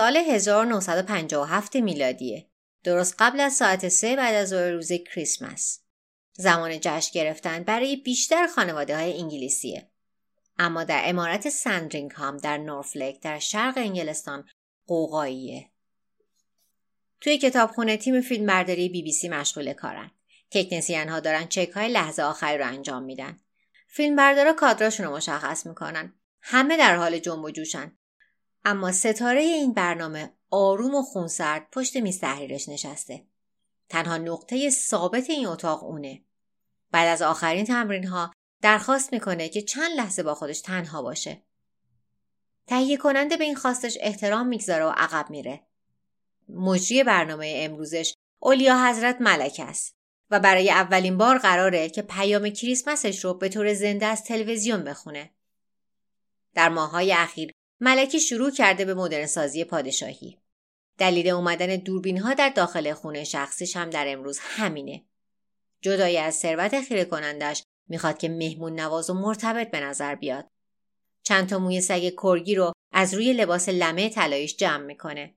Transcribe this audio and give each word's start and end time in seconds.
سال 0.00 0.16
1957 0.16 1.76
میلادیه. 1.76 2.46
درست 2.84 3.14
قبل 3.18 3.40
از 3.40 3.52
ساعت 3.52 3.88
سه 3.88 4.16
بعد 4.16 4.34
از 4.34 4.48
ظهر 4.48 4.70
روز 4.70 4.92
کریسمس. 4.92 5.80
زمان 6.32 6.78
جشن 6.80 7.10
گرفتن 7.14 7.62
برای 7.62 7.96
بیشتر 7.96 8.46
خانواده 8.46 8.96
های 8.96 9.18
انگلیسیه. 9.20 9.88
اما 10.58 10.84
در 10.84 11.02
امارت 11.04 11.48
سندرینگهام 11.48 12.36
در 12.36 12.58
نورفلک 12.58 13.20
در 13.20 13.38
شرق 13.38 13.78
انگلستان 13.78 14.48
قوقاییه. 14.86 15.70
توی 17.20 17.38
کتابخونه 17.38 17.96
تیم 17.96 18.20
فیلم 18.20 18.46
برداری 18.46 18.88
بی 18.88 19.02
بی 19.02 19.12
سی 19.12 19.28
مشغول 19.28 19.72
کارن. 19.72 20.10
تکنسین 20.50 21.08
ها 21.08 21.20
دارن 21.20 21.46
چک 21.46 21.70
های 21.70 21.88
لحظه 21.88 22.22
آخری 22.22 22.58
رو 22.58 22.66
انجام 22.66 23.02
میدن. 23.02 23.40
فیلم 23.88 24.16
بردارا 24.16 24.52
کادراشون 24.52 25.06
رو 25.06 25.16
مشخص 25.16 25.66
می‌کنن. 25.66 26.14
همه 26.40 26.76
در 26.76 26.96
حال 26.96 27.18
جنب 27.18 27.44
و 27.44 27.50
جوشن. 27.50 27.96
اما 28.64 28.92
ستاره 28.92 29.40
این 29.40 29.72
برنامه 29.72 30.32
آروم 30.50 30.94
و 30.94 31.02
خونسرد 31.02 31.68
پشت 31.72 31.96
میز 31.96 32.20
تحریرش 32.20 32.68
نشسته. 32.68 33.26
تنها 33.88 34.18
نقطه 34.18 34.70
ثابت 34.70 35.30
این 35.30 35.46
اتاق 35.46 35.84
اونه. 35.84 36.24
بعد 36.90 37.08
از 37.08 37.22
آخرین 37.22 37.64
تمرین 37.64 38.06
ها 38.06 38.32
درخواست 38.62 39.12
می‌کنه 39.12 39.48
که 39.48 39.62
چند 39.62 39.92
لحظه 39.96 40.22
با 40.22 40.34
خودش 40.34 40.60
تنها 40.60 41.02
باشه. 41.02 41.42
تهیه 42.66 42.96
کننده 42.96 43.36
به 43.36 43.44
این 43.44 43.56
خواستش 43.56 43.98
احترام 44.00 44.46
می‌گذاره 44.46 44.84
و 44.84 44.92
عقب 44.96 45.30
میره. 45.30 45.66
مجری 46.48 47.04
برنامه 47.04 47.54
امروزش 47.56 48.14
اولیا 48.38 48.88
حضرت 48.88 49.20
ملک 49.20 49.60
است 49.64 49.94
و 50.30 50.40
برای 50.40 50.70
اولین 50.70 51.18
بار 51.18 51.38
قراره 51.38 51.88
که 51.88 52.02
پیام 52.02 52.50
کریسمسش 52.50 53.24
رو 53.24 53.34
به 53.34 53.48
طور 53.48 53.74
زنده 53.74 54.06
از 54.06 54.24
تلویزیون 54.24 54.84
بخونه. 54.84 55.30
در 56.54 56.68
ماههای 56.68 57.12
اخیر 57.12 57.50
ملکی 57.80 58.20
شروع 58.20 58.50
کرده 58.50 58.84
به 58.84 58.94
مدرنسازی 58.94 59.64
پادشاهی. 59.64 60.38
دلیل 60.98 61.28
اومدن 61.28 61.76
دوربین 61.76 62.18
ها 62.18 62.34
در 62.34 62.48
داخل 62.48 62.92
خونه 62.92 63.24
شخصیش 63.24 63.76
هم 63.76 63.90
در 63.90 64.12
امروز 64.12 64.38
همینه. 64.40 65.04
جدای 65.80 66.18
از 66.18 66.34
ثروت 66.34 66.80
خیره 66.80 67.04
کنندش 67.04 67.62
می‌خواد 67.88 68.18
که 68.18 68.28
مهمون 68.28 68.80
نواز 68.80 69.10
و 69.10 69.14
مرتبط 69.14 69.70
به 69.70 69.80
نظر 69.80 70.14
بیاد. 70.14 70.46
چند 71.22 71.48
تا 71.48 71.58
موی 71.58 71.80
سگ 71.80 72.12
کرگی 72.22 72.54
رو 72.54 72.72
از 72.92 73.14
روی 73.14 73.32
لباس 73.32 73.68
لمه 73.68 74.08
طلاییش 74.08 74.56
جمع 74.56 74.84
می‌کنه. 74.84 75.34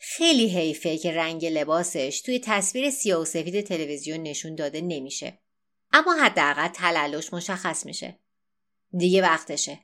خیلی 0.00 0.48
حیفه 0.48 0.98
که 0.98 1.12
رنگ 1.12 1.46
لباسش 1.46 2.20
توی 2.20 2.40
تصویر 2.44 2.90
سیاه 2.90 3.20
و 3.20 3.24
سفید 3.24 3.60
تلویزیون 3.60 4.22
نشون 4.22 4.54
داده 4.54 4.80
نمیشه. 4.80 5.38
اما 5.92 6.14
حداقل 6.14 6.68
تلالش 6.68 7.32
مشخص 7.32 7.86
میشه. 7.86 8.18
دیگه 8.96 9.22
وقتشه. 9.22 9.78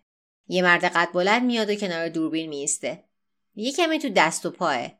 یه 0.49 0.63
مرد 0.63 0.85
قد 0.85 1.13
بلند 1.13 1.45
میاد 1.45 1.71
و 1.71 1.75
کنار 1.75 2.09
دوربین 2.09 2.49
میسته. 2.49 3.05
یه 3.55 3.73
کمی 3.73 3.99
تو 3.99 4.09
دست 4.09 4.47
و 4.47 4.51
پاه. 4.51 4.93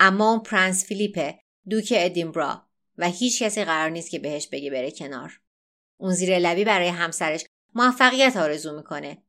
اما 0.00 0.30
اون 0.30 0.40
پرنس 0.40 0.84
فیلیپه 0.84 1.38
دوک 1.70 1.92
ادینبرا 1.96 2.66
و 2.98 3.08
هیچ 3.08 3.42
کسی 3.42 3.64
قرار 3.64 3.90
نیست 3.90 4.10
که 4.10 4.18
بهش 4.18 4.46
بگه 4.46 4.70
بره 4.70 4.90
کنار. 4.90 5.40
اون 5.96 6.12
زیر 6.12 6.38
لبی 6.38 6.64
برای 6.64 6.88
همسرش 6.88 7.44
موفقیت 7.74 8.36
آرزو 8.36 8.76
می‌کنه. 8.76 9.22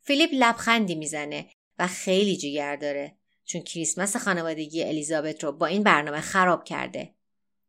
فیلیپ 0.00 0.30
لبخندی 0.32 0.94
می‌زنه 0.94 1.46
و 1.78 1.86
خیلی 1.86 2.36
جیگر 2.36 2.76
داره 2.76 3.16
چون 3.44 3.60
کریسمس 3.60 4.16
خانوادگی 4.16 4.84
الیزابت 4.84 5.44
رو 5.44 5.52
با 5.52 5.66
این 5.66 5.82
برنامه 5.82 6.20
خراب 6.20 6.64
کرده. 6.64 7.14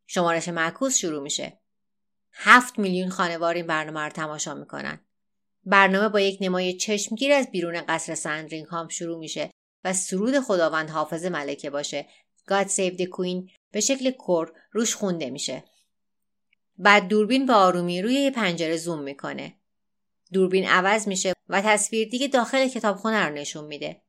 شمارش 0.07 0.47
معکوس 0.47 0.97
شروع 0.97 1.23
میشه. 1.23 1.59
هفت 2.33 2.79
میلیون 2.79 3.09
خانوار 3.09 3.55
این 3.55 3.67
برنامه 3.67 3.99
رو 3.99 4.09
تماشا 4.09 4.53
می‌کنن. 4.53 4.99
برنامه 5.65 6.09
با 6.09 6.19
یک 6.19 6.37
نمای 6.41 6.73
چشمگیر 6.73 7.31
از 7.31 7.51
بیرون 7.51 7.81
قصر 7.81 8.15
سندرینگهام 8.15 8.87
شروع 8.87 9.19
میشه 9.19 9.51
و 9.83 9.93
سرود 9.93 10.39
خداوند 10.39 10.89
حافظ 10.89 11.25
ملکه 11.25 11.69
باشه 11.69 12.07
God 12.51 12.67
Save 12.67 12.97
the 12.97 13.05
Queen 13.05 13.51
به 13.71 13.79
شکل 13.79 14.11
کور 14.11 14.51
روش 14.71 14.95
خونده 14.95 15.29
میشه. 15.29 15.63
بعد 16.77 17.07
دوربین 17.07 17.45
به 17.45 17.53
آرومی 17.53 18.01
روی 18.01 18.13
یه 18.13 18.31
پنجره 18.31 18.77
زوم 18.77 19.01
می‌کنه. 19.01 19.55
دوربین 20.33 20.67
عوض 20.67 21.07
میشه 21.07 21.33
و 21.49 21.61
تصویر 21.61 22.09
دیگه 22.09 22.27
داخل 22.27 22.67
کتابخونه 22.67 23.25
رو 23.25 23.33
نشون 23.33 23.65
میده. 23.65 24.01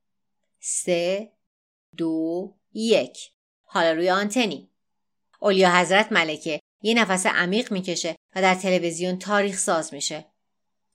سه 0.61 1.33
دو 1.97 2.55
یک 2.75 3.33
حالا 3.63 3.93
روی 3.93 4.11
آنتنی 4.11 4.71
اولیا 5.41 5.77
حضرت 5.77 6.13
ملکه 6.13 6.61
یه 6.83 6.95
نفس 6.95 7.27
عمیق 7.27 7.73
می‌کشه 7.73 8.17
و 8.37 8.43
در 8.43 8.55
تلویزیون 8.55 9.19
تاریخ 9.19 9.59
ساز 9.59 9.95
میشه. 9.95 10.32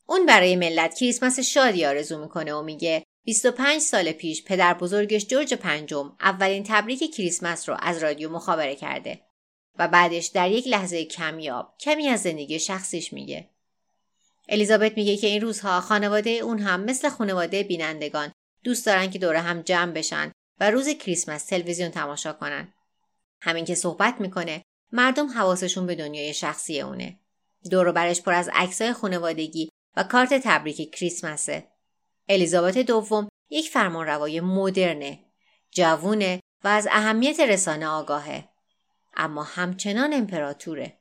اون 0.09 0.25
برای 0.25 0.55
ملت 0.55 0.95
کریسمس 0.95 1.39
شادی 1.39 1.85
آرزو 1.85 2.19
می‌کنه 2.21 2.53
و 2.53 2.61
میگه 2.61 3.03
25 3.23 3.81
سال 3.81 4.11
پیش 4.11 4.43
پدر 4.43 4.73
بزرگش 4.73 5.27
جورج 5.27 5.53
پنجم 5.53 6.15
اولین 6.21 6.63
تبریک 6.67 7.15
کریسمس 7.15 7.69
رو 7.69 7.77
از 7.79 8.03
رادیو 8.03 8.29
مخابره 8.29 8.75
کرده 8.75 9.21
و 9.79 9.87
بعدش 9.87 10.25
در 10.25 10.51
یک 10.51 10.67
لحظه 10.67 11.05
کمیاب 11.05 11.73
کمی 11.79 12.07
از 12.07 12.21
زندگی 12.21 12.59
شخصیش 12.59 13.13
میگه. 13.13 13.49
الیزابت 14.49 14.97
میگه 14.97 15.17
که 15.17 15.27
این 15.27 15.41
روزها 15.41 15.81
خانواده 15.81 16.29
اون 16.29 16.59
هم 16.59 16.83
مثل 16.83 17.09
خانواده 17.09 17.63
بینندگان 17.63 18.31
دوست 18.63 18.85
دارن 18.85 19.09
که 19.09 19.19
دور 19.19 19.35
هم 19.35 19.61
جمع 19.61 19.91
بشن 19.91 20.31
و 20.59 20.71
روز 20.71 20.89
کریسمس 20.89 21.45
تلویزیون 21.45 21.89
تماشا 21.89 22.33
کنن. 22.33 22.73
همین 23.41 23.65
که 23.65 23.75
صحبت 23.75 24.21
می‌کنه 24.21 24.63
مردم 24.91 25.27
حواسشون 25.27 25.85
به 25.85 25.95
دنیای 25.95 26.33
شخصی 26.33 26.81
اونه. 26.81 27.19
دور 27.71 27.91
برش 27.91 28.21
پر 28.21 28.33
از 28.33 28.49
عکسای 28.53 28.93
خانوادگی 28.93 29.69
و 29.97 30.03
کارت 30.03 30.33
تبریک 30.43 30.95
کریسمسه. 30.95 31.67
الیزابت 32.29 32.77
دوم 32.77 33.29
یک 33.49 33.69
فرمانروای 33.69 34.41
مدرنه، 34.41 35.19
جوونه 35.71 36.39
و 36.63 36.67
از 36.67 36.87
اهمیت 36.91 37.39
رسانه 37.39 37.87
آگاهه. 37.87 38.49
اما 39.15 39.43
همچنان 39.43 40.13
امپراتوره. 40.13 40.97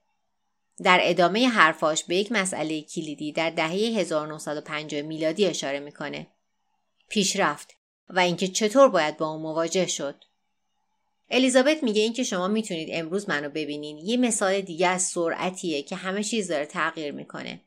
در 0.83 1.01
ادامه 1.03 1.49
حرفاش 1.49 2.05
به 2.05 2.17
یک 2.17 2.33
مسئله 2.33 2.83
کلیدی 2.83 3.33
در 3.33 3.51
دهه 3.51 3.71
1950 3.71 5.03
میلادی 5.03 5.47
اشاره 5.47 5.81
می‌کنه. 5.81 6.27
پیشرفت 7.09 7.75
و 8.09 8.19
اینکه 8.19 8.49
چطور 8.49 8.89
باید 8.89 9.17
با 9.17 9.29
اون 9.29 9.43
مواجه 9.43 9.87
شد. 9.87 10.25
الیزابت 11.31 11.83
میگه 11.83 12.03
اینکه 12.03 12.23
شما 12.23 12.49
می‌تونید 12.49 12.89
امروز 12.93 13.29
منو 13.29 13.49
ببینین 13.49 13.99
یه 13.99 14.17
مثال 14.17 14.61
دیگه 14.61 14.89
از 14.89 15.03
سرعتیه 15.03 15.83
که 15.83 15.97
همه 15.97 16.25
چیز 16.25 16.49
داره 16.49 16.67
تغییر 16.67 17.13
می‌کنه. 17.13 17.61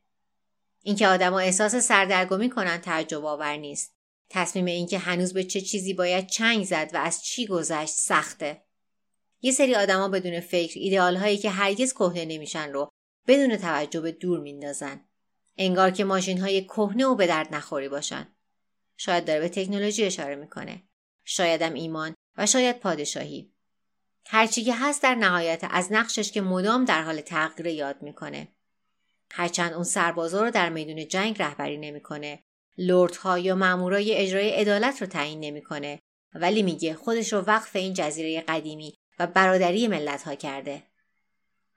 اینکه 0.81 1.07
آدما 1.07 1.39
احساس 1.39 1.75
سردرگمی 1.75 2.49
کنن 2.49 2.77
تعجب 2.77 3.25
آور 3.25 3.57
نیست. 3.57 3.95
تصمیم 4.29 4.65
اینکه 4.65 4.97
هنوز 4.97 5.33
به 5.33 5.43
چه 5.43 5.61
چیزی 5.61 5.93
باید 5.93 6.27
چنگ 6.27 6.65
زد 6.65 6.89
و 6.93 6.97
از 6.97 7.23
چی 7.23 7.47
گذشت 7.47 7.93
سخته. 7.93 8.63
یه 9.41 9.51
سری 9.51 9.75
آدما 9.75 10.09
بدون 10.09 10.39
فکر 10.39 10.79
ایدئال 10.79 11.15
هایی 11.15 11.37
که 11.37 11.49
هرگز 11.49 11.93
کهنه 11.93 12.25
نمیشن 12.25 12.71
رو 12.71 12.89
بدون 13.27 13.57
توجه 13.57 14.01
به 14.01 14.11
دور 14.11 14.39
میندازن. 14.39 15.05
انگار 15.57 15.91
که 15.91 16.03
ماشین 16.03 16.37
های 16.37 16.63
کهنه 16.63 17.05
و 17.05 17.15
به 17.15 17.27
درد 17.27 17.55
نخوری 17.55 17.89
باشن. 17.89 18.27
شاید 18.97 19.25
داره 19.25 19.39
به 19.39 19.49
تکنولوژی 19.49 20.03
اشاره 20.03 20.35
می‌کنه. 20.35 20.83
شایدم 21.25 21.73
ایمان 21.73 22.15
و 22.37 22.45
شاید 22.45 22.79
پادشاهی. 22.79 23.51
هرچی 24.25 24.63
که 24.63 24.75
هست 24.75 25.03
در 25.03 25.15
نهایت 25.15 25.65
از 25.69 25.91
نقشش 25.91 26.31
که 26.31 26.41
مدام 26.41 26.85
در 26.85 27.03
حال 27.03 27.21
تغییر 27.21 27.67
یاد 27.67 28.01
می‌کنه. 28.01 28.47
هرچند 29.31 29.73
اون 29.73 29.83
سربازا 29.83 30.43
رو 30.43 30.51
در 30.51 30.69
میدون 30.69 31.07
جنگ 31.07 31.41
رهبری 31.41 31.77
نمی‌کنه. 31.77 32.39
لردها 32.77 33.39
یا 33.39 33.55
مامورای 33.55 34.15
اجرای 34.15 34.49
عدالت 34.49 35.01
رو 35.01 35.07
تعیین 35.07 35.39
نمی‌کنه. 35.39 35.99
ولی 36.33 36.63
میگه 36.63 36.93
خودش 36.93 37.33
رو 37.33 37.39
وقف 37.39 37.75
این 37.75 37.93
جزیره 37.93 38.41
قدیمی 38.41 38.97
و 39.19 39.27
برادری 39.27 39.87
ملت 39.87 40.23
ها 40.23 40.35
کرده. 40.35 40.83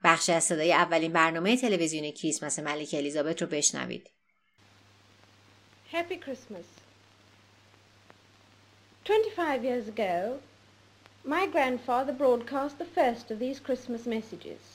بخش 0.03 0.29
از 0.29 0.43
صدای 0.43 0.73
اولین 0.73 1.13
برنامه 1.13 1.57
تلویزیون 1.57 2.11
کریسمس 2.11 2.59
ملک 2.59 2.89
الیزابت 2.93 3.41
رو 3.41 3.47
بشنوید. 3.47 4.09
Happy 5.93 6.17
Christmas. 6.25 6.67
25 9.05 9.63
years 9.63 9.87
ago, 9.87 10.39
my 11.25 11.45
grandfather 11.45 12.13
broadcast 12.13 12.79
the 12.79 12.85
first 12.85 13.31
of 13.31 13.39
these 13.39 13.59
Christmas 13.59 14.07
messages. 14.07 14.72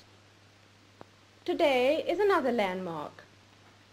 Today 1.49 2.05
is 2.07 2.19
another 2.19 2.53
landmark 2.53 3.25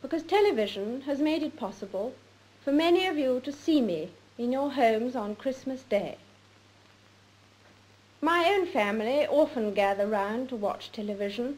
because 0.01 0.23
television 0.23 1.03
has 1.05 1.21
made 1.21 1.41
it 1.41 1.55
possible 1.55 2.13
for 2.61 2.73
many 2.73 3.07
of 3.07 3.17
you 3.17 3.39
to 3.45 3.51
see 3.53 3.79
me 3.79 4.11
in 4.37 4.51
your 4.51 4.71
homes 4.71 5.15
on 5.15 5.37
Christmas 5.37 5.81
Day. 5.83 6.17
My 8.19 8.49
own 8.49 8.65
family 8.65 9.25
often 9.25 9.73
gather 9.73 10.05
round 10.05 10.49
to 10.49 10.57
watch 10.57 10.91
television 10.91 11.57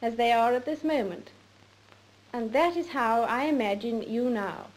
as 0.00 0.16
they 0.16 0.32
are 0.32 0.54
at 0.54 0.64
this 0.64 0.82
moment. 0.82 1.28
And 2.32 2.54
that 2.54 2.74
is 2.74 2.88
how 2.88 3.24
I 3.24 3.44
imagine 3.44 4.10
you 4.10 4.30
now. 4.30 4.68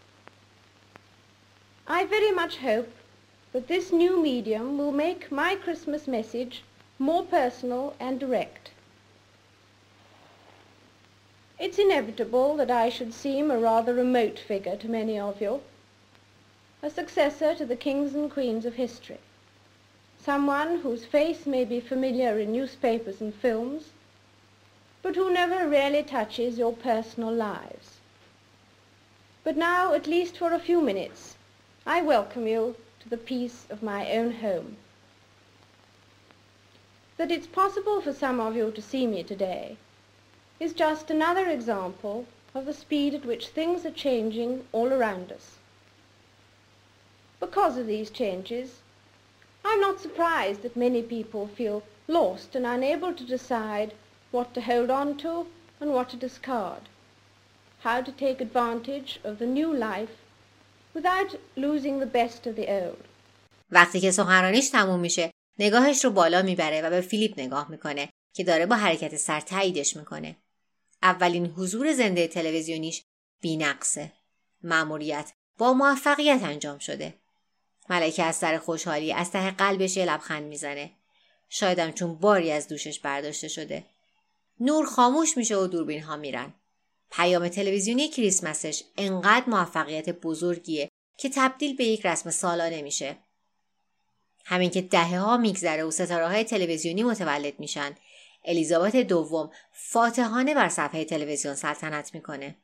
I 1.87 2.03
very 2.03 2.31
much 2.31 2.57
hope 2.57 2.91
that 3.53 3.69
this 3.69 3.93
new 3.93 4.21
medium 4.21 4.77
will 4.77 4.91
make 4.91 5.31
my 5.31 5.55
Christmas 5.55 6.09
message 6.09 6.61
more 6.99 7.23
personal 7.23 7.95
and 8.01 8.19
direct. 8.19 8.60
It's 11.61 11.77
inevitable 11.77 12.55
that 12.55 12.71
I 12.71 12.89
should 12.89 13.13
seem 13.13 13.51
a 13.51 13.59
rather 13.59 13.93
remote 13.93 14.39
figure 14.39 14.75
to 14.77 14.89
many 14.89 15.19
of 15.19 15.39
you, 15.39 15.61
a 16.81 16.89
successor 16.89 17.53
to 17.53 17.67
the 17.67 17.75
kings 17.75 18.15
and 18.15 18.31
queens 18.31 18.65
of 18.65 18.73
history. 18.73 19.19
someone 20.17 20.79
whose 20.79 21.05
face 21.05 21.45
may 21.45 21.63
be 21.63 21.79
familiar 21.79 22.39
in 22.39 22.51
newspapers 22.51 23.21
and 23.21 23.35
films, 23.35 23.91
but 25.03 25.15
who 25.15 25.31
never 25.31 25.69
really 25.69 26.01
touches 26.01 26.57
your 26.57 26.73
personal 26.73 27.31
lives. 27.31 27.99
But 29.43 29.55
now, 29.55 29.93
at 29.93 30.07
least 30.07 30.39
for 30.39 30.53
a 30.53 30.59
few 30.59 30.81
minutes, 30.81 31.35
I 31.85 32.01
welcome 32.01 32.47
you 32.47 32.75
to 33.01 33.09
the 33.09 33.17
peace 33.17 33.67
of 33.69 33.83
my 33.83 34.11
own 34.11 34.31
home. 34.31 34.77
That 37.17 37.29
it's 37.29 37.45
possible 37.45 38.01
for 38.01 38.13
some 38.13 38.39
of 38.39 38.55
you 38.55 38.71
to 38.71 38.81
see 38.81 39.05
me 39.05 39.21
today 39.21 39.77
is 40.60 40.72
just 40.72 41.10
another 41.10 41.46
example 41.48 42.26
of 42.54 42.64
the 42.66 42.72
speed 42.72 43.14
at 43.14 43.26
which 43.26 43.48
things 43.48 43.84
are 43.84 44.02
changing 44.06 44.64
all 44.72 44.92
around 44.92 45.30
us. 45.30 45.56
Because 47.38 47.76
of 47.76 47.86
these 47.86 48.10
changes, 48.10 48.80
I'm 49.64 49.80
not 49.80 50.00
surprised 50.00 50.62
that 50.62 50.76
many 50.76 51.02
people 51.02 51.48
feel 51.48 51.82
lost 52.08 52.54
and 52.54 52.64
unable 52.64 53.12
to 53.12 53.24
decide 53.24 53.92
what 54.30 54.54
to 54.54 54.60
hold 54.60 54.90
on 54.90 55.18
to 55.18 55.46
and 55.80 55.90
what 55.92 56.08
to 56.10 56.16
discard, 56.16 56.82
how 57.80 58.00
to 58.00 58.12
take 58.12 58.40
advantage 58.40 59.20
of 59.24 59.38
the 59.38 59.46
new 59.46 59.70
life 59.74 60.16
without 60.94 61.34
losing 61.56 61.98
the 61.98 62.12
best 62.18 62.46
of 62.46 62.56
the 62.56 62.68
old. 62.68 63.04
وقتی 63.70 64.00
که 64.00 64.10
سخنرانیش 64.10 64.68
تموم 64.68 65.00
میشه 65.00 65.30
نگاهش 65.58 66.04
رو 66.04 66.10
بالا 66.10 66.42
میبره 66.42 66.82
و 66.82 66.90
به 66.90 67.00
فیلیپ 67.00 67.34
نگاه 67.40 67.70
میکنه 67.70 68.08
که 68.34 68.44
داره 68.44 68.66
با 68.66 68.76
حرکت 68.76 69.16
سر 69.16 69.40
تاییدش 69.40 69.96
میکنه. 69.96 70.36
اولین 71.03 71.45
حضور 71.45 71.93
زنده 71.93 72.27
تلویزیونیش 72.27 73.03
بینقصه. 73.41 74.11
مأموریت 74.63 75.31
با 75.57 75.73
موفقیت 75.73 76.43
انجام 76.43 76.79
شده. 76.79 77.13
ملکه 77.89 78.23
از 78.23 78.35
سر 78.35 78.57
خوشحالی 78.57 79.13
از 79.13 79.31
ته 79.31 79.51
قلبش 79.51 79.97
یه 79.97 80.05
لبخند 80.05 80.43
می‌زنه. 80.43 80.91
شایدم 81.49 81.91
چون 81.91 82.15
باری 82.15 82.51
از 82.51 82.67
دوشش 82.67 82.99
برداشته 82.99 83.47
شده. 83.47 83.85
نور 84.59 84.85
خاموش 84.85 85.37
میشه 85.37 85.57
و 85.57 85.67
دوربین 85.67 86.03
ها 86.03 86.17
میرن. 86.17 86.53
پیام 87.11 87.47
تلویزیونی 87.47 88.07
کریسمسش 88.07 88.83
انقدر 88.97 89.49
موفقیت 89.49 90.09
بزرگیه 90.09 90.89
که 91.17 91.29
تبدیل 91.29 91.75
به 91.75 91.83
یک 91.83 92.05
رسم 92.05 92.29
سالانه 92.29 92.81
میشه. 92.81 93.17
همین 94.45 94.69
که 94.69 94.81
دهه 94.81 95.19
ها 95.19 95.37
میگذره 95.37 95.83
و 95.83 95.91
ستاره 95.91 96.27
های 96.27 96.43
تلویزیونی 96.43 97.03
متولد 97.03 97.59
میشن 97.59 97.95
الیزابت 98.45 98.95
دوم 98.95 99.51
فاتحانه 99.71 100.53
بر 100.53 100.69
صفحه 100.69 101.05
تلویزیون 101.05 101.55
سلطنت 101.55 102.15
می‌کنه 102.15 102.55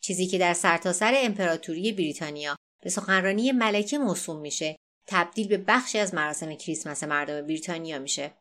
چیزی 0.00 0.26
که 0.26 0.38
در 0.38 0.54
سرتاسر 0.54 1.12
سر 1.12 1.20
امپراتوری 1.24 1.92
بریتانیا 1.92 2.56
به 2.82 2.90
سخنرانی 2.90 3.52
ملکه 3.52 3.98
موسوم 3.98 4.40
میشه 4.40 4.76
تبدیل 5.06 5.48
به 5.48 5.56
بخشی 5.56 5.98
از 5.98 6.14
مراسم 6.14 6.54
کریسمس 6.54 7.02
مردم 7.04 7.42
بریتانیا 7.42 7.98
میشه 7.98 8.34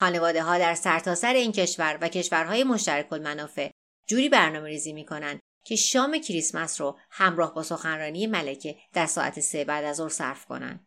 خانواده 0.00 0.42
ها 0.42 0.58
در 0.58 0.74
سرتاسر 0.74 1.14
سر 1.14 1.34
این 1.34 1.52
کشور 1.52 1.98
و 2.00 2.08
کشورهای 2.08 2.64
مشترک 2.64 3.12
المنافع 3.12 3.70
جوری 4.06 4.28
برنامه 4.28 4.68
ریزی 4.68 4.92
می‌کنن 4.92 5.40
که 5.64 5.76
شام 5.76 6.18
کریسمس 6.18 6.80
رو 6.80 6.98
همراه 7.10 7.54
با 7.54 7.62
سخنرانی 7.62 8.26
ملکه 8.26 8.76
در 8.92 9.06
ساعت 9.06 9.40
سه 9.40 9.64
بعد 9.64 9.84
از 9.84 9.96
ظهر 9.96 10.08
صرف 10.08 10.46
کنن. 10.46 10.86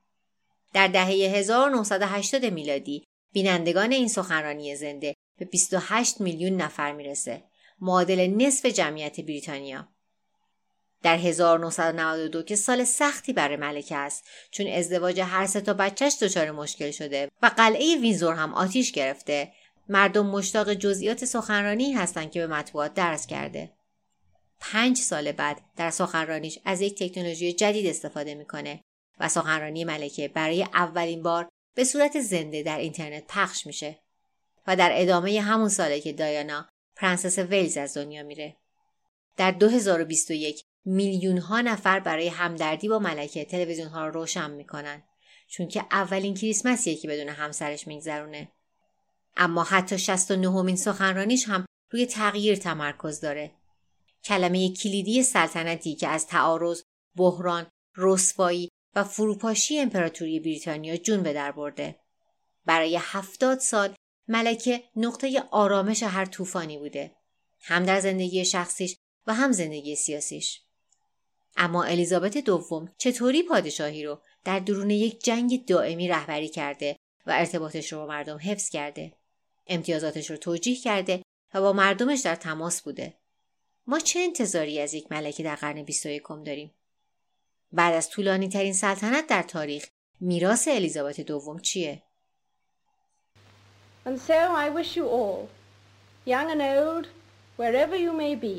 در 0.73 0.87
دهه 0.87 1.07
1980 1.07 2.45
میلادی 2.45 3.03
بینندگان 3.33 3.91
این 3.91 4.07
سخنرانی 4.07 4.75
زنده 4.75 5.15
به 5.37 5.45
28 5.45 6.21
میلیون 6.21 6.61
نفر 6.61 6.91
می‌رسه. 6.91 7.43
معادل 7.81 8.27
نصف 8.27 8.65
جمعیت 8.65 9.21
بریتانیا. 9.21 9.87
در 11.03 11.17
1992 11.17 12.43
که 12.43 12.55
سال 12.55 12.83
سختی 12.83 13.33
برای 13.33 13.55
ملکه 13.55 13.95
است 13.95 14.23
چون 14.51 14.67
ازدواج 14.67 15.19
هر 15.19 15.45
سه 15.45 15.61
تا 15.61 15.73
بچهش 15.73 16.17
دچار 16.21 16.51
مشکل 16.51 16.91
شده 16.91 17.31
و 17.41 17.47
قلعه 17.57 17.95
وینزور 17.95 18.35
هم 18.35 18.53
آتیش 18.53 18.91
گرفته 18.91 19.51
مردم 19.89 20.25
مشتاق 20.25 20.73
جزئیات 20.73 21.25
سخنرانی 21.25 21.93
هستند 21.93 22.31
که 22.31 22.47
به 22.47 22.53
مطبوعات 22.53 22.93
درس 22.93 23.27
کرده 23.27 23.71
پنج 24.59 24.97
سال 24.97 25.31
بعد 25.31 25.61
در 25.75 25.89
سخنرانیش 25.89 26.59
از 26.65 26.81
یک 26.81 27.03
تکنولوژی 27.03 27.53
جدید 27.53 27.87
استفاده 27.87 28.35
می‌کنه 28.35 28.83
و 29.19 29.29
سخنرانی 29.29 29.83
ملکه 29.83 30.27
برای 30.27 30.63
اولین 30.63 31.23
بار 31.23 31.49
به 31.75 31.83
صورت 31.83 32.19
زنده 32.19 32.63
در 32.63 32.77
اینترنت 32.77 33.23
پخش 33.27 33.67
میشه 33.67 33.99
و 34.67 34.75
در 34.75 34.91
ادامه 34.93 35.41
همون 35.41 35.69
ساله 35.69 35.99
که 35.99 36.13
دایانا 36.13 36.69
پرنسس 36.95 37.39
ویلز 37.39 37.77
از 37.77 37.97
دنیا 37.97 38.23
میره. 38.23 38.57
در 39.37 39.51
2021 39.51 40.65
میلیون 40.85 41.37
ها 41.37 41.61
نفر 41.61 41.99
برای 41.99 42.27
همدردی 42.27 42.89
با 42.89 42.99
ملکه 42.99 43.45
تلویزیون 43.45 43.87
ها 43.87 44.07
رو 44.07 44.13
روشن 44.13 44.51
می‌کنن 44.51 45.03
چون 45.47 45.67
که 45.67 45.85
اولین 45.91 46.33
کریسمسیه 46.33 46.95
که 46.95 47.07
بدون 47.07 47.29
همسرش 47.29 47.87
میگذرونه. 47.87 48.51
اما 49.37 49.63
حتی 49.63 49.97
69 49.97 50.49
مین 50.49 50.75
سخنرانیش 50.75 51.47
هم 51.47 51.65
روی 51.91 52.05
تغییر 52.05 52.55
تمرکز 52.55 53.19
داره. 53.19 53.51
کلمه 54.23 54.73
کلیدی 54.73 55.23
سلطنتی 55.23 55.95
که 55.95 56.07
از 56.07 56.27
تعارض، 56.27 56.81
بحران، 57.15 57.67
رسوایی 57.97 58.69
و 58.95 59.03
فروپاشی 59.03 59.79
امپراتوری 59.79 60.39
بریتانیا 60.39 60.97
جون 60.97 61.23
به 61.23 61.33
در 61.33 61.51
برده. 61.51 61.99
برای 62.65 62.99
هفتاد 63.01 63.59
سال 63.59 63.95
ملکه 64.27 64.83
نقطه 64.95 65.43
آرامش 65.51 66.03
هر 66.03 66.25
طوفانی 66.25 66.77
بوده. 66.77 67.11
هم 67.61 67.85
در 67.85 67.99
زندگی 67.99 68.45
شخصیش 68.45 68.95
و 69.27 69.33
هم 69.33 69.51
زندگی 69.51 69.95
سیاسیش. 69.95 70.61
اما 71.57 71.83
الیزابت 71.83 72.37
دوم 72.37 72.91
چطوری 72.97 73.43
پادشاهی 73.43 74.03
رو 74.03 74.21
در 74.43 74.59
درون 74.59 74.89
یک 74.89 75.23
جنگ 75.23 75.65
دائمی 75.65 76.07
رهبری 76.07 76.49
کرده 76.49 76.95
و 77.25 77.31
ارتباطش 77.31 77.93
رو 77.93 77.99
با 77.99 78.05
مردم 78.05 78.37
حفظ 78.37 78.69
کرده. 78.69 79.13
امتیازاتش 79.67 80.29
رو 80.29 80.37
توجیه 80.37 80.75
کرده 80.75 81.21
و 81.53 81.61
با 81.61 81.73
مردمش 81.73 82.19
در 82.19 82.35
تماس 82.35 82.81
بوده. 82.81 83.13
ما 83.87 83.99
چه 83.99 84.19
انتظاری 84.19 84.79
از 84.79 84.93
یک 84.93 85.11
ملکه 85.11 85.43
در 85.43 85.55
قرن 85.55 85.83
21 85.83 86.23
داریم؟ 86.45 86.71
بعد 87.73 87.93
از 87.93 88.09
طولانی 88.09 88.49
ترین 88.49 88.73
سلطنت 88.73 89.27
در 89.27 89.43
تاریخ 89.43 89.85
میراث 90.19 90.67
الیزابت 90.67 91.21
دوم 91.21 91.59
چیه؟ 91.59 92.03
And 94.05 94.19
so 94.19 94.33
I 94.33 94.69
wish 94.69 94.97
you 94.97 95.07
all, 95.07 95.49
young 96.25 96.47
and 96.51 96.61
old, 96.61 97.05
wherever 97.57 97.95
you 97.95 98.11
may 98.23 98.35
be, 98.35 98.57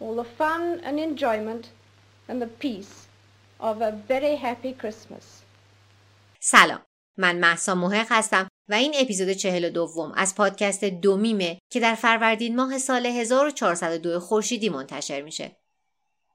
all 0.00 0.14
the 0.22 0.30
fun 0.40 0.62
and 0.86 0.96
enjoyment 1.08 1.64
and 2.28 2.38
the 2.42 2.52
peace 2.64 2.94
of 3.60 3.80
a 3.80 3.92
very 4.08 4.36
happy 4.36 4.72
Christmas. 4.82 5.24
سلام 6.40 6.82
من 7.16 7.36
محسا 7.38 7.74
محق 7.74 8.06
هستم 8.10 8.48
و 8.68 8.74
این 8.74 8.94
اپیزود 8.98 9.30
چهل 9.30 9.70
دوم 9.70 10.12
از 10.16 10.34
پادکست 10.34 10.84
دومیمه 10.84 11.58
که 11.70 11.80
در 11.80 11.94
فروردین 11.94 12.56
ماه 12.56 12.78
سال 12.78 13.06
1402 13.06 14.20
خورشیدی 14.20 14.68
منتشر 14.68 15.22
میشه. 15.22 15.56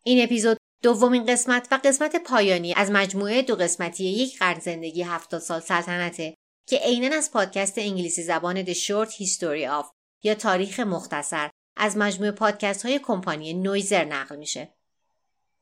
این 0.04 0.24
اپیزود 0.24 0.58
دومین 0.82 1.26
قسمت 1.26 1.68
و 1.72 1.80
قسمت 1.84 2.16
پایانی 2.16 2.74
از 2.74 2.92
مجموعه 2.92 3.42
دو 3.42 3.56
قسمتی 3.56 4.04
یک 4.04 4.40
قرن 4.40 4.60
زندگی 4.60 5.04
هفتاد 5.04 5.42
سال 5.42 5.60
سلطنته 5.60 6.36
که 6.68 6.78
عینا 6.78 7.16
از 7.16 7.32
پادکست 7.32 7.78
انگلیسی 7.78 8.24
زبان 8.24 8.66
The 8.66 8.78
Short 8.78 9.10
History 9.10 9.82
of 9.82 9.86
یا 10.24 10.36
تاریخ 10.36 10.80
مختصر 10.80 11.50
از 11.78 11.98
مجموعه 11.98 12.32
پادکست 12.32 12.86
های 12.86 13.00
کمپانی 13.00 13.54
نویزر 13.54 14.06
نقل 14.06 14.36
میشه. 14.36 14.74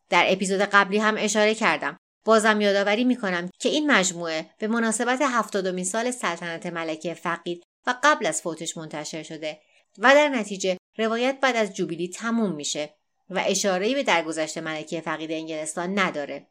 در 0.10 0.26
اپیزود 0.28 0.62
قبلی 0.62 0.98
هم 0.98 1.16
اشاره 1.18 1.56
کردم 1.56 1.98
بازم 2.26 2.62
یادآوری 2.62 3.04
می‌کنم 3.04 3.50
که 3.60 3.70
این 3.70 3.92
مجموعه 3.92 4.50
به 4.60 4.68
مناسبت 4.68 5.20
هفتادمین 5.22 5.86
سال 5.86 6.12
سلطنت 6.12 6.66
ملکه 6.66 7.14
فقید 7.14 7.64
و 7.88 7.96
قبل 8.04 8.26
از 8.26 8.42
فوتش 8.42 8.78
منتشر 8.78 9.24
شده 9.24 9.62
و 9.98 10.16
در 10.16 10.30
نتیجه 10.30 10.78
روایت 10.98 11.38
بعد 11.42 11.56
از 11.56 11.74
جوبیلی 11.74 12.08
تموم 12.08 12.56
میشه 12.56 12.94
و 13.29 13.43
اشاره‌ای 13.46 13.96
به 13.96 14.03
درگذشت 14.03 14.57
ملکه 14.57 15.01
فقید 15.01 15.31
انگلستان 15.31 16.00
نداره. 16.00 16.48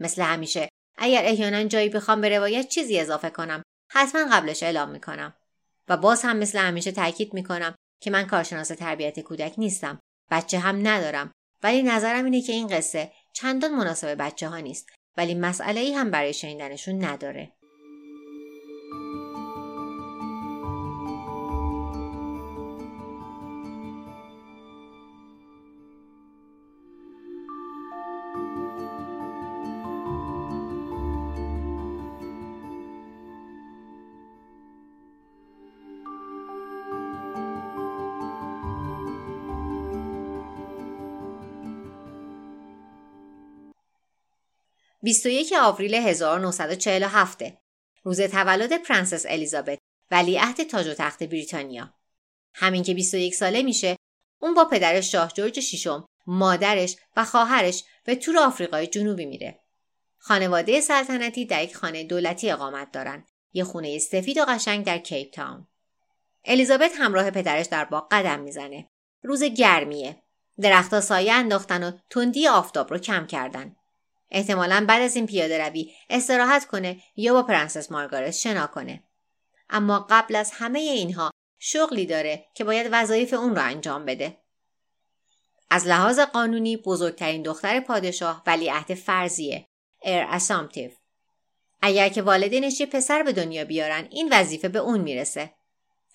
مثل 0.00 0.22
همیشه 0.22 0.68
اگر 0.96 1.22
احیانا 1.24 1.64
جایی 1.64 1.88
بخوام 1.88 2.20
به 2.20 2.28
روایت 2.28 2.68
چیزی 2.68 3.00
اضافه 3.00 3.30
کنم 3.30 3.62
حتما 3.90 4.36
قبلش 4.36 4.62
اعلام 4.62 4.88
می‌کنم. 4.88 5.34
و 5.88 5.96
باز 5.96 6.22
هم 6.22 6.36
مثل 6.36 6.58
همیشه 6.58 6.92
تاکید 6.92 7.34
می‌کنم 7.34 7.74
که 8.00 8.10
من 8.10 8.26
کارشناس 8.26 8.68
تربیت 8.68 9.20
کودک 9.20 9.54
نیستم 9.58 9.98
بچه 10.30 10.58
هم 10.58 10.88
ندارم. 10.88 11.32
ولی 11.62 11.82
نظرم 11.82 12.24
اینه 12.24 12.42
که 12.42 12.52
این 12.52 12.66
قصه 12.66 13.12
چندان 13.32 13.70
مناسب 13.74 14.14
بچه 14.14 14.48
ها 14.48 14.58
نیست 14.58 14.92
ولی 15.16 15.34
مسئله 15.34 15.80
ای 15.80 15.92
هم 15.92 16.10
برای 16.10 16.34
شنیدنشون 16.34 17.04
نداره. 17.04 17.52
21 45.04 45.54
آوریل 45.62 45.94
1947 45.94 47.42
روز 48.02 48.20
تولد 48.20 48.82
پرنسس 48.82 49.26
الیزابت 49.28 49.78
ولیعهد 50.10 50.62
تاج 50.62 50.86
و 50.86 50.94
تخت 50.94 51.22
بریتانیا. 51.22 51.94
همین 52.54 52.82
که 52.82 52.94
21 52.94 53.34
ساله 53.34 53.62
میشه 53.62 53.96
اون 54.40 54.54
با 54.54 54.64
پدرش 54.64 55.12
شاه 55.12 55.32
جورج 55.32 55.60
ششم 55.60 56.06
مادرش 56.26 56.96
و 57.16 57.24
خواهرش 57.24 57.84
به 58.04 58.14
تور 58.14 58.38
آفریقای 58.38 58.86
جنوبی 58.86 59.26
میره. 59.26 59.60
خانواده 60.18 60.80
سلطنتی 60.80 61.46
در 61.46 61.64
یک 61.64 61.76
خانه 61.76 62.04
دولتی 62.04 62.50
اقامت 62.50 62.92
دارن. 62.92 63.24
یه 63.52 63.64
خونه 63.64 63.98
سفید 63.98 64.38
و 64.38 64.44
قشنگ 64.44 64.86
در 64.86 64.98
کیپ 64.98 65.32
تاون. 65.32 65.66
الیزابت 66.44 66.92
همراه 66.98 67.30
پدرش 67.30 67.66
در 67.66 67.84
باغ 67.84 68.08
قدم 68.10 68.40
می‌زنه. 68.40 68.88
روز 69.22 69.44
گرمیه. 69.44 70.22
درختها 70.60 71.00
سایه 71.00 71.32
انداختن 71.32 71.82
و 71.82 71.92
تندی 72.10 72.48
آفتاب 72.48 72.90
رو 72.90 72.98
کم 72.98 73.26
کردن. 73.26 73.76
احتمالا 74.34 74.84
بعد 74.88 75.02
از 75.02 75.16
این 75.16 75.26
پیاده 75.26 75.68
روی 75.68 75.92
استراحت 76.10 76.66
کنه 76.66 77.02
یا 77.16 77.32
با 77.32 77.42
پرنسس 77.42 77.92
مارگارت 77.92 78.30
شنا 78.30 78.66
کنه. 78.66 79.02
اما 79.70 80.06
قبل 80.10 80.36
از 80.36 80.50
همه 80.54 80.78
اینها 80.78 81.30
شغلی 81.58 82.06
داره 82.06 82.44
که 82.54 82.64
باید 82.64 82.88
وظایف 82.92 83.34
اون 83.34 83.56
رو 83.56 83.62
انجام 83.62 84.04
بده. 84.04 84.36
از 85.70 85.86
لحاظ 85.86 86.20
قانونی 86.20 86.76
بزرگترین 86.76 87.42
دختر 87.42 87.80
پادشاه 87.80 88.42
ولیعهد 88.46 88.94
فرضیه 88.94 89.66
heir 90.02 90.26
presumptive. 90.28 90.90
اگر 91.82 92.08
که 92.08 92.22
والدینش 92.22 92.80
یه 92.80 92.86
پسر 92.86 93.22
به 93.22 93.32
دنیا 93.32 93.64
بیارن 93.64 94.08
این 94.10 94.28
وظیفه 94.32 94.68
به 94.68 94.78
اون 94.78 95.00
می‌رسه. 95.00 95.50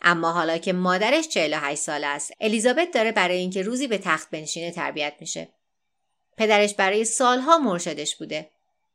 اما 0.01 0.31
حالا 0.31 0.57
که 0.57 0.73
مادرش 0.73 1.27
48 1.27 1.81
ساله 1.81 2.07
است 2.07 2.31
الیزابت 2.39 2.91
داره 2.91 3.11
برای 3.11 3.37
اینکه 3.37 3.61
روزی 3.61 3.87
به 3.87 3.97
تخت 3.97 4.29
بنشینه 4.29 4.71
تربیت 4.71 5.13
میشه. 5.19 5.58
پدرش 6.39 6.73
برای 6.73 7.05
سالها 7.05 7.57
مرشدش 7.57 8.15
بوده. 8.15 8.49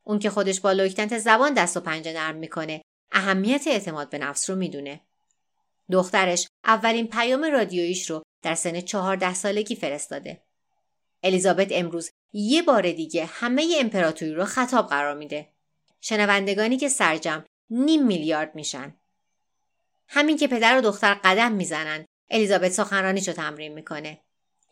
اون 0.04 0.18
که 0.18 0.30
خودش 0.30 0.60
با 0.60 0.72
لکنت 0.72 1.18
زبان 1.18 1.54
دست 1.54 1.76
و 1.76 1.80
پنجه 1.80 2.12
نرم 2.12 2.36
می‌کنه 2.36 2.82
اهمیت 3.12 3.66
اعتماد 3.66 4.10
به 4.10 4.18
نفس 4.18 4.50
رو 4.50 4.56
می‌دونه. 4.56 5.00
دخترش 5.90 6.48
اولین 6.64 7.06
پیام 7.06 7.44
رادیویش 7.44 8.10
رو 8.10 8.22
در 8.42 8.54
سن 8.54 8.80
چهارده 8.80 9.34
سالگی 9.34 9.76
فرستاده. 9.76 10.42
الیزابت 11.22 11.68
امروز 11.70 12.10
یه 12.32 12.62
بار 12.62 12.92
دیگه 12.92 13.24
همه 13.24 13.76
امپراتوری 13.80 14.34
رو 14.34 14.44
خطاب 14.44 14.86
قرار 14.86 15.14
میده. 15.14 15.48
شنوندگانی 16.00 16.76
که 16.76 16.88
سرجم 16.88 17.44
نیم 17.70 18.06
میلیارد 18.06 18.54
میشن. 18.54 18.94
همین 20.08 20.36
که 20.36 20.48
پدر 20.48 20.78
و 20.78 20.80
دختر 20.80 21.14
قدم 21.14 21.52
می‌زنن 21.52 22.04
الیزابت 22.30 22.72
سخنرانیشو 22.72 23.32
تمرین 23.32 23.72
می‌کنه. 23.72 24.20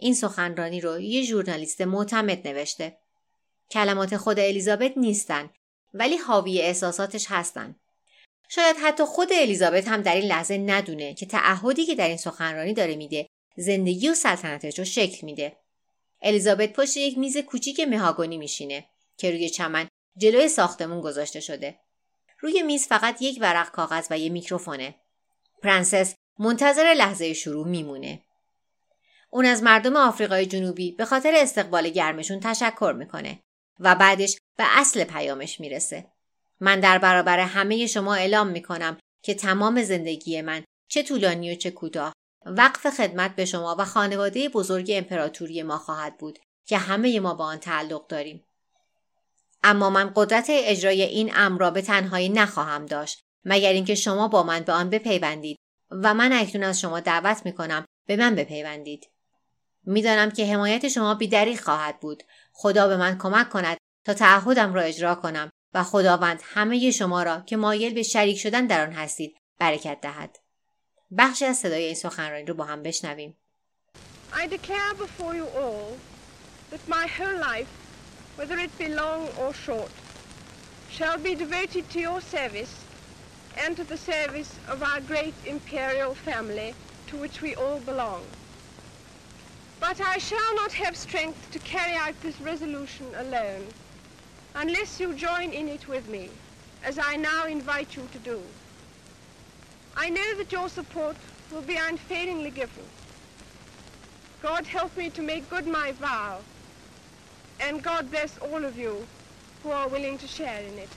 این 0.03 0.15
سخنرانی 0.15 0.81
رو 0.81 1.01
یه 1.01 1.23
ژورنالیست 1.23 1.81
معتمد 1.81 2.49
نوشته. 2.49 2.99
کلمات 3.71 4.17
خود 4.17 4.41
الیزابت 4.41 4.93
نیستن 4.97 5.51
ولی 5.95 6.17
حاوی 6.17 6.61
احساساتش 6.61 7.27
هستن. 7.29 7.77
شاید 8.49 8.77
حتی 8.83 9.05
خود 9.05 9.29
الیزابت 9.33 9.89
هم 9.89 10.03
در 10.03 10.15
این 10.15 10.25
لحظه 10.25 10.59
ندونه 10.59 11.15
که 11.15 11.27
تعهدی 11.27 11.87
که 11.87 11.95
در 11.95 12.09
این 12.09 12.17
سخنرانی 12.17 12.75
داره 12.75 12.97
میده 12.97 13.27
زندگی 13.57 14.09
و 14.09 14.15
سلطنتش 14.15 14.79
رو 14.79 14.85
شکل 14.85 15.27
میده. 15.27 15.57
الیزابت 16.23 16.73
پشت 16.73 16.97
یک 16.97 17.19
میز 17.19 17.37
کوچیک 17.37 17.81
مهاگونی 17.81 18.39
میشینه 18.39 18.85
که 19.17 19.31
روی 19.31 19.51
چمن 19.51 19.89
جلوی 20.17 20.49
ساختمون 20.49 21.01
گذاشته 21.01 21.41
شده. 21.41 21.79
روی 22.41 22.63
میز 22.63 22.87
فقط 22.87 23.23
یک 23.23 23.39
ورق 23.41 23.71
کاغذ 23.71 24.07
و 24.11 24.19
یک 24.19 24.33
میکروفونه. 24.33 24.95
پرنسس 25.63 26.15
منتظر 26.39 26.95
لحظه 26.97 27.33
شروع 27.33 27.69
میمونه. 27.69 28.23
اون 29.35 29.45
از 29.45 29.63
مردم 29.63 29.97
آفریقای 29.97 30.47
جنوبی 30.47 30.93
به 30.93 31.05
خاطر 31.05 31.33
استقبال 31.37 31.89
گرمشون 31.89 32.41
تشکر 32.41 32.95
می‌کنه 32.99 33.41
و 33.81 33.95
بعدش 33.95 34.37
به 34.57 34.65
اصل 34.79 35.05
پیامش 35.05 35.61
می‌رسه. 35.61 36.07
من 36.61 36.81
در 36.81 36.99
برابر 36.99 37.39
همه 37.39 37.87
شما 37.87 38.15
اعلام 38.15 38.47
می‌کنم 38.47 38.99
که 39.23 39.35
تمام 39.35 39.83
زندگی 39.83 40.41
من 40.43 40.65
چه 40.89 41.03
طولانی 41.03 41.53
و 41.53 41.55
چه 41.55 41.71
کوتاه 41.71 42.13
وقف 42.47 42.87
خدمت 42.97 43.37
به 43.37 43.45
شما 43.45 43.77
و 43.79 43.85
خانواده 43.85 44.49
بزرگ 44.49 44.87
امپراتوری 44.95 45.63
ما 45.63 45.79
خواهد 45.79 46.19
بود 46.19 46.39
که 46.67 46.79
همه 46.79 47.21
ما 47.21 47.35
با 47.35 47.45
آن 47.45 47.59
تعلق 47.59 48.07
داریم. 48.07 48.45
اما 49.65 49.91
من 49.91 50.13
قدرت 50.17 50.47
اجرای 50.49 51.03
این 51.03 51.33
امر 51.35 51.61
را 51.61 51.71
به 51.71 51.83
تنهایی 51.83 52.29
نخواهم 52.29 52.87
داشت 52.87 53.21
مگر 53.45 53.73
اینکه 53.73 53.95
شما 53.95 54.29
با 54.29 54.43
من 54.43 54.61
به 54.61 54.73
آن 54.73 54.91
بپیوندید 54.91 55.59
و 55.91 56.15
من 56.15 56.33
اکنون 56.33 56.65
از 56.65 56.81
شما 56.81 57.01
دعوت 57.01 57.47
می‌کنم 57.47 57.85
به 58.07 58.17
من 58.17 58.35
بپیوندید. 58.35 59.12
می‌دانم 59.85 60.31
که 60.31 60.47
حمایت 60.47 60.89
شما 60.89 61.15
بیدریق 61.15 61.61
خواهد 61.61 62.01
بود 62.01 62.23
خدا 62.53 62.89
به 62.89 62.97
من 62.97 63.19
کمک 63.19 63.49
کند 63.51 63.77
تا 64.05 64.15
تعهدم 64.15 64.75
را 64.75 64.83
اجرا 64.83 65.15
کنم 65.15 65.51
و 65.75 65.83
خداوند 65.83 66.41
همه 66.45 66.91
شما 66.91 67.23
را 67.23 67.41
که 67.41 67.57
مایل 67.57 67.95
به 67.95 68.03
شریک 68.03 68.39
شدن 68.39 68.67
در 68.67 68.87
آن 68.87 68.93
هستید 68.93 69.37
برکت 69.59 69.99
دهد 70.03 70.39
بخشی 71.19 71.45
از 71.45 71.57
صدای 71.57 71.85
این 71.85 71.95
سخنرانی 71.95 72.45
رو 72.45 72.55
با 72.55 72.65
هم 72.65 72.83
بشنویم 72.83 73.37
I 74.33 74.47
declare 74.47 74.95
before 74.95 75.35
you 75.35 75.47
all 75.63 75.99
that 76.71 76.89
my 76.89 77.07
whole 77.07 77.39
life, 77.51 77.71
whether 78.37 78.59
it 78.59 78.73
be 78.79 78.89
long 78.89 79.29
or 79.41 79.53
short, 79.67 79.93
shall 80.91 81.19
be 81.19 81.35
devoted 81.35 81.85
to 81.91 81.99
your 82.01 82.21
service 82.21 82.75
and 83.63 83.77
to 83.77 83.85
the 83.85 83.99
service 83.99 84.51
of 84.73 84.83
our 84.83 85.01
great 85.13 85.35
imperial 85.55 86.15
family 86.15 86.75
to 87.09 87.17
which 87.23 87.43
we 87.43 87.55
all 87.55 87.81
belong. 87.81 88.23
But 89.82 90.02
I 90.02 90.18
shall 90.18 90.56
not 90.56 90.74
have 90.74 90.96
strength 90.96 91.52
to 91.52 91.60
carry 91.60 91.96
out 91.96 92.16
this 92.22 92.40
resolution 92.42 93.08
alone 93.16 93.66
unless 94.56 95.00
you 95.00 95.14
join 95.14 95.52
in 95.52 95.68
it 95.68 95.88
with 95.88 96.10
me, 96.10 96.30
as 96.84 96.98
I 96.98 97.16
now 97.16 97.46
invite 97.46 97.96
you 97.96 98.08
to 98.14 98.20
do. 98.32 98.42
I 99.96 100.10
know 100.10 100.30
that 100.38 100.52
your 100.52 100.70
support 100.70 101.16
will 101.52 101.62
be 101.62 101.78
unfailingly 101.90 102.52
given. 102.52 102.86
God 104.42 104.66
help 104.66 104.96
me 104.98 105.10
to 105.12 105.22
make 105.22 105.50
good 105.50 105.68
my 105.68 105.92
vow, 105.94 106.40
and 107.60 107.84
God 107.84 108.04
bless 108.12 108.38
all 108.40 108.64
of 108.66 108.78
you 108.78 108.94
who 109.62 109.70
are 109.72 109.88
willing 109.88 110.18
to 110.18 110.28
share 110.28 110.62
in 110.72 110.78
it. 110.80 110.90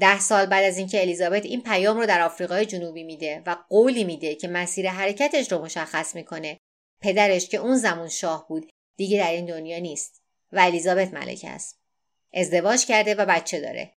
ده 0.00 0.20
سال 0.20 0.46
بعد 0.46 0.64
از 0.64 0.78
اینکه 0.78 1.00
الیزابت 1.00 1.44
این 1.44 1.62
پیام 1.62 1.96
رو 1.96 2.06
در 2.06 2.20
آفریقای 2.20 2.66
جنوبی 2.66 3.02
میده 3.02 3.42
و 3.46 3.56
قولی 3.68 4.04
میده 4.04 4.34
که 4.34 4.48
مسیر 4.48 4.90
حرکتش 4.90 5.52
رو 5.52 5.64
مشخص 5.64 6.14
میکنه 6.14 6.58
پدرش 7.01 7.47
که 7.47 7.57
اون 7.57 7.75
زمان 7.75 8.09
شاه 8.09 8.47
بود 8.47 8.71
دیگه 8.95 9.17
در 9.17 9.31
این 9.31 9.45
دنیا 9.45 9.79
نیست 9.79 10.21
و 10.51 10.59
الیزابت 10.59 11.13
ملکه 11.13 11.49
است. 11.49 11.79
ازدواج 12.33 12.85
کرده 12.85 13.15
و 13.15 13.25
بچه 13.25 13.59
داره 13.59 13.93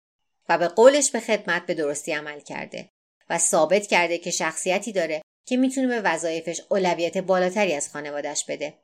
و 0.48 0.58
به 0.58 0.68
قولش 0.68 1.10
به 1.10 1.20
خدمت 1.20 1.66
به 1.66 1.74
درستی 1.74 2.12
عمل 2.12 2.40
کرده 2.40 2.90
و 3.30 3.38
ثابت 3.38 3.86
کرده 3.86 4.18
که 4.18 4.30
شخصیتی 4.30 4.92
داره 4.92 5.22
که 5.46 5.56
می‌تونه 5.56 5.86
به 5.86 6.00
وظایفش 6.00 6.60
اولویت 6.68 7.18
بالاتری 7.18 7.74
از 7.74 7.88
خانوادش 7.88 8.44
بده. 8.44 8.74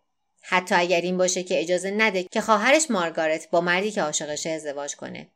حتی 0.40 0.74
اگر 0.74 1.00
این 1.00 1.18
باشه 1.18 1.42
که 1.42 1.60
اجازه 1.60 1.90
نده 1.90 2.22
که 2.22 2.40
خواهرش 2.40 2.90
مارگارت 2.90 3.50
با 3.50 3.60
مردی 3.60 3.90
که 3.90 4.02
عاشقشه 4.02 4.50
ازدواج 4.50 4.96
کنه. 4.96 5.26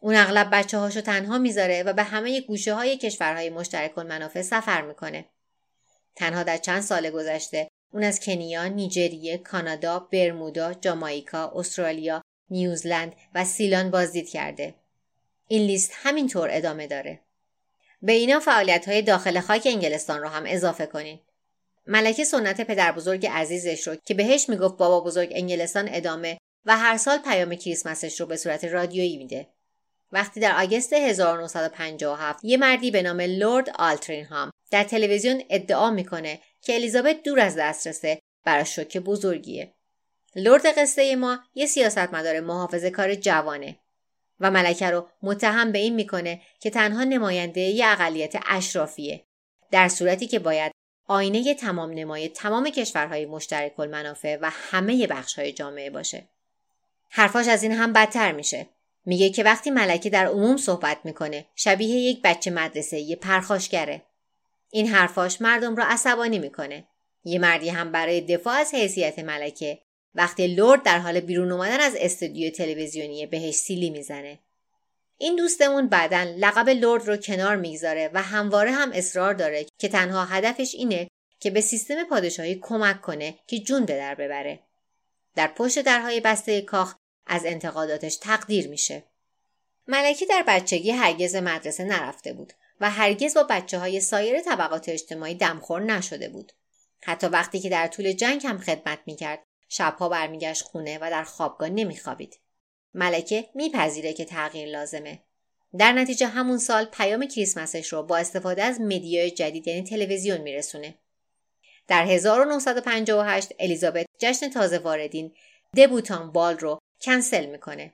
اون 0.00 0.14
اغلب 0.14 0.48
بچه 0.52 0.78
هاشو 0.78 1.00
تنها 1.00 1.38
می‌ذاره 1.38 1.82
و 1.82 1.92
به 1.92 2.02
همه 2.02 2.40
گوشه 2.40 2.74
های 2.74 2.96
کشورهای 2.96 3.50
مشترک 3.50 3.98
منافع 3.98 4.42
سفر 4.42 4.82
می‌کنه. 4.82 5.24
تنها 6.16 6.42
در 6.42 6.56
چند 6.56 6.82
سال 6.82 7.10
گذشته 7.10 7.68
اون 7.92 8.04
از 8.04 8.20
کنیا، 8.20 8.68
نیجریه، 8.68 9.38
کانادا، 9.38 9.98
برمودا، 9.98 10.74
جامائیکا، 10.74 11.52
استرالیا، 11.54 12.22
نیوزلند 12.50 13.12
و 13.34 13.44
سیلان 13.44 13.90
بازدید 13.90 14.28
کرده. 14.28 14.74
این 15.48 15.62
لیست 15.62 15.92
همینطور 15.94 16.48
ادامه 16.52 16.86
داره. 16.86 17.20
به 18.02 18.12
اینا 18.12 18.40
فعالیت 18.40 18.88
های 18.88 19.02
داخل 19.02 19.40
خاک 19.40 19.62
انگلستان 19.66 20.20
رو 20.20 20.28
هم 20.28 20.44
اضافه 20.46 20.86
کنین. 20.86 21.20
ملکه 21.86 22.24
سنت 22.24 22.60
پدر 22.60 22.92
بزرگ 22.92 23.26
عزیزش 23.26 23.88
رو 23.88 23.96
که 24.04 24.14
بهش 24.14 24.48
می‌گفت 24.48 24.76
بابا 24.76 25.00
بزرگ 25.00 25.32
انگلستان 25.32 25.88
ادامه 25.92 26.38
و 26.64 26.78
هر 26.78 26.96
سال 26.96 27.18
پیام 27.18 27.54
کریسمسش 27.54 28.20
رو 28.20 28.26
به 28.26 28.36
صورت 28.36 28.64
رادیویی 28.64 29.16
میده. 29.16 29.46
وقتی 30.12 30.40
در 30.40 30.62
آگست 30.62 30.92
1957 30.92 32.44
یه 32.44 32.56
مردی 32.56 32.90
به 32.90 33.02
نام 33.02 33.20
لورد 33.20 33.70
آلترینهام 33.78 34.50
در 34.70 34.84
تلویزیون 34.84 35.42
ادعا 35.50 35.90
می‌کنه 35.90 36.40
که 36.62 36.74
الیزابت 36.74 37.22
دور 37.22 37.40
از 37.40 37.56
دسترسه 37.56 38.18
براش 38.44 38.76
شوک 38.76 38.98
بزرگیه. 38.98 39.72
لرد 40.36 40.78
قصه 40.78 41.16
ما 41.16 41.38
یه 41.54 41.66
سیاستمدار 41.66 42.40
محافظه 42.40 42.90
کار 42.90 43.14
جوانه 43.14 43.78
و 44.40 44.50
ملکه 44.50 44.90
رو 44.90 45.08
متهم 45.22 45.72
به 45.72 45.78
این 45.78 45.94
می‌کنه 45.94 46.40
که 46.60 46.70
تنها 46.70 47.04
نماینده 47.04 47.60
یه 47.60 47.86
اقلیت 47.88 48.34
اشرافیه 48.46 49.24
در 49.70 49.88
صورتی 49.88 50.26
که 50.26 50.38
باید 50.38 50.72
آینه 51.06 51.54
تمام 51.54 51.90
نمای 51.90 52.28
تمام 52.28 52.70
کشورهای 52.70 53.26
مشترک 53.26 53.80
المنافع 53.80 54.38
و 54.42 54.50
همه 54.52 55.06
بخشهای 55.06 55.52
جامعه 55.52 55.90
باشه. 55.90 56.28
حرفاش 57.08 57.48
از 57.48 57.62
این 57.62 57.72
هم 57.72 57.92
بدتر 57.92 58.32
میشه. 58.32 58.66
میگه 59.06 59.30
که 59.30 59.42
وقتی 59.42 59.70
ملکه 59.70 60.10
در 60.10 60.26
عموم 60.26 60.56
صحبت 60.56 60.98
می‌کنه 61.04 61.46
شبیه 61.56 61.96
یک 61.96 62.22
بچه 62.22 62.50
مدرسه 62.50 62.98
یه 62.98 63.16
پرخاشگره. 63.16 64.02
این 64.70 64.86
حرفاش 64.86 65.40
مردم 65.40 65.76
رو 65.76 65.82
عصبانی 65.86 66.38
می‌کنه. 66.38 66.84
یه 67.24 67.38
مردی 67.38 67.68
هم 67.68 67.92
برای 67.92 68.20
دفاع 68.20 68.54
از 68.54 68.74
حیثیت 68.74 69.18
ملکه 69.18 69.78
وقتی 70.14 70.46
لورد 70.46 70.82
در 70.82 70.98
حال 70.98 71.20
بیرون 71.20 71.52
اومدن 71.52 71.80
از 71.80 71.96
استودیو 71.98 72.50
تلویزیونی 72.50 73.26
بهش 73.26 73.54
سیلی 73.54 73.90
می‌زنه 73.90 74.38
این 75.18 75.36
دوستمون 75.36 75.88
بعدا 75.88 76.34
لقب 76.38 76.68
لرد 76.68 77.08
رو 77.08 77.16
کنار 77.16 77.56
می‌گذاره 77.56 78.10
و 78.14 78.22
همواره 78.22 78.70
هم 78.70 78.92
اصرار 78.92 79.34
داره 79.34 79.66
که 79.78 79.88
تنها 79.88 80.24
هدفش 80.24 80.74
اینه 80.74 81.10
که 81.40 81.50
به 81.50 81.60
سیستم 81.60 82.04
پادشاهی 82.04 82.58
کمک 82.62 83.00
کنه 83.00 83.38
که 83.46 83.58
جون 83.58 83.84
به 83.84 83.96
در 83.96 84.14
ببره. 84.14 84.60
در 85.34 85.46
پشت 85.46 85.82
درهای 85.82 86.20
بسته 86.20 86.60
کاخ 86.60 86.94
از 87.26 87.44
انتقاداتش 87.44 88.16
تقدیر 88.16 88.68
میشه. 88.68 89.02
ملکی 89.86 90.26
در 90.26 90.44
بچگی 90.46 90.90
هرگز 90.90 91.36
مدرسه 91.36 91.84
نرفته 91.84 92.32
بود 92.32 92.52
و 92.80 92.90
هرگز 92.90 93.34
با 93.34 93.42
بچه 93.42 93.78
های 93.78 94.00
سایر 94.00 94.40
طبقات 94.40 94.88
اجتماعی 94.88 95.34
دمخور 95.34 95.82
نشده 95.82 96.28
بود. 96.28 96.52
حتی 97.02 97.26
وقتی 97.26 97.60
که 97.60 97.68
در 97.68 97.86
طول 97.86 98.12
جنگ 98.12 98.46
هم 98.46 98.58
خدمت 98.58 98.98
می‌کرد 99.06 99.42
شبها 99.68 100.08
برمیگشت 100.08 100.62
خونه 100.62 100.98
و 100.98 101.10
در 101.10 101.24
خوابگاه 101.24 101.68
نمیخوابید. 101.68 102.38
ملکه 102.94 103.48
میپذیره 103.54 104.12
که 104.12 104.24
تغییر 104.24 104.68
لازمه. 104.68 105.22
در 105.78 105.92
نتیجه 105.92 106.26
همون 106.26 106.58
سال 106.58 106.84
پیام 106.84 107.26
کریسمسش 107.26 107.92
رو 107.92 108.02
با 108.02 108.16
استفاده 108.16 108.62
از 108.62 108.80
مدیای 108.80 109.30
جدید 109.30 109.68
یعنی 109.68 109.84
تلویزیون 109.84 110.40
میرسونه. 110.40 110.94
در 111.88 112.04
1958 112.04 113.54
الیزابت 113.58 114.06
جشن 114.18 114.48
تازه 114.48 114.78
واردین 114.78 115.34
دبوتان 115.76 116.32
بال 116.32 116.58
رو 116.58 116.78
کنسل 117.00 117.46
می‌کنه. 117.46 117.92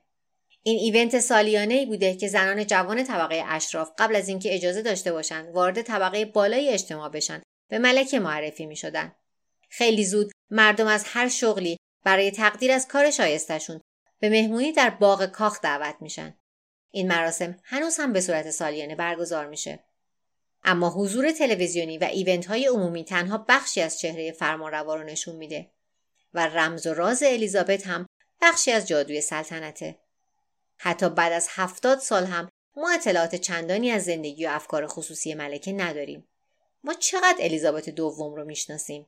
این 0.66 0.78
ایونت 0.78 1.20
سالیانه 1.20 1.74
ای 1.74 1.86
بوده 1.86 2.16
که 2.16 2.28
زنان 2.28 2.66
جوان 2.66 3.04
طبقه 3.04 3.44
اشراف 3.46 3.90
قبل 3.98 4.16
از 4.16 4.28
اینکه 4.28 4.54
اجازه 4.54 4.82
داشته 4.82 5.12
باشند 5.12 5.54
وارد 5.54 5.82
طبقه 5.82 6.24
بالای 6.24 6.68
اجتماع 6.68 7.08
بشن 7.08 7.42
به 7.68 7.78
ملکه 7.78 8.18
معرفی 8.18 8.66
می 8.66 8.76
شدن. 8.76 9.12
خیلی 9.68 10.04
زود 10.04 10.32
مردم 10.50 10.86
از 10.86 11.04
هر 11.06 11.28
شغلی 11.28 11.76
برای 12.04 12.30
تقدیر 12.30 12.72
از 12.72 12.88
کار 12.88 13.10
شایستشون 13.10 13.80
به 14.20 14.28
مهمونی 14.28 14.72
در 14.72 14.90
باغ 14.90 15.26
کاخ 15.26 15.60
دعوت 15.60 15.94
میشن. 16.00 16.38
این 16.90 17.08
مراسم 17.08 17.56
هنوز 17.64 17.96
هم 17.96 18.12
به 18.12 18.20
صورت 18.20 18.50
سالیانه 18.50 18.94
برگزار 18.94 19.46
میشه. 19.46 19.84
اما 20.64 20.90
حضور 20.90 21.32
تلویزیونی 21.32 21.98
و 21.98 22.04
ایونت 22.04 22.46
های 22.46 22.66
عمومی 22.66 23.04
تنها 23.04 23.44
بخشی 23.48 23.80
از 23.80 24.00
چهره 24.00 24.32
فرمانروا 24.32 24.94
رو 24.94 25.04
نشون 25.04 25.36
میده 25.36 25.70
و 26.34 26.46
رمز 26.46 26.86
و 26.86 26.94
راز 26.94 27.22
الیزابت 27.22 27.86
هم 27.86 28.06
بخشی 28.40 28.70
از 28.70 28.88
جادوی 28.88 29.20
سلطنته. 29.20 30.03
حتی 30.84 31.08
بعد 31.08 31.32
از 31.32 31.48
هفتاد 31.50 31.98
سال 31.98 32.24
هم 32.24 32.50
ما 32.76 32.90
اطلاعات 32.90 33.34
چندانی 33.34 33.90
از 33.90 34.04
زندگی 34.04 34.46
و 34.46 34.48
افکار 34.48 34.86
خصوصی 34.86 35.34
ملکه 35.34 35.72
نداریم. 35.72 36.28
ما 36.84 36.94
چقدر 36.94 37.36
الیزابت 37.38 37.90
دوم 37.90 38.34
رو 38.34 38.44
می‌شناسیم؟ 38.44 39.06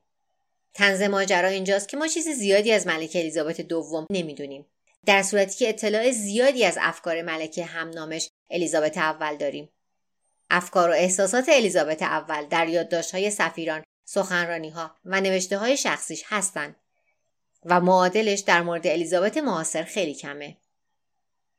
تنز 0.75 1.03
ماجرا 1.03 1.49
اینجاست 1.49 1.89
که 1.89 1.97
ما 1.97 2.07
چیز 2.07 2.29
زیادی 2.29 2.73
از 2.73 2.87
ملکه 2.87 3.19
الیزابت 3.19 3.61
دوم 3.61 4.07
نمی‌دونیم. 4.11 4.67
در 5.07 5.23
صورتی 5.23 5.59
که 5.59 5.69
اطلاع 5.69 6.11
زیادی 6.11 6.65
از 6.65 6.79
افکار 6.81 7.23
ملکه 7.23 7.65
همنامش 7.65 8.31
الیزابت 8.51 8.99
اول 8.99 9.37
داریم. 9.37 9.69
افکار 10.51 10.91
و 10.91 10.93
احساسات 10.93 11.49
الیزابت 11.49 12.03
اول 12.03 12.47
در 12.47 12.69
یادداشت‌های 12.69 13.31
سفیران، 13.31 13.85
سخنرانی‌ها 14.05 14.91
و 15.05 15.21
نوشته 15.21 15.59
های 15.59 15.77
شخصیش 15.77 16.25
هستند 16.27 16.77
و 17.65 17.81
معادلش 17.81 18.41
در 18.41 18.63
مورد 18.63 18.87
الیزابت 18.87 19.37
معاصر 19.37 19.83
خیلی 19.83 20.15
کمه. 20.15 20.57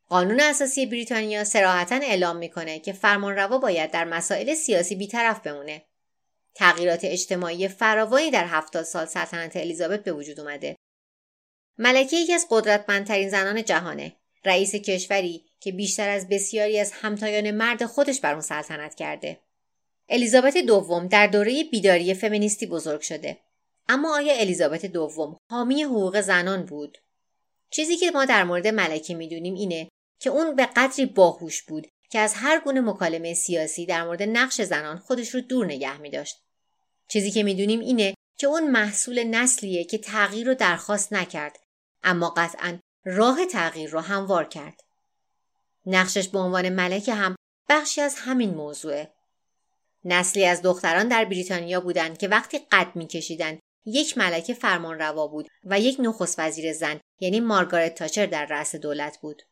قانون 0.08 0.40
اساسی 0.40 0.86
بریتانیا 0.86 1.44
سراحتا 1.44 1.94
اعلام 1.94 2.36
می‌کنه 2.36 2.78
که 2.78 2.92
فرمانروا 2.92 3.58
باید 3.58 3.90
در 3.90 4.04
مسائل 4.04 4.54
سیاسی 4.54 4.94
بیطرف 4.94 5.40
بمونه. 5.40 5.82
تغییرات 6.54 7.00
اجتماعی 7.04 7.68
فراوانی 7.68 8.30
در 8.30 8.44
هفتاد 8.46 8.84
سال 8.84 9.06
سلطنت 9.06 9.56
الیزابت 9.56 10.04
به 10.04 10.12
وجود 10.12 10.40
اومده. 10.40 10.76
ملکه 11.78 12.16
یکی 12.16 12.34
از 12.34 12.46
قدرتمندترین 12.50 13.28
زنان 13.28 13.64
جهانه. 13.64 14.16
رئیس 14.44 14.74
کشوری 14.74 15.44
که 15.60 15.72
بیشتر 15.72 16.08
از 16.08 16.28
بسیاری 16.28 16.78
از 16.78 16.92
همتایان 16.92 17.50
مرد 17.50 17.86
خودش 17.86 18.20
بر 18.20 18.32
اون 18.32 18.40
سلطنت 18.40 18.94
کرده. 18.94 19.40
الیزابت 20.08 20.56
دوم 20.56 21.06
در 21.06 21.26
دوره 21.26 21.64
بیداری 21.64 22.14
فمینیستی 22.14 22.66
بزرگ 22.66 23.00
شده. 23.00 23.38
اما 23.88 24.14
آیا 24.16 24.34
الیزابت 24.34 24.86
دوم 24.86 25.36
حامی 25.50 25.82
حقوق 25.82 26.20
زنان 26.20 26.64
بود؟ 26.64 26.98
چیزی 27.70 27.96
که 27.96 28.10
ما 28.10 28.24
در 28.24 28.44
مورد 28.44 28.66
ملکه 28.66 29.14
می‌دونیم 29.14 29.54
اینه 29.54 29.88
که 30.18 30.30
اون 30.30 30.56
به 30.56 30.66
قدری 30.66 31.06
باهوش 31.06 31.62
بود 31.62 31.86
که 32.10 32.18
از 32.18 32.34
هر 32.34 32.60
گونه 32.60 32.80
مکالمه 32.80 33.34
سیاسی 33.34 33.86
در 33.86 34.04
مورد 34.04 34.22
نقش 34.22 34.60
زنان 34.60 34.98
خودش 34.98 35.34
رو 35.34 35.40
دور 35.40 35.66
نگه 35.66 35.98
می 35.98 36.10
داشت. 36.10 36.36
چیزی 37.08 37.30
که 37.30 37.42
می‌دونیم 37.42 37.80
اینه 37.80 38.14
که 38.38 38.46
اون 38.46 38.70
محصول 38.70 39.24
نسلیه 39.24 39.84
که 39.84 39.98
تغییر 39.98 40.46
رو 40.46 40.54
درخواست 40.54 41.12
نکرد 41.12 41.58
اما 42.02 42.30
قطعا 42.36 42.78
راه 43.04 43.46
تغییر 43.46 43.90
رو 43.90 44.00
هموار 44.00 44.44
کرد. 44.44 44.80
نقشش 45.86 46.28
به 46.28 46.38
عنوان 46.38 46.68
ملکه 46.68 47.14
هم 47.14 47.36
بخشی 47.68 48.00
از 48.00 48.14
همین 48.18 48.54
موضوعه. 48.54 49.12
نسلی 50.04 50.46
از 50.46 50.62
دختران 50.62 51.08
در 51.08 51.24
بریتانیا 51.24 51.80
بودند 51.80 52.18
که 52.18 52.28
وقتی 52.28 52.58
قد 52.72 52.96
میکشیدند 52.96 53.58
یک 53.86 54.18
ملکه 54.18 54.54
فرمان 54.54 54.98
روا 54.98 55.26
بود 55.26 55.48
و 55.64 55.80
یک 55.80 55.96
نخست 56.00 56.38
وزیر 56.38 56.72
زن 56.72 57.00
یعنی 57.20 57.40
مارگارت 57.40 57.94
تاچر 57.94 58.26
در 58.26 58.44
رأس 58.44 58.76
دولت 58.76 59.18
بود. 59.20 59.42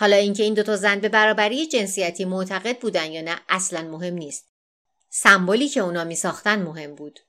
حالا 0.00 0.16
اینکه 0.16 0.42
این 0.42 0.54
دوتا 0.54 0.76
زن 0.76 1.00
به 1.00 1.08
برابری 1.08 1.66
جنسیتی 1.66 2.24
معتقد 2.24 2.78
بودن 2.78 3.12
یا 3.12 3.20
نه 3.20 3.40
اصلا 3.48 3.82
مهم 3.82 4.14
نیست. 4.14 4.48
سمبولی 5.10 5.68
که 5.68 5.80
اونا 5.80 6.04
می 6.04 6.14
ساختن 6.14 6.62
مهم 6.62 6.94
بود. 6.94 7.20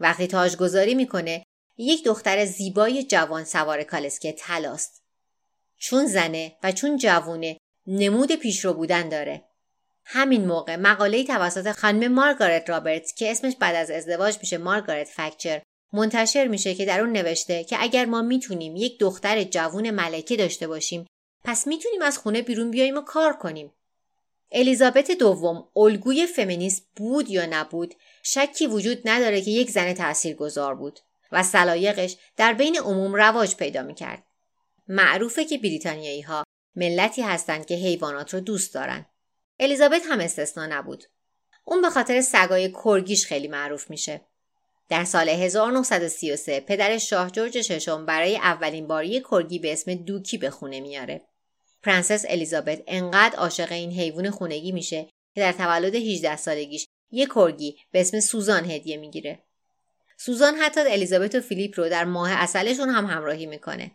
وقتی 0.00 0.26
تاجگذاری 0.26 0.94
می‌کنه 0.94 1.44
یک 1.78 2.04
دختر 2.04 2.44
زیبای 2.44 3.04
جوان 3.04 3.44
سوار 3.44 3.82
کالسکه 3.82 4.32
تلاست. 4.32 5.02
چون 5.78 6.06
زنه 6.06 6.56
و 6.62 6.72
چون 6.72 6.96
جوونه 6.96 7.56
نمود 7.86 8.32
پیشرو 8.32 8.74
بودن 8.74 9.08
داره. 9.08 9.44
همین 10.04 10.46
موقع 10.46 10.76
مقاله 10.76 11.24
توسط 11.24 11.72
خانم 11.72 12.12
مارگارت 12.12 12.70
رابرتس 12.70 13.14
که 13.14 13.30
اسمش 13.30 13.56
بعد 13.60 13.74
از 13.74 13.90
ازدواج 13.90 14.38
میشه 14.40 14.58
مارگارت 14.58 15.08
فکچر 15.08 15.62
منتشر 15.92 16.46
میشه 16.46 16.74
که 16.74 16.84
در 16.84 17.00
اون 17.00 17.12
نوشته 17.12 17.64
که 17.64 17.76
اگر 17.80 18.04
ما 18.04 18.22
می‌تونیم 18.22 18.76
یک 18.76 18.98
دختر 18.98 19.44
جوون 19.44 19.90
ملکه 19.90 20.36
داشته 20.36 20.66
باشیم 20.66 21.06
پس 21.44 21.66
می‌تونیم 21.66 22.02
از 22.02 22.18
خونه 22.18 22.42
بیرون 22.42 22.70
بیاییم 22.70 22.96
و 22.96 23.00
کار 23.00 23.32
کنیم. 23.32 23.72
الیزابت 24.52 25.10
دوم 25.10 25.68
الگوی 25.76 26.26
فمینیست 26.26 26.86
بود 26.96 27.30
یا 27.30 27.46
نبود 27.46 27.94
شکی 28.22 28.66
وجود 28.66 29.08
نداره 29.08 29.40
که 29.40 29.50
یک 29.50 29.70
زن 29.70 29.92
تأثیر 29.92 30.36
گذار 30.36 30.74
بود 30.74 31.00
و 31.32 31.42
سلایقش 31.42 32.16
در 32.36 32.52
بین 32.52 32.78
عموم 32.78 33.14
رواج 33.14 33.56
پیدا 33.56 33.82
می‌کرد. 33.82 34.22
معروفه 34.88 35.44
که 35.44 35.58
بریتانیایی 35.58 36.20
ها 36.20 36.44
ملتی 36.76 37.22
هستند 37.22 37.66
که 37.66 37.74
حیوانات 37.74 38.34
رو 38.34 38.40
دوست 38.40 38.74
دارن. 38.74 39.06
الیزابت 39.60 40.02
هم 40.10 40.20
استثنا 40.20 40.66
نبود. 40.66 41.04
اون 41.64 41.82
به 41.82 41.90
خاطر 41.90 42.20
سگای 42.20 42.72
کرگیش 42.72 43.26
خیلی 43.26 43.48
معروف 43.48 43.90
میشه. 43.90 44.20
در 44.88 45.04
سال 45.04 45.28
1933 45.28 46.60
پدر 46.60 46.98
شاه 46.98 47.30
جورج 47.30 47.60
ششم 47.60 48.06
برای 48.06 48.36
اولین 48.36 48.86
بار 48.86 49.04
یک 49.04 49.24
کرگی 49.30 49.58
به 49.58 49.72
اسم 49.72 49.94
دوکی 49.94 50.38
به 50.38 50.50
خونه 50.50 50.80
میاره. 50.80 51.22
پرنسس 51.84 52.24
الیزابت 52.28 52.82
انقدر 52.86 53.36
عاشق 53.36 53.72
این 53.72 53.92
حیوان 53.92 54.30
خونگی 54.30 54.72
میشه 54.72 55.02
که 55.34 55.40
در 55.40 55.52
تولد 55.52 55.94
18 55.94 56.36
سالگیش 56.36 56.86
یک 57.12 57.28
کرگی 57.34 57.76
به 57.90 58.00
اسم 58.00 58.20
سوزان 58.20 58.70
هدیه 58.70 58.96
می‌گیره. 58.96 59.38
سوزان 60.16 60.54
حتی 60.54 60.80
الیزابت 60.80 61.34
و 61.34 61.40
فیلیپ 61.40 61.80
رو 61.80 61.88
در 61.88 62.04
ماه 62.04 62.30
عسلشون 62.32 62.88
هم 62.88 63.06
همراهی 63.06 63.46
می‌کنه. 63.46 63.90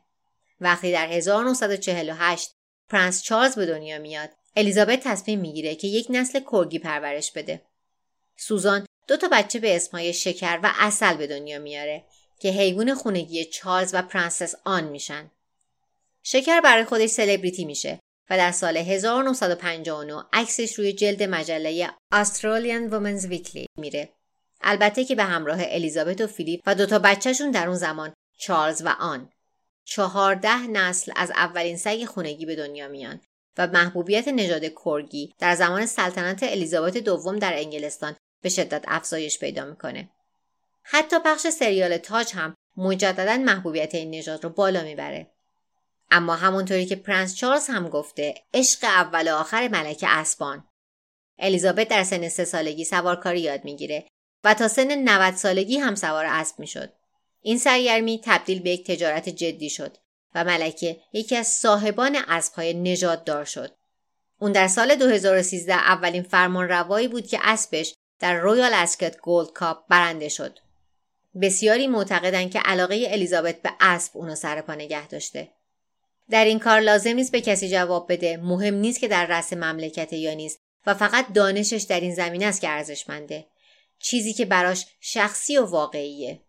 وقتی 0.62 0.92
در 0.92 1.08
1948 1.08 2.56
پرنس 2.90 3.24
چارلز 3.24 3.56
به 3.56 3.66
دنیا 3.66 4.00
میاد، 4.00 4.30
الیزابت 4.56 5.00
تصمیم 5.04 5.40
می‌گیره 5.40 5.76
که 5.76 5.88
یک 5.88 6.08
نسل 6.10 6.40
corgi 6.52 6.80
پرورش 6.80 7.32
بده. 7.32 7.62
سوزان 8.38 8.86
دو 9.08 9.18
تا 9.18 9.28
بچه 9.32 9.60
به 9.60 9.76
اسمهای 9.76 10.14
شکر 10.14 10.60
و 10.64 10.72
عسل 10.80 11.18
به 11.18 11.28
دنیا 11.28 11.60
میاره 11.60 12.04
که 12.40 12.50
حیوان 12.50 12.96
خونگی 12.96 13.46
چارلز 13.46 13.94
و 13.94 14.02
پرنسس 14.02 14.56
آن 14.66 14.84
میشن. 14.84 15.32
شکر 16.24 16.62
برای 16.62 16.84
خودش 16.84 17.10
سلبریتی 17.10 17.66
میشه 17.66 18.00
و 18.30 18.38
در 18.38 18.52
سال 18.52 18.78
1959 18.78 20.24
عکسش 20.34 20.74
روی 20.74 20.94
جلد 20.94 21.24
مجله 21.24 21.94
Australian 22.14 22.92
Women's 22.92 23.26
Weekly 23.32 23.66
میره. 23.78 24.10
البته 24.62 25.06
که 25.06 25.16
به 25.16 25.24
همراه 25.24 25.60
الیزابت 25.62 26.22
و 26.22 26.28
فیلیپ 26.28 26.62
و 26.66 26.76
دوتا 26.76 27.00
بچهشون 27.00 27.52
در 27.52 27.68
اون 27.68 27.78
زمان 27.78 28.14
چارلز 28.38 28.82
و 28.86 28.90
آن. 29.00 29.30
چهارده 29.86 30.68
نسل 30.68 31.12
از 31.16 31.32
اولین 31.32 31.78
سگ 31.78 32.06
خونگی 32.06 32.46
به 32.46 32.56
دنیا 32.56 32.88
میان 32.88 33.22
و 33.58 33.68
محبوبیت 33.68 34.28
نژاد 34.28 34.66
کرگی 34.86 35.34
در 35.40 35.56
زمان 35.56 35.86
سلطنت 35.86 36.44
الیزابت 36.44 36.98
دوم 36.98 37.40
در 37.40 37.54
انگلستان 37.56 38.16
به 38.42 38.50
شدت 38.50 38.86
افزایش 38.88 39.40
پیدا 39.40 39.66
می‌کنه. 39.66 40.10
حتی 40.84 41.20
پخش 41.26 41.48
سریال 41.48 41.98
تاج 41.98 42.34
هم 42.34 42.56
مجددا 42.78 43.38
محبوبیت 43.38 43.96
این 43.96 44.16
نژاد 44.16 44.44
رو 44.44 44.50
بالا 44.50 44.84
می‌بره. 44.84 45.28
اما 46.12 46.36
همونطوری 46.36 46.86
که 46.86 46.96
پرنس 46.96 47.36
چارلز 47.36 47.68
هم 47.68 47.90
گفته 47.90 48.36
عشق 48.54 48.84
اول 48.84 49.32
و 49.32 49.36
آخر 49.36 49.68
ملکه 49.68 50.08
اسبان 50.10 50.64
الیزابت 51.40 51.88
در 51.88 52.04
سن 52.04 52.30
سه 52.30 52.46
سالگی 52.46 52.86
سوارکاری 52.86 53.42
یاد 53.42 53.66
می‌گیره 53.66 54.08
و 54.44 54.54
تا 54.54 54.68
سن 54.68 54.92
90 54.92 55.36
سالگی 55.36 55.78
هم 55.78 55.96
سوار 55.96 56.26
اسب 56.26 56.60
می‌شد 56.60 56.94
این 57.42 57.58
سرگرمی 57.58 58.22
تبدیل 58.24 58.60
به 58.60 58.70
یک 58.70 58.92
تجارت 58.92 59.30
جدی 59.30 59.70
شد 59.70 59.98
و 60.36 60.44
ملکه 60.44 61.00
یکی 61.14 61.36
از 61.36 61.48
صاحبان 61.48 62.18
اسبهای 62.28 62.74
نژاد 62.74 63.26
دار 63.26 63.46
شد 63.46 63.76
اون 64.40 64.52
در 64.52 64.68
سال 64.68 64.96
2013 64.96 65.74
اولین 65.74 66.24
فرمانروایی 66.24 67.08
بود 67.08 67.28
که 67.28 67.40
اسبش 67.44 67.94
در 68.20 68.40
Royal 68.40 68.74
Ascot 68.74 69.18
Gold 69.18 69.54
Cup 69.54 69.88
برنده 69.88 70.30
شد. 70.30 70.60
بسیاری 71.42 71.88
معتقدند 71.88 72.52
که 72.52 72.60
علاقه 72.60 73.08
الیزابت 73.10 73.62
به 73.62 73.72
اسب 73.80 74.18
اونو 74.18 74.36
سر 74.36 74.62
پا 74.62 74.76
نگه 74.76 75.08
داشته. 75.08 75.52
در 76.30 76.46
این 76.46 76.60
کار 76.60 76.80
لازم 76.80 77.14
نیست 77.14 77.32
به 77.32 77.42
کسی 77.42 77.70
جواب 77.70 78.12
بده. 78.12 78.38
مهم 78.38 78.76
نیست 78.76 79.00
که 79.00 79.08
در 79.08 79.26
رأس 79.26 79.54
مملکت 79.54 80.14
یا 80.14 80.34
نیست. 80.34 80.60
و 80.86 80.94
فقط 80.94 81.34
دانشش 81.34 81.86
در 81.90 82.00
این 82.00 82.16
زمینه 82.16 82.46
است 82.46 82.62
که 82.62 82.70
ارزشمنده. 82.70 83.48
چیزی 84.00 84.34
که 84.34 84.46
براش 84.46 84.86
شخصی 85.02 85.58
و 85.58 85.66
واقعیه. 85.66 86.42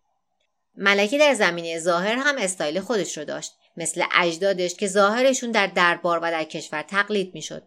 ملکه 0.77 1.19
در 1.19 1.35
زمینه 1.35 1.79
ظاهر 1.79 2.17
هم 2.17 2.39
استایل 2.39 2.81
خودش 2.81 3.19
رو 3.19 3.25
داشت. 3.25 3.53
مثل 3.77 4.05
اجدادش 4.13 4.75
که 4.75 4.87
ظاهرشون 4.87 5.51
در 5.51 5.67
دربار 5.67 6.19
و 6.23 6.31
در 6.31 6.45
کشور 6.45 6.83
تقلید 6.83 7.35
می‌شد. 7.35 7.63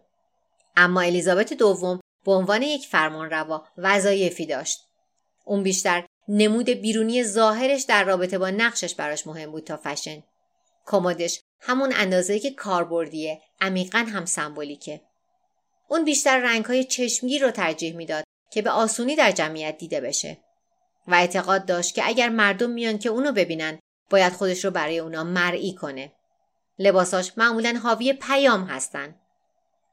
اما 0.76 1.00
الیزابت 1.00 1.52
دوم 1.52 2.00
به 2.24 2.32
عنوان 2.32 2.62
یک 2.62 2.86
فرمان 2.86 3.30
روا 3.30 3.64
وظایفی 3.78 4.46
داشت. 4.46 4.80
اون 5.44 5.62
بیشتر 5.62 6.06
نمود 6.28 6.70
بیرونی 6.70 7.24
ظاهرش 7.24 7.82
در 7.82 8.04
رابطه 8.04 8.38
با 8.38 8.50
نقشش 8.50 8.94
براش 8.94 9.26
مهم 9.26 9.50
بود 9.50 9.64
تا 9.64 9.76
فشن. 9.76 10.22
کمدش 10.86 11.40
همون 11.66 11.92
اندازه 11.96 12.38
که 12.38 12.50
کاربردیه 12.50 13.40
عمیقا 13.60 13.98
هم 13.98 14.24
سمبولیکه. 14.24 15.00
اون 15.88 16.04
بیشتر 16.04 16.38
رنگهای 16.38 16.84
چشمگیر 16.84 17.42
رو 17.42 17.50
ترجیح 17.50 17.96
می‌داد 17.96 18.24
که 18.50 18.62
به 18.62 18.70
آسونی 18.70 19.16
در 19.16 19.30
جمعیت 19.30 19.78
دیده 19.78 20.00
بشه. 20.00 20.38
و 21.08 21.14
اعتقاد 21.14 21.66
داشت 21.66 21.94
که 21.94 22.02
اگر 22.08 22.28
مردم 22.28 22.70
میان 22.70 22.98
که 22.98 23.08
اونو 23.08 23.32
ببینن 23.32 23.78
باید 24.10 24.32
خودش 24.32 24.64
رو 24.64 24.70
برای 24.70 24.98
اونا 24.98 25.24
مرئی 25.24 25.74
کنه. 25.74 26.12
لباساش 26.78 27.32
معمولا 27.36 27.80
حاوی 27.82 28.12
پیام 28.12 28.64
هستن. 28.64 29.14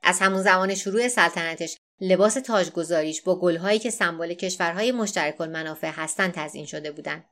از 0.04 0.20
همون 0.20 0.42
زمان 0.42 0.76
شروع 0.76 1.08
سلطنتش 1.08 1.78
لباس 2.02 2.34
تاجگذاریش 2.34 3.22
با 3.22 3.40
گلهایی 3.40 3.80
که 3.80 3.90
سمبل 3.90 4.34
کشورهای 4.34 4.92
مشترک 4.92 5.42
المنافع 5.42 5.92
هستند 5.92 6.34
تزیین 6.34 6.66
شده 6.66 6.92
بودند 6.92 7.26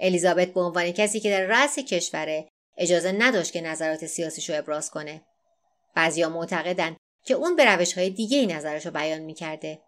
الیزابت 0.00 0.48
به 0.48 0.60
عنوان 0.60 0.90
کسی 0.90 1.20
که 1.20 1.30
در 1.30 1.46
رأس 1.46 1.78
کشوره 1.78 2.48
اجازه 2.76 3.12
نداشت 3.12 3.52
که 3.52 3.60
نظرات 3.60 4.06
سیاسیش 4.06 4.50
رو 4.50 4.58
ابراز 4.58 4.90
کنه. 4.90 5.22
بعضیا 5.94 6.28
معتقدند 6.28 6.96
که 7.24 7.34
اون 7.34 7.56
به 7.56 7.64
روش 7.64 7.98
های 7.98 8.10
دیگه 8.10 8.38
ای 8.38 8.46
نظرش 8.46 8.86
رو 8.86 8.92
بیان 8.92 9.18
می‌کرده. 9.18 9.82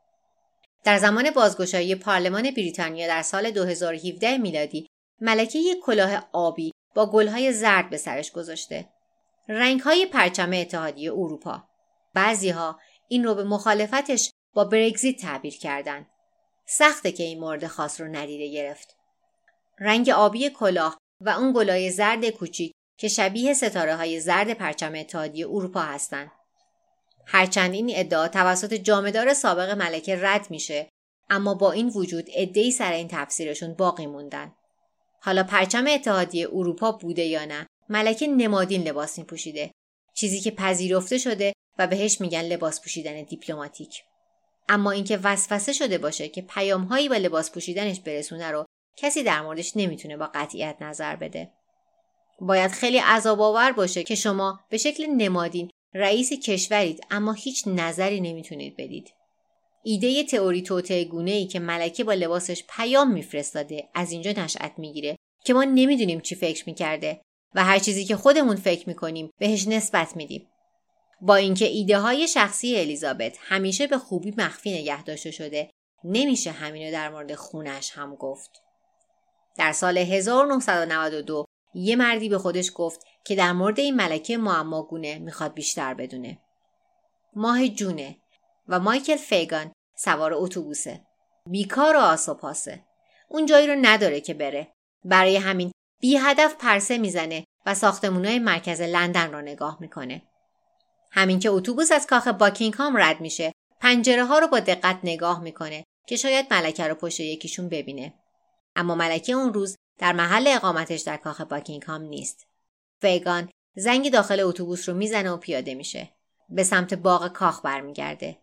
در 0.84 0.98
زمان 0.98 1.30
بازگشایی 1.30 1.94
پارلمان 1.94 2.42
بریتانیا 2.42 3.06
در 3.06 3.22
سال 3.22 3.50
2017 3.50 4.38
میلادی 4.38 4.86
ملکه 5.20 5.58
یک 5.58 5.78
کلاه 5.80 6.28
آبی 6.32 6.72
با 6.94 7.10
گلهای 7.10 7.52
زرد 7.52 7.90
به 7.90 7.96
سرش 7.96 8.32
گذاشته. 8.32 8.88
رنگهای 9.48 10.06
پرچم 10.06 10.52
اتحادیه 10.52 11.12
اروپا. 11.12 11.64
بعضیها 12.14 12.80
این 13.08 13.24
رو 13.24 13.34
به 13.34 13.44
مخالفتش 13.44 14.30
با 14.54 14.64
برگزیت 14.64 15.20
تعبیر 15.20 15.58
کردند 15.58 16.06
سخته 16.66 17.12
که 17.12 17.22
این 17.22 17.40
مورد 17.40 17.66
خاص 17.66 18.00
رو 18.00 18.06
ندیده 18.06 18.48
گرفت. 18.48 18.96
رنگ 19.78 20.10
آبی 20.10 20.50
کلاه 20.50 20.98
و 21.20 21.28
اون 21.28 21.52
گلای 21.52 21.90
زرد 21.90 22.28
کوچیک 22.28 22.73
که 22.96 23.08
شبیه 23.08 23.54
ستاره 23.54 23.96
های 23.96 24.20
زرد 24.20 24.52
پرچم 24.54 24.94
اتحادیه 24.94 25.46
اروپا 25.48 25.80
هستند. 25.80 26.30
هرچند 27.26 27.74
این 27.74 27.90
ادعا 27.94 28.28
توسط 28.28 28.74
جامدار 28.74 29.34
سابق 29.34 29.70
ملکه 29.70 30.16
رد 30.20 30.50
میشه 30.50 30.88
اما 31.30 31.54
با 31.54 31.72
این 31.72 31.88
وجود 31.88 32.26
ادعی 32.34 32.70
سر 32.70 32.92
این 32.92 33.08
تفسیرشون 33.08 33.74
باقی 33.74 34.06
موندن. 34.06 34.52
حالا 35.20 35.42
پرچم 35.42 35.84
اتحادیه 35.86 36.48
اروپا 36.52 36.92
بوده 36.92 37.22
یا 37.22 37.44
نه 37.44 37.66
ملکه 37.88 38.26
نمادین 38.26 38.82
لباس 38.82 39.18
می 39.18 39.24
پوشیده 39.24 39.70
چیزی 40.14 40.40
که 40.40 40.50
پذیرفته 40.50 41.18
شده 41.18 41.52
و 41.78 41.86
بهش 41.86 42.20
میگن 42.20 42.42
لباس 42.42 42.80
پوشیدن 42.80 43.22
دیپلماتیک 43.22 44.02
اما 44.68 44.90
اینکه 44.90 45.16
وسوسه 45.16 45.72
شده 45.72 45.98
باشه 45.98 46.28
که 46.28 46.42
پیامهایی 46.42 47.08
با 47.08 47.14
لباس 47.14 47.52
پوشیدنش 47.52 48.00
برسونه 48.00 48.50
رو 48.50 48.64
کسی 48.96 49.22
در 49.22 49.42
موردش 49.42 49.72
نمی‌تونه 49.76 50.16
با 50.16 50.30
قطعیت 50.34 50.76
نظر 50.80 51.16
بده. 51.16 51.50
باید 52.40 52.70
خیلی 52.70 52.98
عذاب 52.98 53.40
آور 53.40 53.72
باشه 53.72 54.02
که 54.02 54.14
شما 54.14 54.60
به 54.68 54.78
شکل 54.78 55.06
نمادین 55.06 55.70
رئیس 55.94 56.32
کشورید 56.32 57.00
اما 57.10 57.32
هیچ 57.32 57.62
نظری 57.66 58.20
نمی‌تونید 58.20 58.76
بدید. 58.76 59.14
ایده 59.82 60.24
تئوری 60.24 60.62
توته 60.62 61.04
گونه 61.04 61.30
ای 61.30 61.46
که 61.46 61.60
ملکه 61.60 62.04
با 62.04 62.14
لباسش 62.14 62.64
پیام 62.68 63.12
میفرستاده 63.12 63.88
از 63.94 64.12
اینجا 64.12 64.30
نشأت 64.30 64.72
می‌گیره 64.78 65.16
که 65.44 65.54
ما 65.54 65.64
نمی‌دونیم 65.64 66.20
چی 66.20 66.34
فکر 66.34 66.64
می‌کرده 66.66 67.20
و 67.54 67.64
هر 67.64 67.78
چیزی 67.78 68.04
که 68.04 68.16
خودمون 68.16 68.56
فکر 68.56 68.88
می‌کنیم 68.88 69.30
بهش 69.38 69.68
نسبت 69.68 70.16
میدیم. 70.16 70.48
با 71.20 71.36
اینکه 71.36 71.64
ایده 71.64 71.98
های 71.98 72.28
شخصی 72.28 72.76
الیزابت 72.76 73.36
همیشه 73.40 73.86
به 73.86 73.98
خوبی 73.98 74.34
مخفی 74.38 74.80
نگه 74.80 75.04
داشته 75.04 75.30
شده 75.30 75.70
نمیشه 76.04 76.50
همینو 76.50 76.92
در 76.92 77.10
مورد 77.10 77.34
خونش 77.34 77.90
هم 77.90 78.14
گفت. 78.14 78.50
در 79.56 79.72
سال 79.72 79.98
1992 79.98 81.44
یه 81.74 81.96
مردی 81.96 82.28
به 82.28 82.38
خودش 82.38 82.70
گفت 82.74 83.06
که 83.24 83.34
در 83.34 83.52
مورد 83.52 83.80
این 83.80 83.96
ملکه 83.96 84.36
معماگونه 84.36 85.18
می‌خواد 85.18 85.54
بیشتر 85.54 85.94
بدونه. 85.94 86.38
ماه 87.36 87.68
جونه 87.68 88.16
و 88.68 88.80
مایکل 88.80 89.16
فیگان 89.16 89.72
سوار 89.96 90.34
اتوبوسه. 90.34 91.06
بیکار 91.50 91.96
و 91.96 92.00
آسوپاسه. 92.00 92.84
اون 93.28 93.46
جایی 93.46 93.66
رو 93.66 93.74
نداره 93.82 94.20
که 94.20 94.34
بره. 94.34 94.72
برای 95.04 95.36
همین 95.36 95.72
بی 96.00 96.16
هدف 96.16 96.54
پرسه 96.58 96.98
می‌زنه 96.98 97.44
و 97.66 97.74
ساختمونای 97.74 98.38
مرکز 98.38 98.80
لندن 98.80 99.32
رو 99.32 99.40
نگاه 99.40 99.78
می‌کنه. 99.80 100.22
همین 101.12 101.38
که 101.38 101.48
اتوبوس 101.48 101.92
از 101.92 102.06
کاخ 102.06 102.28
باکینگهام 102.28 102.96
رد 102.96 103.20
میشه 103.20 103.52
پنجره 103.80 104.24
ها 104.24 104.38
رو 104.38 104.48
با 104.48 104.60
دقت 104.60 104.98
نگاه 105.04 105.42
می‌کنه 105.42 105.84
که 106.06 106.16
شاید 106.16 106.54
ملکه 106.54 106.88
رو 106.88 106.94
پشت 106.94 107.20
یکیشون 107.20 107.68
ببینه. 107.68 108.14
اما 108.76 108.94
ملکه 108.94 109.32
اون 109.32 109.54
روز 109.54 109.76
در 109.98 110.12
محل 110.12 110.48
اقامتش 110.48 111.00
در 111.00 111.16
کاخ 111.16 111.40
باکینگهام 111.40 112.02
نیست. 112.02 112.46
فیگان 113.00 113.48
زنگ 113.76 114.10
داخل 114.12 114.40
اتوبوس 114.40 114.88
رو 114.88 114.94
می‌زنه 114.94 115.30
و 115.30 115.36
پیاده 115.36 115.74
میشه. 115.74 116.10
به 116.48 116.64
سمت 116.64 116.94
باغ 116.94 117.28
کاخ 117.28 117.60
برمیگرده. 117.64 118.38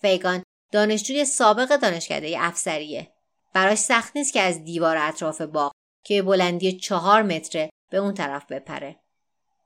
فیگان 0.00 0.42
دانشجوی 0.72 1.24
سابق 1.24 1.76
دانشکده 1.76 2.36
افسریه. 2.38 3.12
براش 3.52 3.78
سخت 3.78 4.16
نیست 4.16 4.32
که 4.32 4.40
از 4.40 4.64
دیوار 4.64 4.96
اطراف 4.96 5.40
باغ 5.40 5.72
که 6.04 6.22
بلندی 6.22 6.78
چهار 6.78 7.22
متره 7.22 7.70
به 7.90 7.98
اون 7.98 8.14
طرف 8.14 8.46
بپره. 8.46 8.96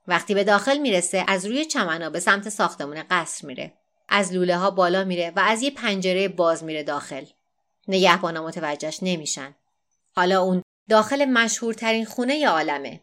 وقتی 0.07 0.33
به 0.33 0.43
داخل 0.43 0.77
می‌رسه 0.77 1.25
از 1.27 1.45
روی 1.45 1.65
چمنا 1.65 2.09
به 2.09 2.19
سمت 2.19 2.49
ساختمون 2.49 3.03
قصر 3.09 3.47
میره. 3.47 3.73
از 4.09 4.33
لوله 4.33 4.57
ها 4.57 4.71
بالا 4.71 5.03
میره 5.03 5.31
و 5.35 5.39
از 5.39 5.61
یه 5.61 5.71
پنجره 5.71 6.27
باز 6.27 6.63
میره 6.63 6.83
داخل. 6.83 7.25
نگهبانا 7.87 8.43
متوجهش 8.43 8.99
نمیشن. 9.01 9.55
حالا 10.15 10.41
اون 10.41 10.61
داخل 10.89 11.25
مشهورترین 11.25 12.05
خونه 12.05 12.47
عالمه. 12.47 13.01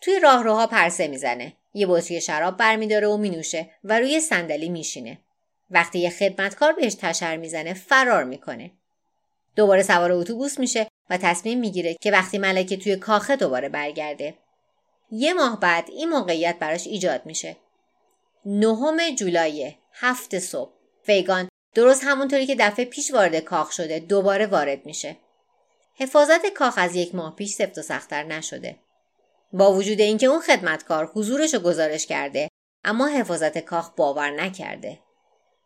توی 0.00 0.20
راهروها 0.20 0.66
پرسه 0.66 1.08
می‌زنه. 1.08 1.52
یه 1.74 1.86
بطری 1.86 2.20
شراب 2.20 2.56
برمیداره 2.56 3.08
و 3.08 3.16
مینوشه 3.16 3.70
و 3.84 3.98
روی 3.98 4.20
صندلی 4.20 4.68
میشینه. 4.68 5.18
وقتی 5.70 5.98
یه 5.98 6.10
خدمتکار 6.10 6.72
بهش 6.72 6.94
تشر 6.94 7.36
می‌زنه 7.36 7.74
فرار 7.74 8.24
می‌کنه. 8.24 8.70
دوباره 9.56 9.82
سوار 9.82 10.12
اتوبوس 10.12 10.58
میشه 10.58 10.86
و 11.10 11.16
تصمیم 11.16 11.60
می‌گیره 11.60 11.94
که 12.00 12.10
وقتی 12.10 12.38
ملکه 12.38 12.76
توی 12.76 12.96
کاخه 12.96 13.36
دوباره 13.36 13.68
برگرده. 13.68 14.34
یه 15.10 15.32
ماه 15.34 15.60
بعد 15.60 15.90
این 15.90 16.08
موقعیت 16.08 16.56
براش 16.58 16.86
ایجاد 16.86 17.26
میشه. 17.26 17.56
نهم 18.46 19.10
جولای 19.10 19.74
هفت 19.92 20.38
صبح 20.38 20.72
فیگان 21.02 21.48
درست 21.74 22.04
همونطوری 22.04 22.46
که 22.46 22.56
دفعه 22.58 22.84
پیش 22.84 23.10
وارد 23.10 23.36
کاخ 23.36 23.72
شده 23.72 23.98
دوباره 23.98 24.46
وارد 24.46 24.86
میشه. 24.86 25.16
حفاظت 25.98 26.46
کاخ 26.46 26.74
از 26.76 26.94
یک 26.94 27.14
ماه 27.14 27.36
پیش 27.36 27.50
سفت 27.50 27.78
و 27.78 27.82
سختتر 27.82 28.22
نشده. 28.22 28.76
با 29.52 29.72
وجود 29.72 30.00
اینکه 30.00 30.26
اون 30.26 30.40
خدمتکار 30.40 31.12
حضورش 31.14 31.54
رو 31.54 31.60
گزارش 31.60 32.06
کرده 32.06 32.48
اما 32.84 33.06
حفاظت 33.06 33.58
کاخ 33.58 33.90
باور 33.90 34.30
نکرده. 34.30 34.98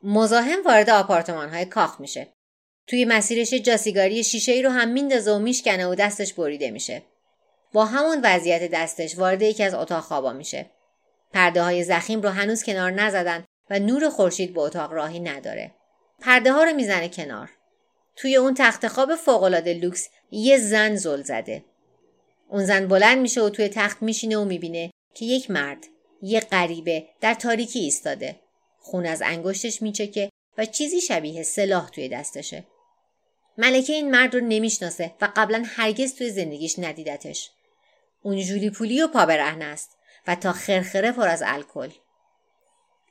مزاحم 0.02 0.62
وارد 0.64 0.90
آپارتمان 0.90 1.48
های 1.48 1.64
کاخ 1.64 2.00
میشه. 2.00 2.32
توی 2.86 3.04
مسیرش 3.04 3.54
جاسیگاری 3.54 4.24
شیشه 4.24 4.52
ای 4.52 4.62
رو 4.62 4.70
هم 4.70 4.88
میندازه 4.88 5.32
و 5.32 5.38
میشکنه 5.38 5.86
و 5.86 5.94
دستش 5.94 6.34
بریده 6.34 6.70
میشه. 6.70 7.02
با 7.72 7.84
همون 7.84 8.20
وضعیت 8.24 8.70
دستش 8.70 9.18
وارد 9.18 9.42
یکی 9.42 9.62
از 9.62 9.74
اتاق 9.74 10.02
خوابا 10.02 10.32
میشه. 10.32 10.70
پرده 11.32 11.62
های 11.62 11.84
زخیم 11.84 12.20
رو 12.20 12.28
هنوز 12.28 12.62
کنار 12.62 12.90
نزدن 12.90 13.44
و 13.70 13.78
نور 13.78 14.08
خورشید 14.08 14.54
به 14.54 14.60
اتاق 14.60 14.92
راهی 14.92 15.20
نداره. 15.20 15.74
پرده 16.20 16.52
ها 16.52 16.64
رو 16.64 16.72
می‌زنه 16.72 17.08
کنار. 17.08 17.50
توی 18.20 18.36
اون 18.36 18.54
تخت 18.54 18.88
خواب 18.88 19.14
فوقالعاده 19.14 19.74
لوکس 19.74 20.08
یه 20.30 20.58
زن 20.58 20.96
زل 20.96 21.22
زده. 21.22 21.64
اون 22.48 22.64
زن 22.64 22.88
بلند 22.88 23.18
میشه 23.18 23.42
و 23.42 23.48
توی 23.48 23.68
تخت 23.68 24.02
میشینه 24.02 24.38
و 24.38 24.44
می‌بینه 24.44 24.90
که 25.14 25.24
یک 25.24 25.50
مرد 25.50 25.86
یه 26.22 26.40
غریبه 26.40 27.06
در 27.20 27.34
تاریکی 27.34 27.78
ایستاده. 27.78 28.40
خون 28.78 29.06
از 29.06 29.22
انگشتش 29.22 29.82
میچکه 29.82 30.30
و 30.58 30.66
چیزی 30.66 31.00
شبیه 31.00 31.42
سلاح 31.42 31.88
توی 31.88 32.08
دستشه. 32.08 32.66
ملکه 33.58 33.92
این 33.92 34.10
مرد 34.10 34.34
رو 34.34 34.40
نمی‌شناسه 34.40 35.14
و 35.20 35.28
قبلا 35.36 35.64
هرگز 35.66 36.14
توی 36.14 36.30
زندگیش 36.30 36.78
ندیدتش. 36.78 37.50
اون 38.22 38.40
جولی 38.40 38.70
پولی 38.70 39.02
و 39.02 39.08
پا 39.08 39.20
است 39.20 39.96
و 40.26 40.34
تا 40.34 40.52
خرخره 40.52 41.12
پر 41.12 41.28
از 41.28 41.42
الکل. 41.46 41.90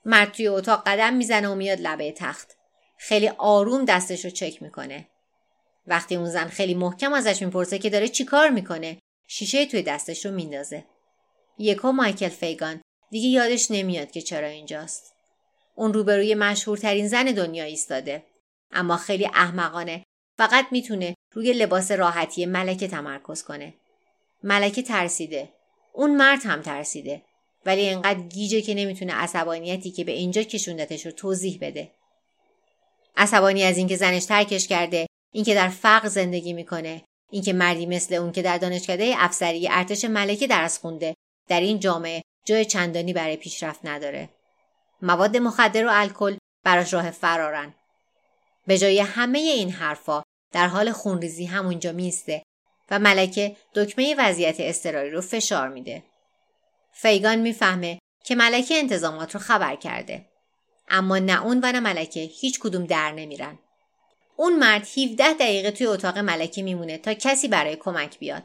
مرد 0.06 0.32
توی 0.32 0.48
اتاق 0.48 0.84
قدم 0.86 1.14
می‌زنه 1.14 1.50
و 1.50 1.56
میاد 1.56 1.80
لبه 1.80 2.12
تخت 2.12 2.59
خیلی 3.02 3.28
آروم 3.28 3.86
دستش 3.86 4.26
رو 4.26 4.32
چک 4.32 4.62
می‌کنه. 4.62 5.08
وقتی 5.88 6.16
اون 6.16 6.30
زن 6.30 6.48
خیلی 6.48 6.74
محکم 6.74 7.14
ازش 7.14 7.42
می‌پرسه 7.42 7.80
که 7.80 7.90
داره 7.90 8.08
چی 8.08 8.26
کار 8.26 8.50
می‌کنه 8.50 8.98
شیشه 9.28 9.66
توی 9.66 9.82
دستش 9.82 10.26
رو 10.26 10.32
میندازه. 10.32 10.86
یکو 11.58 11.92
مایکل 11.92 12.30
فیگان. 12.30 12.82
دیگه 13.12 13.28
یادش 13.28 13.72
نمیاد 13.72 14.12
که 14.12 14.22
چرا 14.22 14.48
اینجاست. 14.48 15.14
اون 15.76 15.94
روبروی 15.94 16.36
مشهورترین 16.36 17.08
زن 17.08 17.26
دنیا 17.26 17.64
ایستاده. 17.64 18.24
اما 18.72 18.98
خیلی 18.98 19.26
احمقانه. 19.26 20.04
فقط 20.38 20.66
می‌تونه 20.72 21.16
روی 21.34 21.54
لباس 21.54 21.92
راحتی 21.92 22.46
ملکه 22.46 22.88
تمرکز 22.88 23.44
کنه. 23.44 23.74
ملکه 24.44 24.82
ترسیده. 24.82 25.50
اون 25.94 26.16
مرد 26.16 26.40
هم 26.44 26.62
ترسیده. 26.62 27.22
ولی 27.66 27.90
انقدر 27.90 28.20
گیجه 28.20 28.62
که 28.62 28.74
نمی‌تونه 28.74 29.14
عصبانیتی 29.14 29.92
که 29.92 30.04
به 30.04 30.12
اینجا 30.12 30.44
کشوندتش 30.44 31.06
رو 31.06 31.12
توضیح 31.12 31.58
بده. 31.62 31.92
عصبانی 33.18 33.64
از 33.64 33.78
اینکه 33.78 33.96
زنش 33.96 34.26
ترکش 34.26 34.68
کرده 34.68 35.08
اینکه 35.34 35.56
در 35.56 35.70
فقر 35.70 36.08
زندگی 36.08 36.54
می‌کنه 36.54 37.02
اینکه 37.32 37.54
مردی 37.54 37.86
مثل 37.86 38.16
اون 38.16 38.32
که 38.32 38.42
در 38.42 38.58
دانشکده 38.58 39.14
افسری 39.18 39.68
ارتش 39.68 40.06
ملکه 40.06 40.48
درس 40.48 40.80
خونده 40.80 41.16
در 41.48 41.60
این 41.60 41.80
جامعه 41.80 42.22
جای 42.46 42.66
چندانی 42.66 43.14
برای 43.14 43.38
پیشرفت 43.38 43.80
نداره. 43.84 44.30
مواد 45.02 45.38
مخدر 45.38 45.86
و 45.86 45.90
الکل 45.92 46.38
براش 46.64 46.94
راه 46.94 47.12
فرارن. 47.12 47.74
به 48.68 48.78
جای 48.78 49.00
همه 49.00 49.40
این 49.40 49.72
حرفا 49.72 50.24
در 50.54 50.68
حال 50.68 50.92
خونریزی 50.92 51.46
همونجا 51.46 51.92
میسته 51.92 52.44
و 52.92 53.00
ملکه 53.00 53.56
دکمه 53.76 54.16
وضعیت 54.18 54.56
اضطراری 54.60 55.10
رو 55.10 55.22
فشار 55.22 55.70
میده. 55.70 56.04
فیگان 56.94 57.40
می‌فهمه 57.40 58.00
که 58.26 58.36
ملکه 58.36 58.76
انتظامات 58.76 59.34
رو 59.34 59.40
خبر 59.40 59.76
کرده. 59.76 60.29
اما 60.90 61.20
نه 61.20 61.46
اون 61.46 61.60
و 61.64 61.72
نه 61.72 61.80
ملکه. 61.80 62.20
هیچ 62.20 62.60
کدوم 62.60 62.86
در 62.86 63.12
نمیرن. 63.12 63.60
اون 64.36 64.56
مرد 64.56 64.88
17 64.98 65.34
دقیقه 65.34 65.72
توی 65.72 65.88
اتاق 65.88 66.18
ملکه 66.18 66.64
میمونه 66.64 66.98
تا 66.98 67.14
کسی 67.14 67.48
برای 67.48 67.76
کمک 67.76 68.20
بیاد. 68.20 68.44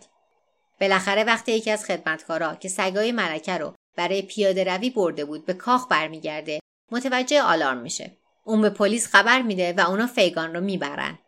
بالاخره 0.81 1.25
وقتی 1.25 1.53
یکی 1.53 1.71
از 1.71 1.85
خدمتکارا 1.85 2.55
که 2.55 2.69
سگای 2.69 3.13
ملکه 3.13 3.59
رو 3.59 3.75
برای 3.97 4.23
پیاده 4.23 4.65
روی 4.65 4.91
برده 4.91 5.25
بود 5.25 5.47
به 5.47 5.55
کاخ 5.55 5.87
برمیگرده 5.91 6.61
متوجه 6.93 7.43
آلارم 7.43 7.79
میشه. 7.79 8.17
اون 8.45 8.63
به 8.63 8.71
پلیس 8.71 9.07
خبر 9.07 9.43
میده 9.43 9.73
و 9.73 9.91
اونا 9.91 10.07
فیگان 10.07 10.55
رو 10.55 10.61
می‌برن. 10.61 11.19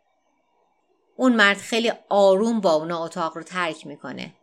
اون 1.15 1.33
مرد 1.33 1.57
خیلی 1.57 1.91
آروم 2.09 2.61
با 2.61 2.73
اونا 2.73 3.03
اتاق 3.03 3.37
رو 3.37 3.43
ترک 3.43 3.87
می‌کنه. 3.87 4.33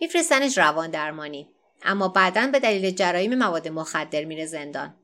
میفرستنش 0.00 0.58
روان 0.58 0.90
درمانی 0.90 1.48
اما 1.82 2.08
بعدا 2.08 2.46
به 2.46 2.60
دلیل 2.60 2.90
جرایم 2.90 3.34
مواد 3.34 3.68
مخدر 3.68 4.24
میره 4.24 4.46
زندان. 4.46 4.94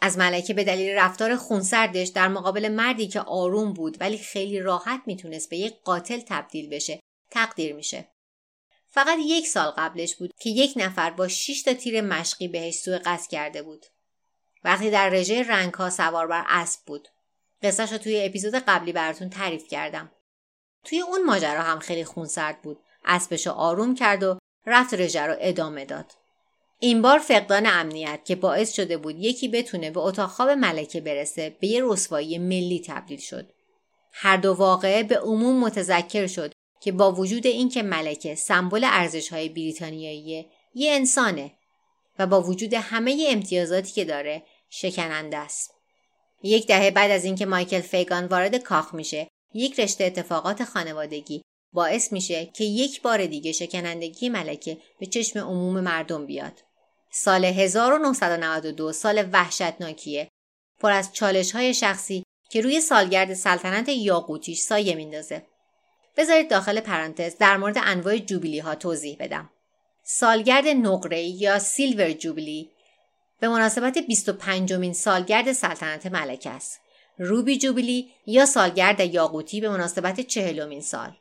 از 0.00 0.18
ملکه 0.18 0.54
به 0.54 0.64
دلیل 0.64 0.96
رفتار 0.96 1.36
خونسردش 1.36 2.08
در 2.08 2.28
مقابل 2.28 2.68
مردی 2.68 3.08
که 3.08 3.20
آروم 3.20 3.72
بود 3.72 3.96
ولی 4.00 4.18
خیلی 4.18 4.60
راحت 4.60 5.02
می‌تونست 5.06 5.50
به 5.50 5.56
یک 5.56 5.74
قاتل 5.84 6.20
تبدیل 6.20 6.70
بشه 6.70 7.00
تقدیر 7.30 7.74
میشه. 7.74 8.08
فقط 8.88 9.18
یک 9.20 9.46
سال 9.46 9.70
قبلش 9.70 10.16
بود 10.16 10.30
که 10.40 10.50
یک 10.50 10.72
نفر 10.76 11.10
با 11.10 11.28
6 11.28 11.62
تا 11.62 11.74
تیر 11.74 12.00
مشقی 12.00 12.48
بهش 12.48 12.74
سوء 12.74 12.98
قصد 13.04 13.30
کرده 13.30 13.62
بود. 13.62 13.86
وقتی 14.64 14.90
در 14.90 15.08
رژه 15.08 15.42
رنگ 15.42 15.74
ها 15.74 15.90
سوار 15.90 16.26
بر 16.26 16.44
اسب 16.48 16.80
بود. 16.86 17.08
قصهش 17.62 17.92
رو 17.92 17.98
توی 17.98 18.24
اپیزود 18.24 18.54
قبلی 18.54 18.92
براتون 18.92 19.30
تعریف 19.30 19.68
کردم. 19.68 20.10
توی 20.84 21.00
اون 21.00 21.24
ماجرا 21.24 21.62
هم 21.62 21.78
خیلی 21.78 22.04
خونسرد 22.04 22.62
بود. 22.62 22.78
اسبش 23.04 23.46
رو 23.46 23.52
آروم 23.52 23.94
کرد 23.94 24.22
و 24.22 24.38
رفت 24.66 24.94
رژه 24.94 25.22
رو 25.22 25.36
ادامه 25.40 25.84
داد. 25.84 26.12
این 26.80 27.02
بار 27.02 27.18
فقدان 27.18 27.66
امنیت 27.66 28.20
که 28.24 28.36
باعث 28.36 28.72
شده 28.72 28.96
بود 28.96 29.16
یکی 29.18 29.48
بتونه 29.48 29.90
به 29.90 30.00
اتاق 30.00 30.30
خواب 30.30 30.48
ملکه 30.48 31.00
برسه 31.00 31.56
به 31.60 31.66
یه 31.66 31.82
رسوایی 31.84 32.38
ملی 32.38 32.82
تبدیل 32.86 33.18
شد 33.18 33.52
هر 34.12 34.36
دو 34.36 34.54
واقعه 34.54 35.02
به 35.02 35.18
عموم 35.18 35.60
متذکر 35.60 36.26
شد 36.26 36.52
که 36.80 36.92
با 36.92 37.12
وجود 37.12 37.46
اینکه 37.46 37.82
ملکه 37.82 38.34
سمبل 38.34 38.84
ارزش 38.84 39.32
های 39.32 39.48
بریتانیایی 39.48 40.46
یه 40.74 40.92
انسانه 40.92 41.52
و 42.18 42.26
با 42.26 42.42
وجود 42.42 42.74
همه 42.74 43.26
امتیازاتی 43.28 43.92
که 43.92 44.04
داره 44.04 44.42
شکننده 44.70 45.36
است. 45.36 45.74
یک 46.42 46.66
دهه 46.66 46.90
بعد 46.90 47.10
از 47.10 47.24
اینکه 47.24 47.46
مایکل 47.46 47.80
فیگان 47.80 48.26
وارد 48.26 48.56
کاخ 48.56 48.94
میشه، 48.94 49.28
یک 49.54 49.80
رشته 49.80 50.04
اتفاقات 50.04 50.64
خانوادگی 50.64 51.42
باعث 51.72 52.12
میشه 52.12 52.46
که 52.46 52.64
یک 52.64 53.02
بار 53.02 53.26
دیگه 53.26 53.52
شکنندگی 53.52 54.28
ملکه 54.28 54.78
به 54.98 55.06
چشم 55.06 55.38
عموم 55.38 55.80
مردم 55.80 56.26
بیاد. 56.26 56.65
سال 57.18 57.44
1992 57.44 58.92
سال 58.92 59.28
وحشتناکیه 59.32 60.28
پر 60.80 60.92
از 60.92 61.12
چالش 61.12 61.52
های 61.52 61.74
شخصی 61.74 62.22
که 62.50 62.60
روی 62.60 62.80
سالگرد 62.80 63.34
سلطنت 63.34 63.88
یاقوتیش 63.88 64.60
سایه 64.60 64.94
میندازه. 64.94 65.46
بذارید 66.16 66.50
داخل 66.50 66.80
پرانتز 66.80 67.36
در 67.38 67.56
مورد 67.56 67.78
انواع 67.82 68.18
جوبیلی 68.18 68.58
ها 68.58 68.74
توضیح 68.74 69.16
بدم. 69.20 69.50
سالگرد 70.04 70.68
نقره 70.68 71.22
یا 71.22 71.58
سیلور 71.58 72.12
جوبیلی 72.12 72.70
به 73.40 73.48
مناسبت 73.48 73.98
25 73.98 74.72
مین 74.72 74.92
سالگرد 74.92 75.52
سلطنت 75.52 76.06
ملکه 76.06 76.50
است. 76.50 76.80
روبی 77.18 77.58
جوبیلی 77.58 78.10
یا 78.26 78.46
سالگرد 78.46 79.00
یاقوتی 79.00 79.60
به 79.60 79.68
مناسبت 79.68 80.20
چهلمین 80.20 80.80
سال. 80.80 81.16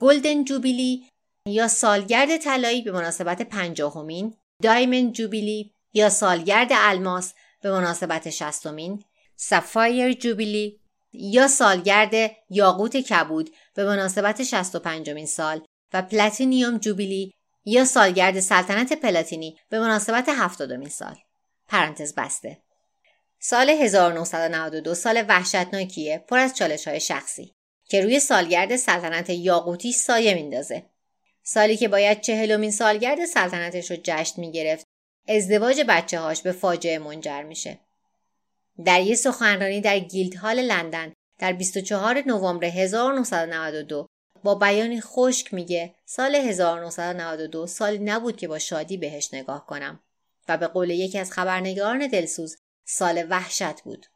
گلدن 0.00 0.44
جوبیلی 0.44 1.06
یا 1.46 1.68
سالگرد 1.68 2.36
طلایی 2.36 2.82
به 2.82 2.92
مناسبت 2.92 3.42
پنجاهمین 3.42 4.34
دایمن 4.62 5.12
جوبیلی 5.12 5.74
یا 5.92 6.08
سالگرد 6.08 6.68
الماس 6.72 7.34
به 7.60 7.70
مناسبت 7.70 8.30
شستمین 8.30 9.04
سفایر 9.36 10.12
جوبیلی 10.12 10.80
یا 11.12 11.48
سالگرد 11.48 12.36
یاقوت 12.50 12.96
کبود 12.96 13.50
به 13.74 13.84
مناسبت 13.84 14.42
65 14.42 15.24
سال 15.24 15.62
و 15.92 16.02
پلاتینیوم 16.02 16.78
جوبیلی 16.78 17.32
یا 17.64 17.84
سالگرد 17.84 18.40
سلطنت 18.40 18.92
پلاتینی 18.92 19.58
به 19.68 19.80
مناسبت 19.80 20.28
70 20.28 20.88
سال. 20.88 21.16
پرانتز 21.68 22.14
بسته. 22.14 22.62
سال 23.38 23.70
1992 23.70 24.94
سال 24.94 25.24
وحشتناکیه 25.28 26.24
پر 26.28 26.38
از 26.38 26.56
چالش 26.56 26.88
های 26.88 27.00
شخصی 27.00 27.54
که 27.84 28.00
روی 28.00 28.20
سالگرد 28.20 28.76
سلطنت 28.76 29.30
یاقوتی 29.30 29.92
سایه 29.92 30.34
میندازه. 30.34 30.89
سالی 31.52 31.76
که 31.76 31.88
باید 31.88 32.20
چهلمین 32.20 32.70
سالگرد 32.70 33.24
سلطنتش 33.24 33.90
رو 33.90 33.96
جشن 34.04 34.40
می‌گرفت 34.40 34.86
ازدواج 35.28 35.80
بچه 35.88 36.18
هاش 36.18 36.42
به 36.42 36.52
فاجعه 36.52 36.98
منجر 36.98 37.42
میشه 37.42 37.78
در 38.84 39.00
یک 39.00 39.14
سخنرانی 39.14 39.80
در 39.80 39.98
گیلدهال 39.98 40.60
لندن 40.60 41.12
در 41.38 41.52
24 41.52 42.22
نوامبر 42.26 42.66
1992 42.66 44.06
با 44.42 44.54
بیانی 44.54 45.00
خشک 45.00 45.54
میگه 45.54 45.94
سال 46.06 46.34
1992 46.34 47.66
سالی 47.66 47.98
نبود 47.98 48.36
که 48.36 48.48
با 48.48 48.58
شادی 48.58 48.96
بهش 48.96 49.34
نگاه 49.34 49.66
کنم 49.66 50.00
و 50.48 50.56
به 50.56 50.66
قول 50.66 50.90
یکی 50.90 51.18
از 51.18 51.32
خبرنگاران 51.32 52.06
دلسوز 52.06 52.56
سال 52.84 53.26
وحشت 53.30 53.82
بود. 53.82 54.06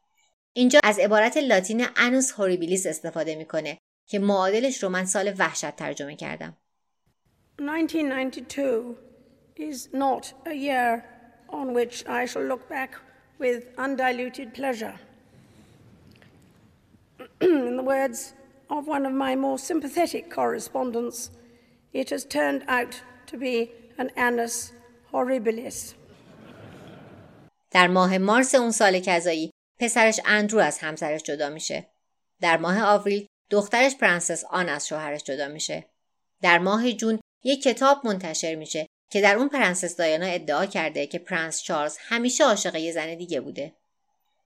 اینجا 0.53 0.79
از 0.83 0.99
عبارت 0.99 1.37
لاتین 1.37 1.85
انوس 1.95 2.31
هوریبیلیس 2.31 2.85
استفاده 2.85 3.35
می‌کنه 3.35 3.77
که 4.07 4.19
معادلش 4.19 4.83
رو 4.83 4.89
من 4.89 5.05
سال 5.05 5.33
وحشت 5.37 5.75
ترجمه 5.75 6.15
کردم. 6.15 6.57
1992 7.58 8.96
is 9.56 9.88
not 9.92 10.32
a 10.46 10.54
year 10.54 11.04
on 11.50 11.74
which 11.74 12.06
I 12.06 12.24
shall 12.26 12.42
look 12.42 12.68
back 12.68 12.96
with 13.38 13.66
undiluted 13.76 14.54
pleasure. 14.54 14.98
In 17.40 17.76
the 17.76 17.82
words 17.82 18.34
of 18.70 18.86
one 18.86 19.04
of 19.04 19.12
my 19.12 19.36
more 19.36 19.58
sympathetic 19.58 20.30
correspondents, 20.30 21.30
it 21.92 22.10
has 22.10 22.24
turned 22.24 22.64
out 22.68 23.02
to 23.26 23.36
be 23.36 23.72
an 23.98 24.10
annus 24.16 24.72
horribilis. 25.12 25.94
در 27.70 27.88
ماه 27.88 28.18
مارس 28.18 28.54
اون 28.54 28.70
سال 28.70 29.00
کذایی 29.00 29.50
پسرش 29.78 30.20
اندرو 30.24 30.58
از 30.58 30.78
همسرش 30.78 31.22
جدا 31.22 31.50
میشه. 31.50 31.86
در 32.40 32.56
ماه 32.56 32.82
آوریل 32.82 33.26
دخترش 33.50 33.96
پرنسس 33.96 34.44
آن 34.50 34.68
از 34.68 34.88
شوهرش 34.88 35.24
جدا 35.24 35.48
میشه. 35.48 35.86
در 36.42 36.58
ماه 36.58 36.92
جون 36.92 37.20
یک 37.45 37.63
کتاب 37.63 38.07
منتشر 38.07 38.55
میشه 38.55 38.87
که 39.09 39.21
در 39.21 39.35
اون 39.35 39.49
پرنسس 39.49 39.95
دایانا 39.95 40.25
ادعا 40.25 40.65
کرده 40.65 41.07
که 41.07 41.19
پرنس 41.19 41.61
چارلز 41.61 41.97
همیشه 41.99 42.43
عاشق 42.43 42.75
یه 42.75 42.91
زن 42.91 43.15
دیگه 43.15 43.41
بوده. 43.41 43.73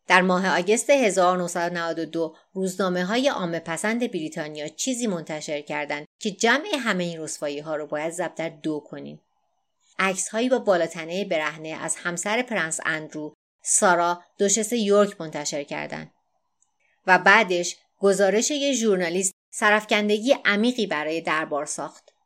در 0.08 0.22
ماه 0.22 0.60
آگست 0.60 0.90
1992 0.90 2.36
روزنامه 2.54 3.06
های 3.06 3.30
عامه 3.30 3.60
پسند 3.60 4.12
بریتانیا 4.12 4.68
چیزی 4.68 5.08
منتشر 5.08 5.62
کردند 5.62 6.06
که 6.20 6.32
جمع 6.32 6.68
همه 6.80 7.04
این 7.04 7.22
رسوایی 7.22 7.60
ها 7.60 7.76
رو 7.76 7.88
باید 7.88 8.14
ضرب 8.14 8.36
در 8.36 8.50
دو 8.50 8.80
کنیم. 8.80 9.22
عکس 10.00 10.30
هایی 10.30 10.50
با 10.50 10.60
بالاتنه 10.60 11.26
برهنه 11.26 11.70
از 11.70 11.96
همسر 11.96 12.42
پرنس 12.42 12.80
اندرو 12.86 13.34
سارا 13.62 14.24
دوشس 14.38 14.74
یورک 14.74 15.22
منتشر 15.22 15.64
کردند. 15.64 16.12
و 17.08 17.18
بعدش 17.18 17.76
گزارش 18.00 18.52
یه 18.52 18.74
ژورنالیست 18.74 19.34
سرافکندگی 19.52 20.36
عمیقی 20.46 20.88
برای 20.88 21.22
دربار 21.22 21.66
ساخت. 21.66 22.19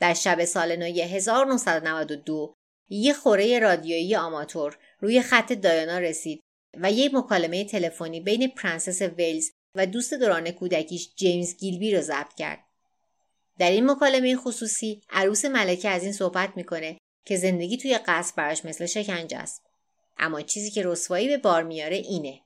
در 0.00 0.14
شب 0.14 0.44
سال 0.44 0.76
نو 0.76 0.84
1992 0.84 2.54
یه 2.88 3.12
خوره 3.12 3.58
رادیویی 3.58 4.16
آماتور 4.16 4.78
روی 5.00 5.22
خط 5.22 5.52
دایانا 5.52 5.98
رسید 5.98 6.40
و 6.76 6.92
یک 6.92 7.14
مکالمه 7.14 7.64
تلفنی 7.64 8.20
بین 8.20 8.48
پرنسس 8.48 9.02
ویلز 9.02 9.50
و 9.74 9.86
دوست 9.86 10.14
دوران 10.14 10.50
کودکیش 10.50 11.10
جیمز 11.16 11.56
گیلبی 11.56 11.94
رو 11.94 12.00
ضبط 12.00 12.34
کرد. 12.34 12.64
در 13.58 13.70
این 13.70 13.90
مکالمه 13.90 14.36
خصوصی 14.36 15.02
عروس 15.10 15.44
ملکه 15.44 15.88
از 15.88 16.02
این 16.02 16.12
صحبت 16.12 16.52
می‌کنه 16.56 16.98
که 17.24 17.36
زندگی 17.36 17.76
توی 17.76 17.98
قصر 17.98 18.32
براش 18.36 18.64
مثل 18.64 18.86
شکنجه 18.86 19.38
است. 19.38 19.62
اما 20.18 20.42
چیزی 20.42 20.70
که 20.70 20.82
رسوایی 20.84 21.28
به 21.28 21.38
بار 21.38 21.62
میاره 21.62 21.96
اینه. 21.96 22.40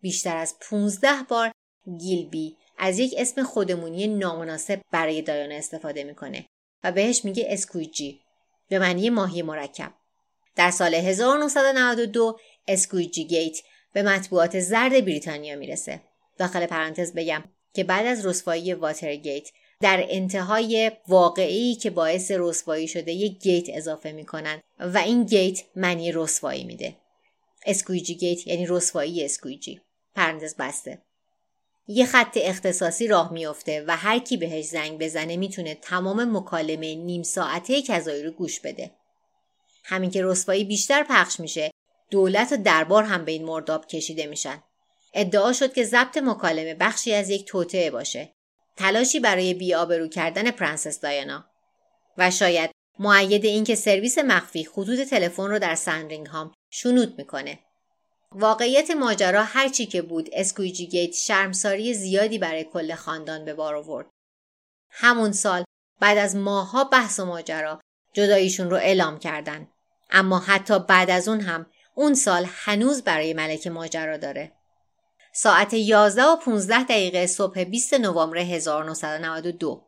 بیشتر 0.00 0.36
از 0.36 0.56
15 0.70 1.08
بار 1.28 1.52
گیلبی 1.98 2.56
از 2.78 2.98
یک 2.98 3.14
اسم 3.18 3.42
خودمونی 3.42 4.06
نامناسب 4.06 4.80
برای 4.90 5.22
دایانا 5.22 5.54
استفاده 5.54 6.04
می‌کنه 6.04 6.46
و 6.84 6.92
بهش 6.92 7.24
میگه 7.24 7.46
Squidgy 7.48 8.20
به 8.68 8.78
معنی 8.78 9.10
ماهی 9.10 9.42
مرکب. 9.42 9.92
در 10.56 10.70
سال 10.70 10.94
1992 10.94 12.38
Squidgy 12.68 13.24
gate 13.24 13.58
به 13.92 14.02
مطبوعات 14.02 14.60
زرد 14.60 15.04
بریتانیا 15.04 15.56
می‌رسه. 15.56 16.00
داخل 16.38 16.66
پرانتز 16.66 17.12
بگم 17.12 17.44
که 17.74 17.84
بعد 17.84 18.06
از 18.06 18.26
رسوایی 18.26 18.74
واترگیت 18.74 19.48
در 19.80 20.06
انتهای 20.08 20.92
وقایعی 21.08 21.74
که 21.74 21.90
باعث 21.90 22.30
رسوایی 22.34 22.88
شده 22.88 23.12
یک 23.12 23.38
gate 23.38 23.66
اضافه 23.68 24.12
می‌کنن 24.12 24.62
و 24.78 24.98
این 24.98 25.24
gate 25.24 25.62
معنی 25.76 26.12
رسوایی 26.12 26.64
میده. 26.64 26.96
Squidgy 27.66 28.14
gate 28.14 28.46
یعنی 28.46 28.66
رسوایی 28.66 29.24
Squidgy. 29.24 29.80
پرانتز 30.14 30.54
بسته. 30.56 31.02
یه 31.92 32.06
خط 32.06 32.38
اختصاصی 32.42 33.08
راه 33.08 33.32
میافته 33.32 33.84
و 33.86 33.96
هر 33.96 34.18
کی 34.18 34.36
بهش 34.36 34.64
زنگ 34.64 34.98
بزنه 34.98 35.36
می‌تونه 35.36 35.74
تمام 35.74 36.36
مکالمه 36.36 36.94
نیم 36.94 37.22
ساعته 37.22 37.82
کذایی 37.82 38.22
رو 38.22 38.30
گوش 38.30 38.60
بده. 38.60 38.90
همین 39.84 40.10
که 40.10 40.24
رسوایی 40.24 40.64
بیشتر 40.64 41.02
پخش 41.02 41.40
میشه 41.40 41.70
دولت 42.10 42.52
و 42.52 42.56
دربار 42.56 43.04
هم 43.04 43.24
به 43.24 43.32
این 43.32 43.44
مرداب 43.44 43.86
کشیده 43.86 44.26
میشن. 44.26 44.62
ادعا 45.14 45.52
شد 45.52 45.72
که 45.72 45.84
ضبط 45.84 46.16
مکالمه 46.16 46.74
بخشی 46.74 47.12
از 47.14 47.30
یک 47.30 47.46
توطئه 47.46 47.90
باشه. 47.90 48.32
تلاشی 48.76 49.20
برای 49.20 49.54
بی‌آبرو 49.54 50.08
کردن 50.08 50.50
پرنسس 50.50 51.00
دایانا 51.00 51.44
و 52.18 52.30
شاید 52.30 52.70
مؤید 52.98 53.44
اینکه 53.44 53.74
سرویس 53.74 54.18
مخفی 54.18 54.64
خطوط 54.64 55.00
تلفن 55.00 55.46
رو 55.46 55.58
در 55.58 55.74
سندرینگهام 55.74 56.52
شنود 56.70 57.18
می‌کنه. 57.18 57.58
واقعیت 58.34 58.90
ماجرا 58.90 59.44
هرچی 59.44 59.86
که 59.86 60.02
بود 60.02 60.28
Squidgy 60.32 60.86
gate 60.86 61.14
شرمساری 61.14 61.94
زیادی 61.94 62.38
برای 62.38 62.64
کل 62.64 62.94
خاندان 62.94 63.44
به 63.44 63.54
بار 63.54 63.76
آورد. 63.76 64.06
همون 64.90 65.32
سال 65.32 65.64
بعد 66.00 66.18
از 66.18 66.36
ماهها 66.36 66.84
بحث 66.84 67.20
و 67.20 67.24
ماجرا 67.24 67.80
جداییشون 68.12 68.70
رو 68.70 68.76
اعلام 68.76 69.18
کردن. 69.18 69.68
اما 70.10 70.38
حتی 70.38 70.78
بعد 70.78 71.10
از 71.10 71.28
اون 71.28 71.40
هم 71.40 71.66
اون 71.94 72.14
سال 72.14 72.46
هنوز 72.48 73.02
برای 73.02 73.34
ملکه 73.34 73.70
ماجرا 73.70 74.16
داره. 74.16 74.52
ساعت 75.32 75.74
11 75.74 76.24
و 76.24 76.36
15 76.36 76.84
دقیقه 76.84 77.26
صبح 77.26 77.64
20 77.64 77.94
نوامبر 77.94 78.38
1992 78.38 79.86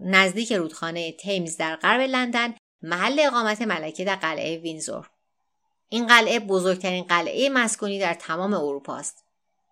نزدیک 0.00 0.52
رودخانه 0.52 1.12
تیمز 1.12 1.56
در 1.56 1.76
غرب 1.76 2.00
لندن 2.00 2.54
محل 2.82 3.20
اقامت 3.20 3.62
ملکه 3.62 4.04
در 4.04 4.16
قلعه 4.16 4.58
وینزور 4.58 5.10
این 5.92 6.06
قلعه 6.06 6.38
بزرگترین 6.38 7.04
قلعه 7.04 7.48
مسکونی 7.48 7.98
در 7.98 8.14
تمام 8.14 8.54
اروپا 8.54 8.96
است. 8.96 9.24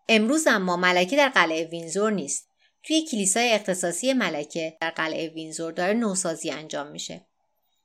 امروز 0.08 0.46
اما 0.46 0.76
ملکه 0.76 1.16
در 1.16 1.28
قلعه 1.28 1.64
وینزور 1.64 2.12
نیست. 2.12 2.48
توی 2.82 3.02
کلیسای 3.02 3.52
اختصاصی 3.52 4.12
ملکه 4.12 4.76
در 4.80 4.90
قلعه 4.90 5.28
وینزور 5.28 5.72
داره 5.72 5.92
نوسازی 5.92 6.50
انجام 6.50 6.86
میشه. 6.86 7.26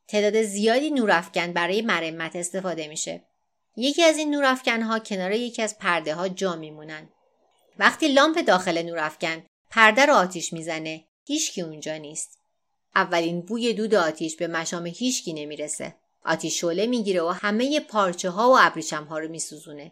تعداد 0.07 0.41
زیادی 0.43 0.91
نورافکن 0.91 1.53
برای 1.53 1.81
مرمت 1.81 2.35
استفاده 2.35 2.87
میشه. 2.87 3.23
یکی 3.77 4.03
از 4.03 4.17
این 4.17 4.35
نورافکنها 4.35 4.99
کنار 4.99 5.31
یکی 5.31 5.61
از 5.61 5.77
پرده 5.77 6.15
ها 6.15 6.27
جا 6.27 6.55
میمونن. 6.55 7.09
وقتی 7.79 8.07
لامپ 8.07 8.45
داخل 8.45 8.81
نورافکن 8.81 9.43
پرده 9.69 10.05
رو 10.05 10.13
آتیش 10.13 10.53
می‌زنه 10.53 11.03
هیچکی 11.25 11.61
اونجا 11.61 11.97
نیست. 11.97 12.39
اولین 12.95 13.41
بوی 13.41 13.73
دود 13.73 13.95
آتیش 13.95 14.35
به 14.35 14.47
مشام 14.47 14.85
هیچکی 14.85 15.33
نمی‌رسه. 15.33 15.95
آتیش 16.25 16.61
شعله 16.61 16.87
می‌گیره 16.87 17.21
و 17.21 17.27
همه 17.27 17.79
پارچه 17.79 18.29
ها 18.29 18.49
و 18.49 18.57
ابریشم 18.59 19.03
ها 19.03 19.19
رو 19.19 19.27
میسوزونه 19.27 19.91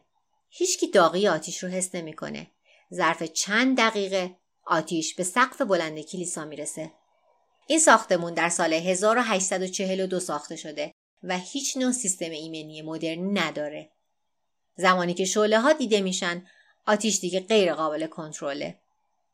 هیچکی 0.49 0.87
داغی 0.87 1.27
آتیش 1.27 1.63
رو 1.63 1.69
حس 1.69 1.95
نمی‌کنه 1.95 2.51
ظرف 2.93 3.23
چند 3.23 3.77
دقیقه 3.77 4.35
آتیش 4.65 5.15
به 5.15 5.23
سقف 5.23 5.61
بلند 5.61 5.99
کلیسا 5.99 6.45
می‌رسه 6.45 6.91
این 7.67 7.79
ساختمون 7.79 8.33
در 8.33 8.49
سال 8.49 8.73
1842 8.73 10.19
ساخته 10.19 10.55
شده 10.55 10.91
و 11.23 11.37
هیچ 11.37 11.77
نوع 11.77 11.91
سیستم 11.91 12.29
ایمنی 12.29 12.81
مدرنی 12.81 13.31
نداره 13.39 13.91
زمانی 14.75 15.13
که 15.13 15.25
شعله 15.25 15.59
ها 15.59 15.73
دیده 15.73 16.01
میشن 16.01 16.45
آتیش 16.87 17.19
دیگه 17.19 17.39
غیر 17.39 17.73
قابل 17.73 18.07
کنترله. 18.07 18.79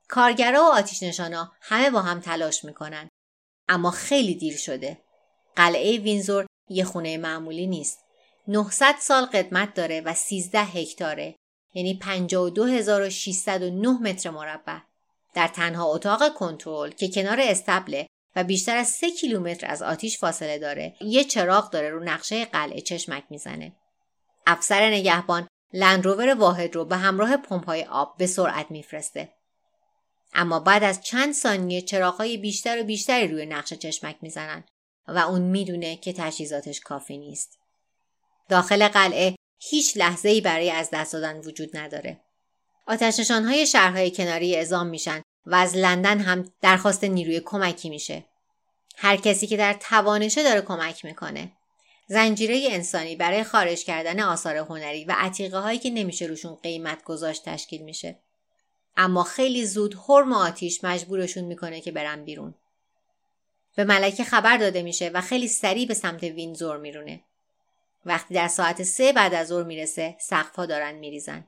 کارگرا 0.08 0.64
و 0.64 0.66
آتیش 0.66 1.04
نشانا 1.04 1.52
همه 1.62 1.90
با 1.90 2.02
هم 2.02 2.20
تلاش 2.20 2.66
می‌کنن. 2.66 3.10
اما 3.70 3.92
خیلی 3.92 4.36
دیر 4.36 4.58
شده. 4.58 4.98
قلعه 5.56 5.98
وینزور 5.98 6.46
یه 6.70 6.84
خونه 6.84 7.18
معمولی 7.18 7.68
نیست. 7.68 8.00
900 8.48 8.96
سال 9.00 9.26
قدمت 9.26 9.74
داره 9.74 10.02
و 10.02 10.14
13 10.14 10.60
هکتاره. 10.60 11.36
یعنی 11.74 11.94
52609 11.94 13.90
متر 13.90 14.30
مربع. 14.30 14.78
در 15.34 15.48
تنها 15.48 15.86
اتاق 15.86 16.34
کنترل 16.34 16.92
که 16.92 17.08
کنار 17.08 17.38
استبله 17.42 18.08
و 18.36 18.44
بیشتر 18.44 18.78
از 18.78 18.88
3 18.88 19.12
کیلومتر 19.12 19.68
از 19.68 19.82
آتیش 19.82 20.18
فاصله 20.18 20.60
داره 20.60 20.96
یه 21.02 21.24
چراغ 21.24 21.70
داره 21.70 21.90
رو 21.90 22.04
نقشه 22.04 22.46
قلعه 22.46 22.82
چشمک 22.82 23.24
می‌زنه 23.30 23.76
افسر 24.48 24.90
نگهبان 24.90 25.48
لندروور 25.74 26.34
واحد 26.34 26.76
رو 26.76 26.86
به 26.86 26.96
همراه 26.98 27.38
پمپای 27.38 27.84
آب 27.84 28.18
به 28.18 28.28
سرعت 28.28 28.72
میفرسته. 28.72 29.34
اما 30.34 30.60
بعد 30.60 30.84
از 30.84 31.02
چند 31.02 31.34
ثانیه 31.34 31.82
چراغهای 31.82 32.38
بیشتر 32.38 32.82
و 32.82 32.84
بیشتری 32.84 33.28
روی 33.28 33.46
نقشه 33.46 33.76
چشمک 33.76 34.18
می‌زنن 34.22 34.64
و 35.08 35.18
اون 35.18 35.42
می‌دونه 35.42 35.96
که 35.96 36.14
تجهیزاتش 36.14 36.80
کافی 36.80 37.18
نیست. 37.18 37.58
داخل 38.50 38.88
قلعه 38.88 39.36
هیچ 39.60 39.98
لحظه 39.98 40.30
ای 40.30 40.42
برای 40.42 40.72
از 40.72 40.90
دست 40.94 41.14
دادن 41.14 41.38
وجود 41.38 41.78
نداره. 41.78 42.20
های 43.30 43.68
شهرهای 43.68 44.12
کناری 44.12 44.56
اعزام 44.56 44.88
میشن 44.88 45.22
و 45.46 45.56
از 45.56 45.76
لندن 45.76 46.20
هم 46.20 46.52
درخواست 46.62 47.04
نیروی 47.04 47.42
کمکی 47.46 47.90
میشه. 47.90 48.26
هر 48.98 49.18
کسی 49.18 49.48
که 49.48 49.58
در 49.58 49.74
توانشه 49.74 50.44
داره 50.44 50.62
کمک 50.62 51.06
می‌کنه. 51.06 51.52
زنجیره 52.08 52.68
انسانی 52.72 53.16
برای 53.16 53.44
خارج 53.44 53.84
کردن 53.84 54.20
آثار 54.20 54.58
هنری 54.58 55.06
و 55.06 55.16
عتیقه 55.18 55.58
هایی 55.58 55.80
که 55.80 55.90
نمیشه 55.90 56.26
روشون 56.26 56.56
قیمت 56.56 57.04
گذاشت 57.04 57.46
تشکیل 57.46 57.82
میشه. 57.82 58.20
اما 58.98 59.24
خیلی 59.24 59.66
زود 59.66 59.96
حرم 60.08 60.34
آتیش 60.34 60.84
مجبورشون 60.84 61.44
می‌کنه 61.44 61.82
که 61.82 61.92
برن 61.92 62.26
بیرون. 62.26 62.56
به 63.78 63.84
ملکه 63.84 64.24
خبر 64.24 64.58
داده 64.58 64.82
میشه 64.82 65.10
و 65.14 65.22
خیلی 65.22 65.48
سریع 65.48 65.88
به 65.88 65.94
سمت 65.94 66.24
وینزور 66.24 66.78
میرونه. 66.78 67.20
وقتی 68.06 68.34
در 68.34 68.48
ساعت 68.48 68.84
سه 68.84 69.14
بعد 69.14 69.34
از 69.34 69.48
ظهر 69.48 69.64
می‌رسه 69.64 70.16
سقفها 70.20 70.66
دارن 70.66 70.96
میریزن. 70.96 71.48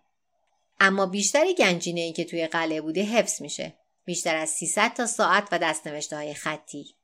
اما 0.79 1.05
بیشتری 1.05 1.55
گنجینه 1.55 2.01
ای 2.01 2.13
که 2.13 2.25
توی 2.25 2.47
قلعه 2.47 2.81
بوده 2.81 3.03
حفظ 3.03 3.41
میشه. 3.41 3.73
بیشتر 4.05 4.35
از 4.35 4.49
300 4.49 4.93
تا 4.93 5.05
ساعت 5.05 5.47
و 5.51 5.59
دستنوشته 5.59 6.15
های 6.15 6.33
خطی. 6.33 6.95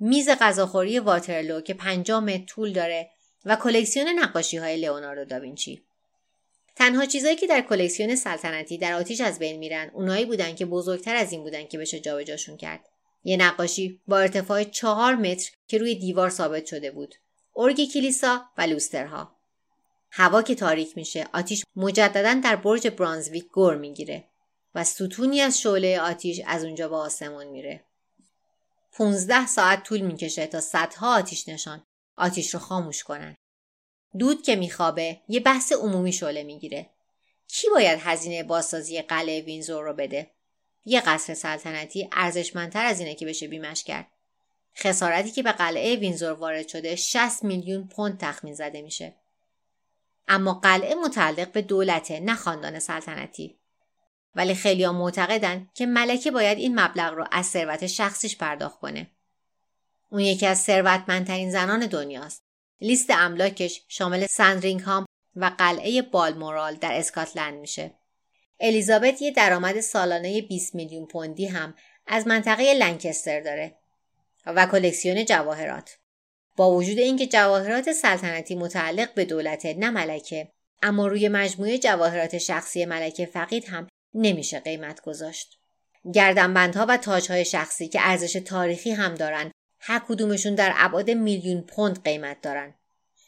میز 0.00 0.28
غذاخوری 0.28 0.98
واترلو 0.98 1.60
که 1.60 1.74
50 1.74 2.20
متر 2.20 2.44
طول 2.44 2.72
داره 2.72 3.10
و 3.44 3.56
کلکسیون 3.56 4.08
نقاشی 4.08 4.56
های 4.56 4.76
لئوناردو 4.76 5.24
داوینچی 5.24 5.82
تنها 6.76 7.06
چیزایی 7.06 7.36
که 7.36 7.46
در 7.46 7.60
کلکسیون 7.60 8.16
سلطنتی 8.16 8.78
در 8.78 8.92
آتیش 8.92 9.20
از 9.20 9.38
بین 9.38 9.56
میرن 9.56 9.90
اونایی 9.94 10.24
بودن 10.24 10.54
که 10.54 10.66
بزرگتر 10.66 11.16
از 11.16 11.32
این 11.32 11.42
بودن 11.42 11.66
که 11.66 11.78
بشه 11.78 12.00
جابجاشون 12.00 12.56
کرد 12.56 12.88
یه 13.24 13.36
نقاشی 13.36 14.00
با 14.06 14.18
ارتفاع 14.18 14.64
چهار 14.64 15.14
متر 15.14 15.50
که 15.66 15.78
روی 15.78 15.94
دیوار 15.94 16.30
ثابت 16.30 16.66
شده 16.66 16.90
بود 16.90 17.14
ارگ 17.56 17.92
کلیسا 17.92 18.44
و 18.58 18.62
لوسترها 18.62 19.36
هوا 20.10 20.42
که 20.42 20.54
تاریک 20.54 20.96
میشه 20.96 21.28
آتیش 21.32 21.64
مجددا 21.76 22.40
در 22.44 22.56
برج 22.56 22.88
برانزویک 22.88 23.44
گر 23.54 23.74
می‌گیره 23.74 24.24
و 24.74 24.84
ستونی 24.84 25.40
از 25.40 25.60
شعله 25.60 26.00
آتیش 26.00 26.40
از 26.46 26.64
اونجا 26.64 26.88
به 26.88 26.96
آسمون 26.96 27.46
میره 27.46 27.84
15 28.92 29.46
ساعت 29.46 29.82
طول 29.82 30.00
می‌کشه 30.00 30.46
تا 30.46 30.60
صدها 30.60 31.18
آتیش 31.18 31.48
نشان 31.48 31.86
آتیش 32.16 32.54
رو 32.54 32.60
خاموش 32.60 33.02
کنن. 33.02 33.36
دود 34.18 34.42
که 34.42 34.56
میخوابه 34.56 35.20
یه 35.28 35.40
بحث 35.40 35.72
عمومی 35.72 36.12
شعله 36.12 36.42
می‌گیره. 36.42 36.90
کی 37.48 37.68
باید 37.68 37.98
هزینه 38.02 38.42
بازسازی 38.42 39.02
قلعه 39.02 39.40
وینزور 39.40 39.84
رو 39.84 39.94
بده؟ 39.94 40.30
یه 40.84 41.00
قصر 41.00 41.34
سلطنتی 41.34 42.08
ارزشمندتر 42.12 42.84
از 42.84 43.00
اینه 43.00 43.14
که 43.14 43.26
بشه 43.26 43.48
بیمش 43.48 43.84
کرد. 43.84 44.06
خسارتی 44.76 45.30
که 45.30 45.42
به 45.42 45.52
قلعه 45.52 45.96
وینزور 45.96 46.32
وارد 46.32 46.68
شده 46.68 46.96
60 46.96 47.44
میلیون 47.44 47.88
پوند 47.88 48.18
تخمین 48.18 48.54
زده 48.54 48.82
میشه. 48.82 49.16
اما 50.28 50.54
قلعه 50.54 50.94
متعلق 50.94 51.52
به 51.52 51.62
دولته 51.62 52.20
نه 52.20 52.34
خاندان 52.34 52.78
سلطنتی. 52.78 53.58
ولی 54.34 54.54
خیلی 54.54 54.88
معتقدن 54.88 55.70
که 55.74 55.86
ملکه 55.86 56.30
باید 56.30 56.58
این 56.58 56.80
مبلغ 56.80 57.14
رو 57.14 57.26
از 57.30 57.46
ثروت 57.46 57.86
شخصیش 57.86 58.36
پرداخت 58.36 58.80
کنه. 58.80 59.10
اون 60.10 60.20
یکی 60.20 60.46
از 60.46 60.60
ثروتمندترین 60.62 61.50
زنان 61.50 61.86
دنیاست. 61.86 62.42
لیست 62.80 63.10
املاکش 63.10 63.82
شامل 63.88 64.26
سندرینگهام، 64.26 65.06
و 65.36 65.50
قلعه 65.58 66.02
بالمورال 66.02 66.74
در 66.74 66.98
اسکاتلند 66.98 67.54
میشه. 67.54 67.94
الیزابت 68.64 69.22
یه 69.22 69.30
درآمد 69.30 69.80
سالانه 69.80 70.42
20 70.42 70.74
میلیون 70.74 71.06
پوندی 71.06 71.46
هم 71.46 71.74
از 72.06 72.26
منطقه 72.26 72.74
لنکستر 72.74 73.40
داره 73.40 73.74
و 74.46 74.66
کلکسیون 74.66 75.24
جواهرات. 75.24 75.98
با 76.56 76.70
وجود 76.70 76.98
اینکه 76.98 77.26
جواهرات 77.26 77.92
سلطنتی 77.92 78.54
متعلق 78.54 79.14
به 79.14 79.24
دولت 79.24 79.66
نه 79.66 79.90
ملکه 79.90 80.48
اما 80.82 81.06
روی 81.06 81.28
مجموعه 81.28 81.78
جواهرات 81.78 82.38
شخصی 82.38 82.84
ملکه 82.84 83.26
فقید 83.26 83.64
هم 83.64 83.88
نمیشه 84.14 84.60
قیمت 84.60 85.00
گذاشت. 85.00 85.58
گردنبندها 86.14 86.86
و 86.88 86.96
تاجهای 86.96 87.44
شخصی 87.44 87.88
که 87.88 87.98
ارزش 88.02 88.32
تاریخی 88.32 88.90
هم 88.90 89.14
دارن 89.14 89.50
هر 89.80 90.02
کدومشون 90.08 90.54
در 90.54 90.72
ابعاد 90.76 91.10
میلیون 91.10 91.60
پوند 91.60 92.04
قیمت 92.04 92.40
دارن. 92.40 92.74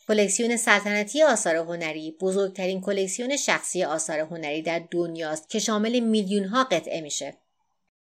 کلکسیون 0.08 0.56
سلطنتی 0.56 1.22
آثار 1.22 1.56
هنری 1.56 2.16
بزرگترین 2.20 2.80
کلکسیون 2.80 3.36
شخصی 3.36 3.84
آثار 3.84 4.18
هنری 4.18 4.62
در 4.62 4.82
دنیاست 4.90 5.50
که 5.50 5.58
شامل 5.58 6.00
میلیون 6.00 6.44
ها 6.44 6.64
قطعه 6.64 7.00
میشه. 7.00 7.36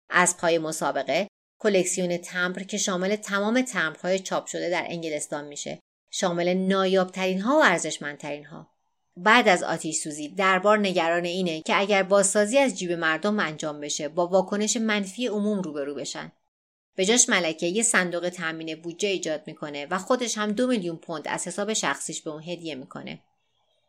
از 0.10 0.38
پای 0.38 0.58
مسابقه 0.58 1.28
کلکسیون 1.60 2.18
تمبر 2.18 2.64
که 2.64 2.78
شامل 2.78 3.16
تمام 3.16 3.62
تمبرهای 3.62 4.20
چاپ 4.20 4.46
شده 4.46 4.70
در 4.70 4.86
انگلستان 4.88 5.46
میشه. 5.46 5.80
شامل 6.12 6.54
نایابترین 6.54 7.42
ها 7.42 7.60
و 7.60 7.64
ارزشمندترین 7.64 8.46
ها. 8.46 8.68
بعد 9.18 9.48
از 9.48 9.64
آتیش 9.64 9.98
سوزی 9.98 10.30
دربار 10.30 10.78
نگران 10.78 11.26
اینه 11.26 11.62
که 11.62 11.80
اگر 11.80 12.04
بازسازی 12.04 12.58
از 12.58 12.80
جیب 12.80 12.92
مردم 12.92 13.40
انجام 13.40 13.80
بشه 13.80 14.10
با 14.10 14.28
واکنش 14.28 14.78
منفی 14.78 15.28
عموم 15.28 15.62
روبرو 15.62 15.96
بشن 15.96 16.32
به 17.00 17.06
جاش 17.06 17.30
ملکه 17.30 17.66
یه 17.66 17.84
صندوق 17.84 18.30
تامین 18.30 18.82
بودجه 18.82 19.10
ایجاد 19.10 19.44
می‌کنه 19.48 19.86
و 19.86 19.98
خودش 19.98 20.38
هم 20.38 20.52
دو 20.52 20.68
میلیون 20.68 20.98
پوند 20.98 21.28
از 21.28 21.48
حساب 21.48 21.74
شخصیش 21.74 22.22
به 22.22 22.30
اون 22.30 22.44
هدیه 22.44 22.76
می‌کنه. 22.76 23.20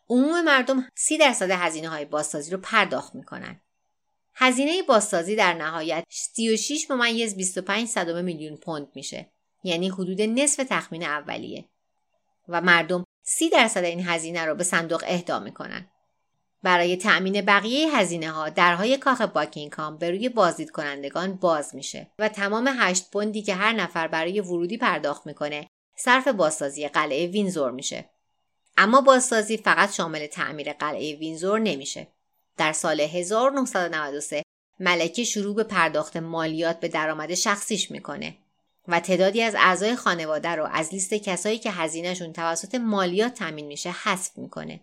عموم 0.09 0.45
مردم 0.45 0.89
سی 0.95 1.19
درصد 1.19 1.51
هزینه 1.51 1.89
های 1.89 2.05
بازسازی 2.05 2.51
رو 2.51 2.59
پرداخت 2.59 3.15
می‌کنن. 3.15 3.61
هزینه 4.35 4.83
بازسازی 4.83 5.37
در 5.37 5.55
نهایت 5.55 6.05
36 6.09 6.91
ممیز 6.91 7.37
25 7.37 7.89
صدم 7.89 8.25
میلیون 8.25 8.57
پوند 8.57 8.89
میشه. 8.95 9.31
یعنی 9.65 9.89
حدود 9.89 10.23
نصف 10.23 10.65
تخمین 10.69 11.03
اولیه. 11.03 11.65
و 12.49 12.61
مردم 12.61 13.05
سی 13.23 13.49
درصد 13.49 13.85
این 13.85 14.01
هزینه 14.07 14.45
رو 14.45 14.55
به 14.55 14.65
صندوق 14.65 15.05
اهدا 15.07 15.41
می‌کنن. 15.41 15.91
برای 16.63 16.97
تأمین 16.97 17.41
بقیه 17.41 17.97
هزینه 17.97 18.31
ها 18.31 18.49
درهای 18.49 18.97
کاخ 18.97 19.21
باکینگهام 19.23 19.99
به 19.99 20.11
روی 20.11 20.29
بازدید 20.29 20.71
کنندگان 20.71 21.33
باز 21.33 21.75
میشه 21.75 22.11
و 22.19 22.29
تمام 22.29 22.71
هشت 22.79 23.11
پوندی 23.11 23.43
که 23.43 23.55
هر 23.55 23.73
نفر 23.73 24.09
برای 24.09 24.41
ورودی 24.41 24.77
پرداخت 24.77 25.27
می‌کنه 25.27 25.67
صرف 25.97 26.29
بازسازی 26.29 26.89
قلعه 26.89 27.27
وینزور 27.27 27.71
میشه. 27.71 28.11
اما 28.77 29.01
بازسازی 29.01 29.57
فقط 29.57 29.93
شامل 29.93 30.27
تعمیر 30.27 30.73
قلعه 30.73 31.17
وینزور 31.17 31.59
نمیشه. 31.59 32.07
در 32.57 32.73
سال 32.73 33.01
1993 33.01 34.43
ملکه 34.81 35.25
شروع 35.25 35.55
به 35.55 35.65
پرداخت 35.65 36.17
مالیات 36.17 36.81
به 36.81 36.89
درآمد 36.89 37.35
شخصیش 37.35 37.91
می‌کنه 37.91 38.37
و 38.89 39.01
تعدادی 39.01 39.43
از 39.43 39.55
اعضای 39.55 39.97
خانواده 39.97 40.49
رو 40.49 40.69
از 40.73 40.93
لیست 40.93 41.15
کسایی 41.15 41.59
که 41.59 41.71
هزینهشون 41.71 42.33
توسط 42.33 42.75
مالیات 42.75 43.35
تامین 43.35 43.67
میشه 43.67 43.91
حذف 43.91 44.39
می‌کنه. 44.39 44.81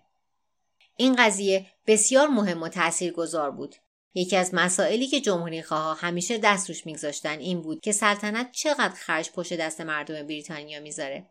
این 0.97 1.15
قضیه 1.15 1.65
بسیار 1.87 2.27
مهم 2.27 2.63
و 2.63 2.69
گذار 3.15 3.51
بود. 3.51 3.75
یکی 4.13 4.35
از 4.35 4.53
مسائلی 4.53 5.07
که 5.07 5.21
جمهوری 5.21 5.61
خواه 5.61 5.99
همیشه 5.99 6.37
دست 6.37 6.69
روش 6.69 6.85
میگذاشتن 6.85 7.39
این 7.39 7.61
بود 7.61 7.81
که 7.81 7.91
سلطنت 7.91 8.51
چقدر 8.51 8.95
خرج 8.95 9.31
پشت 9.31 9.53
دست 9.53 9.81
مردم 9.81 10.23
بریتانیا 10.23 10.79
می‌ذاره. 10.79 11.25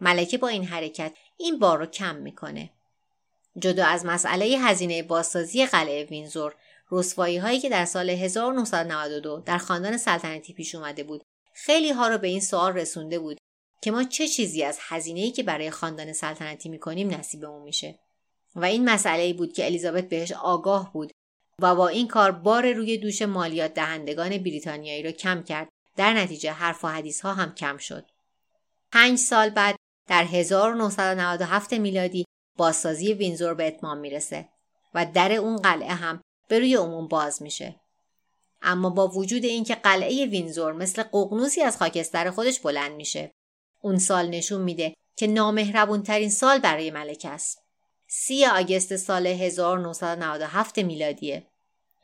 ملکه 0.00 0.38
با 0.38 0.48
این 0.48 0.64
حرکت 0.64 1.12
این 1.36 1.58
بار 1.58 1.78
رو 1.78 1.86
کم 1.86 2.16
می‌کنه. 2.16 2.70
جدا 3.58 3.84
از 3.84 4.06
مسئله 4.06 4.44
هزینه 4.46 5.02
بازسازی 5.02 5.66
قلعه 5.66 6.04
وینزور، 6.04 6.54
رسوایی 6.90 7.36
هایی 7.36 7.60
که 7.60 7.68
در 7.68 7.84
سال 7.84 8.10
1992 8.10 9.42
در 9.46 9.58
خاندان 9.58 9.96
سلطنتی 9.96 10.52
پیش 10.52 10.74
اومده 10.74 11.02
بود 11.02 11.22
خیلی 11.54 11.90
ها 11.90 12.08
رو 12.08 12.18
به 12.18 12.28
این 12.28 12.40
سوال 12.40 12.72
رسونده 12.72 13.18
بود 13.18 13.38
که 13.82 13.90
ما 13.90 14.04
چه 14.04 14.28
چیزی 14.28 14.62
از 14.62 14.78
هزینه‌ای 14.80 15.30
که 15.30 15.42
برای 15.42 15.70
خاندان 15.70 16.12
سلطنتی 16.12 16.68
می‌کنیم 16.68 17.14
نصیبمون 17.14 17.62
میشه 17.62 17.98
و 18.56 18.64
این 18.64 18.90
مسئله 18.90 19.32
بود 19.32 19.52
که 19.52 19.66
الیزابت 19.66 20.08
بهش 20.08 20.32
آگاه 20.32 20.92
بود 20.92 21.12
و 21.62 21.74
با 21.74 21.88
این 21.88 22.08
کار 22.08 22.30
بار 22.30 22.72
روی 22.72 22.98
دوش 22.98 23.22
مالیات 23.22 23.74
دهندگان 23.74 24.38
بریتانیایی 24.38 25.02
رو 25.02 25.10
کم 25.10 25.42
کرد. 25.42 25.68
در 25.96 26.12
نتیجه 26.12 26.52
حرف 26.52 26.84
و 26.84 26.88
حدیث 26.88 27.20
ها 27.20 27.34
هم 27.34 27.54
کم 27.54 27.76
شد. 27.76 28.04
پنج 28.92 29.18
سال 29.18 29.50
بعد 29.50 29.76
در 30.08 30.24
1997 30.24 31.72
میلادی 31.72 32.24
بازسازی 32.56 33.12
وینزور 33.12 33.54
به 33.54 33.66
اتمام 33.66 33.98
می‌رسه 33.98 34.48
و 34.94 35.06
در 35.14 35.32
اون 35.32 35.56
قلعه 35.56 35.94
هم 35.94 36.20
به 36.48 36.58
روی 36.58 36.74
عموم 36.74 37.08
باز 37.08 37.42
میشه. 37.42 37.80
اما 38.62 38.90
با 38.90 39.08
وجود 39.08 39.44
اینکه 39.44 39.74
قلعه 39.74 40.26
وینزور 40.26 40.72
مثل 40.72 41.02
ققنوسی 41.02 41.62
از 41.62 41.76
خاکستر 41.76 42.30
خودش 42.30 42.60
بلند 42.60 42.92
میشه 42.92 43.30
اون 43.80 43.98
سال 43.98 44.28
نشون 44.28 44.62
میده 44.62 44.94
که 45.16 45.26
نامهربون 45.26 46.02
ترین 46.02 46.30
سال 46.30 46.58
برای 46.58 46.90
ملک 46.90 47.26
است. 47.30 47.59
سی 48.12 48.46
آگست 48.46 48.96
سال 48.96 49.26
1997 49.26 50.78
میلادیه. 50.78 51.42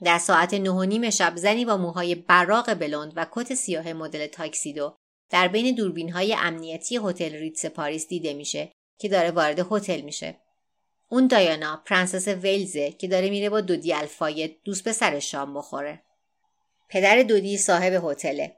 در 0.05 0.19
ساعت 0.19 0.55
نه 0.55 0.71
و 0.71 0.85
نیم 0.85 1.11
شب 1.11 1.37
زنی 1.37 1.65
با 1.65 1.77
موهای 1.77 2.15
براق 2.15 2.75
بلند 2.75 3.13
و 3.17 3.27
کت 3.31 3.55
سیاه 3.55 3.93
مدل 3.93 4.27
تاکسیدو 4.27 4.97
در 5.31 5.49
بین 5.49 5.75
دوربین 5.75 6.13
های 6.13 6.35
امنیتی 6.39 7.01
هتل 7.05 7.35
ریتس 7.35 7.67
پاریس 7.67 8.09
دیده 8.09 8.35
میشه 8.35 8.73
که 8.99 9.09
داره 9.09 9.31
وارد 9.31 9.67
هتل 9.71 10.01
میشه. 10.01 10.37
اون 11.09 11.27
دایانا 11.27 11.83
پرنسس 11.87 12.29
ویلزه 12.29 12.93
که 12.93 13.09
داره 13.09 13.31
میره 13.31 13.51
با 13.51 13.61
دودی 13.61 13.93
الفاید 13.93 14.61
دوست 14.65 14.85
پسرش 14.85 15.19
شام 15.19 15.55
بخوره. 15.55 16.03
پدر 16.89 17.23
دودی 17.23 17.59
صاحب 17.59 18.05
هتله. 18.05 18.57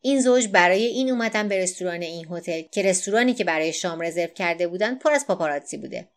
این 0.00 0.20
زوج 0.20 0.48
برای 0.48 0.84
این 0.84 1.10
اومدن 1.10 1.48
به 1.48 1.62
رستوران 1.62 2.02
این 2.02 2.26
هتل 2.30 2.62
که 2.62 2.82
رستورانی 2.82 3.34
که 3.34 3.44
برای 3.44 3.72
شام 3.72 4.02
رزرو 4.02 4.26
کرده 4.26 4.68
بودن 4.68 4.94
پر 4.94 5.12
از 5.12 5.26
پاپاراتزی 5.26 5.76
بوده. 5.76 6.08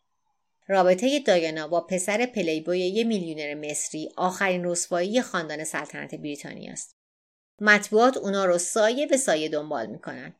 رابطه 0.70 1.20
دایانا 1.20 1.68
با 1.68 1.82
پسر 1.82 2.26
پلیبوی 2.26 2.80
یه 2.80 3.04
میلیونر 3.04 3.54
مصری 3.54 4.10
آخرین 4.18 4.66
رسوایی 4.66 5.22
خاندان 5.22 5.64
سلطنت 5.64 6.16
بریتانیا 6.16 6.72
است 6.72 6.96
مطبوعات 7.62 8.18
اونا 8.18 8.46
رو 8.46 8.58
سایه 8.58 9.06
به 9.06 9.18
سایه 9.18 9.50
دنبال 9.50 9.88
می‌کنن 9.88 10.36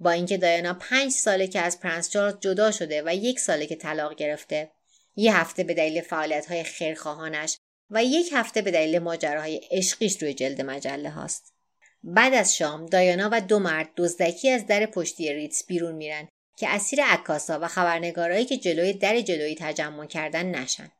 با 0.00 0.10
اینکه 0.10 0.36
دایانا 0.36 0.74
پنج 0.74 1.12
ساله 1.12 1.46
که 1.46 1.60
از 1.60 1.80
پرنس 1.80 2.10
چارلز 2.10 2.40
جدا 2.40 2.70
شده 2.70 3.02
و 3.06 3.14
یک 3.14 3.40
ساله 3.40 3.66
که 3.66 3.76
طلاق 3.76 4.14
گرفته 4.14 4.70
یه 5.16 5.36
هفته 5.36 5.64
به 5.64 5.74
دلیل 5.74 6.00
فعالیت 6.00 6.46
های 6.46 6.62
خیرخواهانش 6.62 7.58
و 7.90 8.04
یک 8.04 8.30
هفته 8.32 8.62
به 8.62 8.70
دلیل 8.70 8.98
ماجراهای 8.98 9.60
عشقیش 9.70 10.22
روی 10.22 10.34
جلد 10.34 10.60
مجله 10.60 11.10
هاست. 11.10 11.54
بعد 12.02 12.34
از 12.34 12.56
شام 12.56 12.86
دایانا 12.86 13.28
و 13.32 13.40
دو 13.40 13.58
مرد 13.58 13.90
دزدکی 13.96 14.50
از 14.50 14.66
در 14.66 14.86
پشتی 14.86 15.32
ریتس 15.32 15.66
بیرون 15.66 15.94
میرن 15.94 16.28
که 16.60 16.68
اسیر 16.68 17.04
عکاسا 17.04 17.58
و 17.62 17.68
خبرنگارایی 17.68 18.44
که 18.44 18.56
جلوی 18.56 18.92
در 18.92 19.20
جلویی 19.20 19.56
تجمع 19.60 20.06
کردن 20.06 20.46
نشن. 20.46 20.92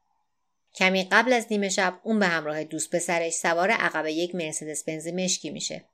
کمی 0.74 1.04
قبل 1.04 1.32
از 1.32 1.46
نیمه 1.50 1.68
شب 1.68 2.00
اون 2.02 2.18
به 2.18 2.26
همراه 2.26 2.64
دوست 2.64 2.90
پسرش 2.90 3.32
سوار 3.32 3.70
عقب 3.70 4.06
یک 4.06 4.34
مرسدس 4.34 4.84
بنز 4.84 5.06
مشکی 5.08 5.50
میشه. 5.50 5.84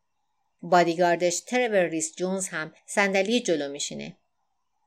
بادیگاردش 0.63 1.41
ترور 1.41 1.85
ریس 1.85 2.17
جونز 2.17 2.49
هم 2.49 2.75
صندلی 2.87 3.41
جلو 3.41 3.69
میشینه. 3.69 4.17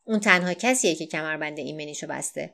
اون 0.04 0.20
تنها 0.20 0.54
کسیه 0.54 0.96
که 0.96 1.06
کمربند 1.06 1.60
ایمنیشو 1.60 2.08
بسته. 2.08 2.54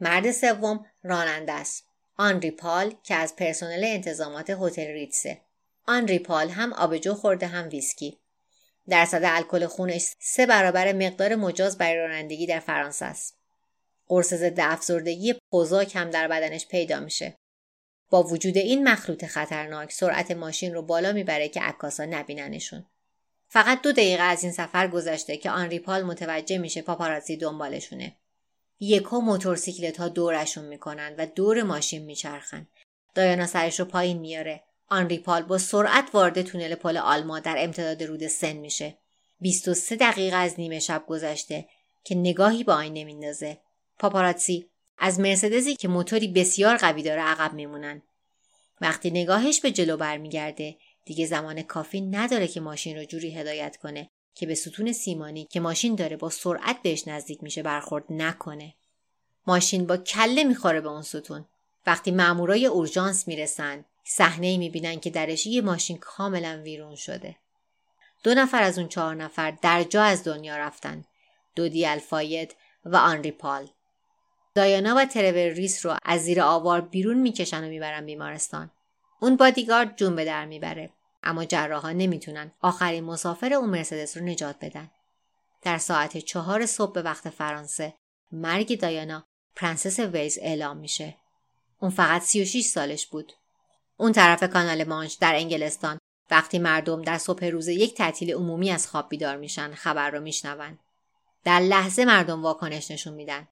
مرد 0.00 0.30
سوم 0.30 0.86
راننده 1.02 1.52
است. 1.52 1.84
آنری 2.16 2.50
پال 2.50 2.94
که 3.04 3.14
از 3.14 3.36
پرسنل 3.36 3.84
انتظامات 3.84 4.50
هتل 4.50 4.86
ریتسه 4.86 5.40
آنری 5.86 6.18
پال 6.18 6.48
هم 6.48 6.72
آبجو 6.72 7.14
خورده 7.14 7.46
هم 7.46 7.68
ویسکی 7.68 8.19
درصد 8.88 9.20
الکل 9.24 9.66
خونش 9.66 10.14
سه 10.18 10.46
برابر 10.46 10.92
مقدار 10.92 11.34
مجاز 11.34 11.78
برای 11.78 11.96
رانندگی 11.96 12.46
در 12.46 12.60
فرانسه 12.60 13.04
است. 13.04 13.38
قرص 14.06 14.34
ضد 14.34 14.60
افزردگی 14.60 15.34
پوزاک 15.50 15.96
هم 15.96 16.10
در 16.10 16.28
بدنش 16.28 16.66
پیدا 16.66 17.00
میشه. 17.00 17.36
با 18.10 18.22
وجود 18.22 18.56
این 18.56 18.88
مخلوط 18.88 19.24
خطرناک 19.24 19.92
سرعت 19.92 20.30
ماشین 20.30 20.74
رو 20.74 20.82
بالا 20.82 21.12
می‌بره 21.12 21.48
که 21.48 21.60
عکاسا 21.60 22.04
نبیننشون. 22.04 22.86
فقط 23.48 23.82
دو 23.82 23.92
دقیقه 23.92 24.22
از 24.22 24.42
این 24.42 24.52
سفر 24.52 24.88
گذشته 24.88 25.36
که 25.36 25.50
آنری 25.50 25.78
پال 25.78 26.02
متوجه 26.02 26.58
میشه 26.58 26.82
پاپارازی 26.82 27.36
دنبالشونه. 27.36 28.16
یکو 28.80 29.20
موتورسیکلت 29.20 29.96
ها 29.96 30.08
دورشون 30.08 30.64
می‌کنن 30.64 31.14
و 31.18 31.26
دور 31.26 31.62
ماشین 31.62 32.04
میچرخن. 32.04 32.68
دایانا 33.14 33.46
سرش 33.46 33.80
رو 33.80 33.86
پایین 33.86 34.18
میاره. 34.18 34.62
آنری 34.90 35.18
پال 35.18 35.42
با 35.42 35.58
سرعت 35.58 36.10
وارد 36.14 36.42
تونل 36.42 36.74
پل 36.74 36.96
آلما 36.96 37.40
در 37.40 37.56
امتداد 37.58 38.02
رود 38.02 38.26
سن 38.26 38.52
میشه. 38.52 38.98
23 39.40 39.96
دقیقه 39.96 40.36
از 40.36 40.54
نیمه 40.58 40.78
شب 40.78 41.04
گذشته 41.08 41.68
که 42.04 42.14
نگاهی 42.14 42.64
به 42.64 42.72
آینه 42.72 43.04
میندازه. 43.04 43.58
پاپاراتسی 43.98 44.66
از 44.98 45.20
مرسدسی 45.20 45.76
که 45.76 45.88
موتوری 45.88 46.28
بسیار 46.28 46.76
قوی 46.76 47.02
داره 47.02 47.22
عقب 47.22 47.52
میمونن. 47.52 48.02
وقتی 48.80 49.10
نگاهش 49.10 49.60
به 49.60 49.70
جلو 49.70 49.96
برمیگرده 49.96 50.76
دیگه 51.04 51.26
زمان 51.26 51.62
کافی 51.62 52.00
نداره 52.00 52.48
که 52.48 52.60
ماشین 52.60 52.96
رو 52.96 53.04
جوری 53.04 53.34
هدایت 53.34 53.76
کنه 53.76 54.10
که 54.34 54.46
به 54.46 54.54
ستون 54.54 54.92
سیمانی 54.92 55.46
که 55.50 55.60
ماشین 55.60 55.94
داره 55.94 56.16
با 56.16 56.30
سرعت 56.30 56.82
بهش 56.82 57.08
نزدیک 57.08 57.42
میشه 57.42 57.62
برخورد 57.62 58.04
نکنه. 58.10 58.74
ماشین 59.46 59.86
با 59.86 59.96
کله 59.96 60.44
می‌خوره 60.44 60.80
به 60.80 60.88
اون 60.88 61.02
ستون. 61.02 61.44
وقتی 61.86 62.10
مامورای 62.10 62.66
اورژانس 62.66 63.28
می‌رسن 63.28 63.84
صحنه 64.04 64.46
ای 64.46 64.58
می‌بینن 64.58 65.00
که 65.00 65.10
درش 65.10 65.46
یه 65.46 65.60
ماشین 65.60 65.98
کاملا 65.98 66.60
ویرون 66.64 66.94
شده. 66.94 67.36
دو 68.22 68.34
نفر 68.34 68.62
از 68.62 68.78
اون 68.78 68.88
چهار 68.88 69.14
نفر 69.14 69.50
در 69.50 69.82
جا 69.82 70.02
از 70.02 70.24
دنیا 70.24 70.56
رفتن. 70.56 71.04
دودی 71.54 71.86
الفاید 71.86 72.56
و 72.84 72.96
آنری 72.96 73.30
پال. 73.30 73.68
دایانا 74.54 74.94
و 74.96 75.04
ترور 75.04 75.48
ریس 75.48 75.86
رو 75.86 75.96
از 76.02 76.20
زیر 76.20 76.42
آوار 76.42 76.80
بیرون 76.80 77.18
می‌کشن 77.18 77.64
و 77.64 77.68
می‌برن 77.68 78.06
بیمارستان. 78.06 78.70
اون 79.20 79.36
بادیگارد 79.36 79.96
جون 79.96 80.16
به 80.16 80.24
در 80.24 80.46
می‌بره. 80.46 80.90
اما 81.22 81.44
جراحا 81.44 81.92
نمی‌تونن. 81.92 82.52
آخرین 82.62 83.04
مسافر 83.04 83.54
اون 83.54 83.70
مرسدس 83.70 84.16
رو 84.16 84.24
نجات 84.24 84.56
بدن. 84.60 84.90
در 85.62 85.78
ساعت 85.78 86.18
چهار 86.18 86.66
صبح 86.66 86.92
به 86.92 87.02
وقت 87.02 87.30
فرانسه 87.30 87.94
مرگ 88.32 88.80
دایانا 88.80 89.24
پرنسس 89.56 89.98
ولز 89.98 90.38
اعلام 90.42 90.76
میشه. 90.76 91.16
اون 91.80 91.90
فقط 91.90 92.22
36 92.22 92.64
سالش 92.64 93.06
بود. 93.06 93.32
اون 94.00 94.12
طرف 94.12 94.44
کانال 94.44 94.84
مانش 94.84 95.14
در 95.14 95.34
انگلستان. 95.34 95.98
وقتی 96.30 96.58
مردم 96.58 97.02
در 97.02 97.18
صبح 97.18 97.44
روز 97.44 97.68
یک 97.68 97.94
تعطیل 97.94 98.34
عمومی 98.34 98.70
از 98.70 98.86
خواب 98.88 99.08
بیدار 99.08 99.36
میشن 99.36 99.74
خبر 99.74 100.10
رو 100.10 100.20
میشنون. 100.20 100.78
در 101.44 101.60
لحظه 101.60 102.04
مردم 102.04 102.42
واکنش 102.42 102.90
نشون 102.90 103.14
میدن. 103.14 103.48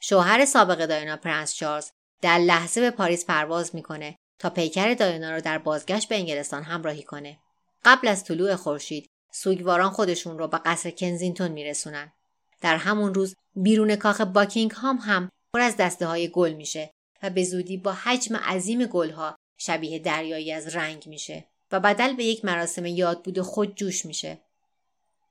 شوهر 0.00 0.44
سابق 0.44 0.86
دایانا 0.86 1.16
پرنس 1.16 1.54
چارلز 1.54 1.90
در 2.20 2.38
لحظه 2.38 2.80
به 2.80 2.90
پاریس 2.90 3.24
پرواز 3.24 3.74
می‌کنه 3.74 4.16
تا 4.38 4.50
پیکر 4.50 4.94
دایانا 4.94 5.30
رو 5.30 5.40
در 5.40 5.58
بازگشت 5.58 6.08
به 6.08 6.14
انگلستان 6.16 6.62
همراهی 6.62 7.02
کنه. 7.02 7.38
قبل 7.84 8.08
از 8.08 8.24
طلوع 8.24 8.56
خورشید 8.56 9.10
سوگواران 9.32 9.90
خودشون 9.90 10.38
رو 10.38 10.48
به 10.48 10.58
قصر 10.58 10.90
کنزینتون 10.90 11.48
میرسونن. 11.48 12.12
در 12.60 12.76
همون 12.76 13.14
روز 13.14 13.34
بیرون 13.56 13.96
کاخ 13.96 14.20
باکینگهام 14.20 14.96
هم 14.96 15.30
پر 15.54 15.60
از 15.60 15.76
دسته 15.76 16.06
های 16.06 16.28
گل 16.28 16.52
میشه 16.52 16.90
و 17.22 17.30
به 17.30 17.44
زودی 17.44 17.76
با 17.76 17.92
حجم 17.92 18.36
عظیم 18.36 18.86
گلها 18.86 19.36
شبیه 19.60 19.98
دریایی 19.98 20.52
از 20.52 20.76
رنگ 20.76 21.06
میشه 21.06 21.44
و 21.72 21.80
بدل 21.80 22.12
به 22.12 22.24
یک 22.24 22.44
مراسم 22.44 22.86
یاد 22.86 23.22
بوده 23.22 23.42
خود 23.42 23.74
جوش 23.74 24.06
میشه. 24.06 24.38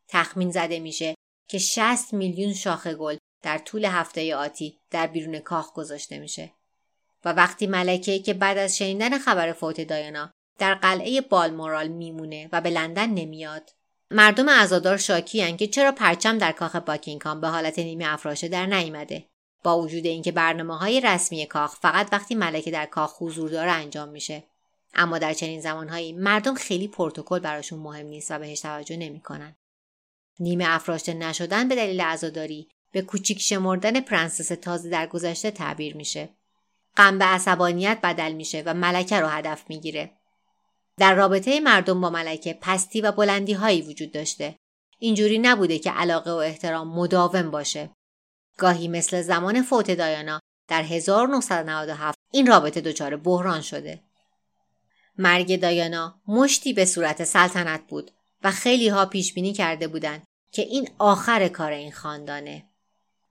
تخمین 0.07 0.51
زده 0.51 0.79
میشه 0.79 1.15
که 1.47 1.57
60 1.57 2.13
میلیون 2.13 2.53
شاخه 2.53 2.93
گل 2.93 3.17
در 3.41 3.57
طول 3.57 3.85
هفته 3.85 4.35
آتی 4.35 4.79
در 4.91 5.07
بیرون 5.07 5.39
کاخ 5.39 5.73
گذاشته 5.73 6.19
میشه. 6.19 6.51
و 7.25 7.33
وقتی 7.33 7.67
ملکه 7.67 8.19
که 8.19 8.33
بعد 8.33 8.57
از 8.57 8.77
شنیدن 8.77 9.17
خبر 9.17 9.53
فوت 9.53 9.81
دایانا 9.81 10.31
در 10.57 10.75
قلعه 10.75 11.21
بالمورال 11.21 11.87
میمونه 11.87 12.49
و 12.51 12.61
به 12.61 12.69
لندن 12.69 13.09
نمیاد 13.09 13.71
مردم 14.11 14.49
عزادار 14.49 14.97
شاکی 14.97 15.57
که 15.57 15.67
چرا 15.67 15.91
پرچم 15.91 16.37
در 16.37 16.51
کاخ 16.51 16.75
باکینگهام 16.75 17.41
به 17.41 17.47
حالت 17.47 17.79
نیمه 17.79 18.13
افراشته 18.13 18.47
در 18.47 18.65
نیامده 18.65 19.25
با 19.63 19.81
وجود 19.81 20.05
اینکه 20.05 20.31
برنامه 20.31 20.77
های 20.77 21.01
رسمی 21.01 21.45
کاخ 21.45 21.75
فقط 21.75 22.09
وقتی 22.11 22.35
ملکه 22.35 22.71
در 22.71 22.85
کاخ 22.85 23.21
حضور 23.21 23.49
داره 23.49 23.71
انجام 23.71 24.09
میشه. 24.09 24.43
اما 24.93 25.17
در 25.17 25.33
چنین 25.33 25.61
زمانهایی 25.61 26.13
مردم 26.13 26.53
خیلی 26.53 26.87
پروتکل 26.87 27.39
براشون 27.39 27.79
مهم 27.79 28.05
نیست 28.05 28.31
و 28.31 28.39
بهش 28.39 28.59
توجه 28.59 28.97
نمی‌کنن. 28.97 29.55
نیمه 30.39 30.65
افراشته 30.67 31.13
نشدن 31.13 31.67
به 31.67 31.75
دلیل 31.75 32.01
عزاداری 32.01 32.67
به 32.91 33.01
کوچیک 33.01 33.41
شمردن 33.41 33.99
پرنسس 33.99 34.47
تازه 34.47 34.89
در 34.89 35.07
گذشته 35.07 35.51
تعبیر 35.51 35.97
میشه. 35.97 36.29
غم 36.97 37.17
به 37.17 37.25
عصبانیت 37.25 37.99
بدل 38.03 38.31
میشه 38.33 38.63
و 38.65 38.73
ملکه 38.73 39.19
رو 39.19 39.27
هدف 39.27 39.63
می‌گیره. 39.69 40.11
در 40.97 41.15
رابطه 41.15 41.59
مردم 41.59 42.01
با 42.01 42.09
ملکه 42.09 42.57
پستی 42.61 43.01
و 43.01 43.11
بلندی 43.11 43.53
هایی 43.53 43.81
وجود 43.81 44.11
داشته. 44.11 44.55
اینجوری 44.99 45.39
نبوده 45.39 45.79
که 45.79 45.91
علاقه 45.91 46.31
و 46.31 46.35
احترام 46.35 46.87
مداوم 46.87 47.51
باشه. 47.51 47.89
گاهی 48.59 48.87
مثل 48.87 49.21
زمان 49.21 49.61
فوت 49.61 49.91
دایانا 49.91 50.39
در 50.67 50.81
1997 50.83 52.17
این 52.31 52.47
رابطه 52.47 52.81
دچار 52.81 53.15
بحران 53.15 53.61
شده. 53.61 54.03
مرگ 55.17 55.59
دایانا 55.59 56.21
مشتی 56.27 56.73
به 56.73 56.85
صورت 56.85 57.23
سلطنت 57.23 57.81
بود 57.87 58.11
و 58.43 58.51
خیلی 58.51 58.87
ها 58.87 59.05
پیش 59.05 59.33
بینی 59.33 59.53
کرده 59.53 59.87
بودند 59.87 60.23
که 60.51 60.61
این 60.61 60.89
آخر 60.97 61.47
کار 61.47 61.71
این 61.71 61.91
خاندانه. 61.91 62.65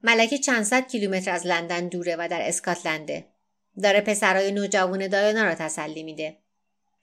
ملکه 0.02 0.38
چند 0.38 0.62
صد 0.62 0.88
کیلومتر 0.88 1.30
از 1.30 1.46
لندن 1.46 1.88
دوره 1.88 2.16
و 2.18 2.28
در 2.30 2.48
اسکاتلنده. 2.48 3.26
داره 3.82 4.00
پسرای 4.00 4.52
نوجوان 4.52 5.08
دایانا 5.08 5.44
را 5.44 5.54
تسلی 5.54 6.02
میده 6.02 6.38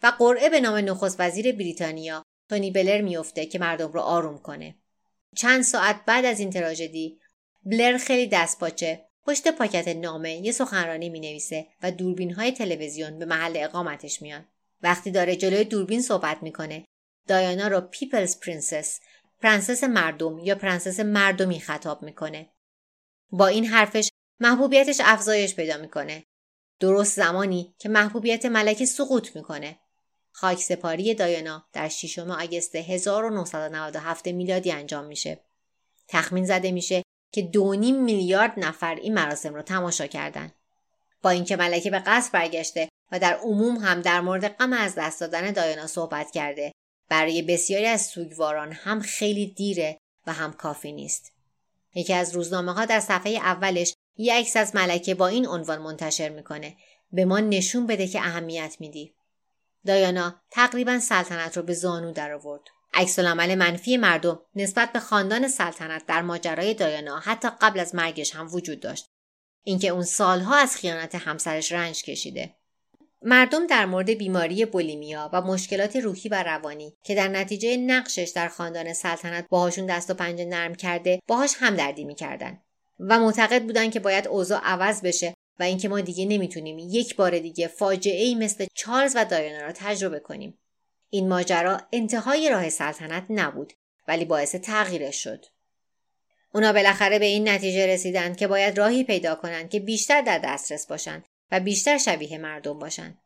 و 0.03 0.11
قرعه 0.19 0.49
به 0.49 0.61
نام 0.61 0.75
نخست 0.75 1.15
وزیر 1.19 1.51
بریتانیا 1.51 2.23
تونی 2.49 2.71
بلر 2.71 3.01
میفته 3.01 3.45
که 3.45 3.59
مردم 3.59 3.91
رو 3.91 3.99
آروم 3.99 4.37
کنه. 4.37 4.75
چند 5.35 5.61
ساعت 5.61 6.05
بعد 6.05 6.25
از 6.25 6.39
این 6.39 6.49
تراژدی 6.49 7.19
بلر 7.65 7.97
خیلی 7.97 8.27
دست 8.27 8.59
پاچه 8.59 9.05
پشت 9.25 9.47
پاکت 9.47 9.87
نامه 9.87 10.35
یه 10.35 10.51
سخنرانی 10.51 11.09
می 11.09 11.19
نویسه 11.19 11.67
و 11.81 11.91
دوربین 11.91 12.33
های 12.33 12.51
تلویزیون 12.51 13.19
به 13.19 13.25
محل 13.25 13.57
اقامتش 13.57 14.21
میان. 14.21 14.45
وقتی 14.81 15.11
داره 15.11 15.35
جلوی 15.35 15.63
دوربین 15.63 16.01
صحبت 16.01 16.43
می‌کنه 16.43 16.85
دایانا 17.27 17.67
رو 17.67 17.81
People's 17.81 18.39
Princess 18.39 18.99
پرنسس 19.41 19.83
مردم 19.83 20.39
یا 20.39 20.55
پرنسس 20.55 20.99
مردمی 20.99 21.59
خطاب 21.59 22.03
می‌کنه. 22.03 22.49
با 23.29 23.47
این 23.47 23.65
حرفش 23.65 24.09
محبوبیتش 24.39 25.01
افزایش 25.03 25.55
پیدا 25.55 25.77
می‌کنه. 25.77 26.23
درست 26.79 27.15
زمانی 27.15 27.75
که 27.79 27.89
محبوبیت 27.89 28.45
ملکه 28.45 28.85
سقوط 28.85 29.35
می‌کنه. 29.35 29.79
خاک 30.31 30.57
سپاری 30.57 31.13
دایانا 31.13 31.65
در 31.73 31.89
6 31.89 32.19
آگست 32.19 32.75
1997 32.75 34.27
میلادی 34.27 34.71
انجام 34.71 35.05
میشه. 35.05 35.39
تخمین 36.07 36.45
زده 36.45 36.71
میشه 36.71 37.03
که 37.35 37.41
دونیم 37.41 38.03
میلیارد 38.03 38.53
نفر 38.57 38.95
این 38.95 39.13
مراسم 39.13 39.53
را 39.53 39.61
تماشا 39.61 40.07
کردند. 40.07 40.53
با 41.21 41.29
اینکه 41.29 41.55
ملکه 41.55 41.89
به 41.89 41.99
قصر 41.99 42.29
برگشته 42.33 42.89
و 43.11 43.19
در 43.19 43.33
عموم 43.33 43.75
هم 43.75 44.01
در 44.01 44.21
مورد 44.21 44.47
غم 44.47 44.73
از 44.73 44.95
دست 44.95 45.21
دادن 45.21 45.51
دایانا 45.51 45.87
صحبت 45.87 46.31
کرده 46.31 46.71
برای 47.09 47.41
بسیاری 47.41 47.85
از 47.85 48.05
سوگواران 48.05 48.71
هم 48.71 49.01
خیلی 49.01 49.47
دیره 49.47 49.97
و 50.27 50.33
هم 50.33 50.53
کافی 50.53 50.91
نیست. 50.91 51.31
یکی 51.95 52.13
از 52.13 52.35
روزنامه 52.35 52.73
ها 52.73 52.85
در 52.85 52.99
صفحه 52.99 53.31
اولش 53.31 53.93
یک 54.17 54.31
عکس 54.31 54.57
از 54.57 54.75
ملکه 54.75 55.15
با 55.15 55.27
این 55.27 55.47
عنوان 55.47 55.81
منتشر 55.81 56.29
می‌کنه. 56.29 56.75
به 57.11 57.25
ما 57.25 57.39
نشون 57.39 57.87
بده 57.87 58.07
که 58.07 58.19
اهمیت 58.19 58.75
میدی. 58.79 59.13
دایانا 59.85 60.35
تقریبا 60.51 60.99
سلطنت 60.99 61.57
رو 61.57 61.63
به 61.63 61.73
زانو 61.73 62.11
در 62.11 62.31
آورد 62.95 63.07
عکسالعمل 63.07 63.55
منفی 63.55 63.97
مردم 63.97 64.39
نسبت 64.55 64.91
به 64.91 64.99
خاندان 64.99 65.47
سلطنت 65.47 66.05
در 66.05 66.21
ماجرای 66.21 66.73
دایانا 66.73 67.19
حتی 67.19 67.49
قبل 67.61 67.79
از 67.79 67.95
مرگش 67.95 68.35
هم 68.35 68.53
وجود 68.53 68.79
داشت. 68.79 69.05
اینکه 69.63 69.87
اون 69.87 70.03
سالها 70.03 70.55
از 70.55 70.75
خیانت 70.75 71.15
همسرش 71.15 71.71
رنج 71.71 72.03
کشیده. 72.03 72.55
مردم 73.21 73.67
در 73.67 73.85
مورد 73.85 74.09
بیماری 74.09 74.65
بولیمیا 74.65 75.29
و 75.33 75.41
مشکلات 75.41 75.95
روحی 75.95 76.29
و 76.29 76.43
روانی 76.43 76.93
که 77.03 77.15
در 77.15 77.27
نتیجه 77.27 77.77
نقشش 77.77 78.31
در 78.35 78.47
خاندان 78.47 78.93
سلطنت 78.93 79.45
باهاشون 79.49 79.85
دست 79.85 80.09
و 80.09 80.13
پنجه 80.13 80.45
نرم 80.45 80.75
کرده 80.75 81.19
باهاش 81.27 81.51
همدردی 81.59 82.03
می‌کردن. 82.03 82.61
و 82.99 83.19
معتقد 83.19 83.63
بودن 83.63 83.89
که 83.89 83.99
باید 83.99 84.27
اوضاع 84.27 84.61
عوض 84.63 85.01
بشه 85.01 85.33
و 85.59 85.63
اینکه 85.63 85.89
ما 85.89 86.01
دیگه 86.01 86.25
نمی‌تونیم 86.25 86.77
یک 86.79 87.15
بار 87.15 87.39
دیگه 87.39 87.67
فاجعه 87.67 88.23
ای 88.23 88.35
مثل 88.35 88.65
چارلز 88.73 89.13
و 89.15 89.25
دایانا 89.25 89.65
را 89.65 89.71
تجربه 89.71 90.19
کنیم. 90.19 90.57
این 91.09 91.29
ماجرا 91.29 91.81
انتهای 91.91 92.49
راه 92.49 92.69
سلطنت 92.69 93.25
نبود 93.29 93.73
ولی 94.07 94.25
باعث 94.25 94.55
تغییرش 94.55 95.23
شد. 95.23 95.45
اونا 96.53 96.73
بالاخره 96.73 97.19
به 97.19 97.25
این 97.25 97.49
نتیجه 97.49 97.87
رسیدند 97.87 98.37
که 98.37 98.47
باید 98.47 98.77
راهی 98.77 99.03
پیدا 99.03 99.35
کنند 99.35 99.69
که 99.69 99.79
بیشتر 99.79 100.21
در 100.21 100.37
دسترس 100.37 100.87
باشند 100.87 101.25
و 101.51 101.59
بیشتر 101.59 101.97
شبیه 101.97 102.37
مردم 102.37 102.79
باشند. 102.79 103.17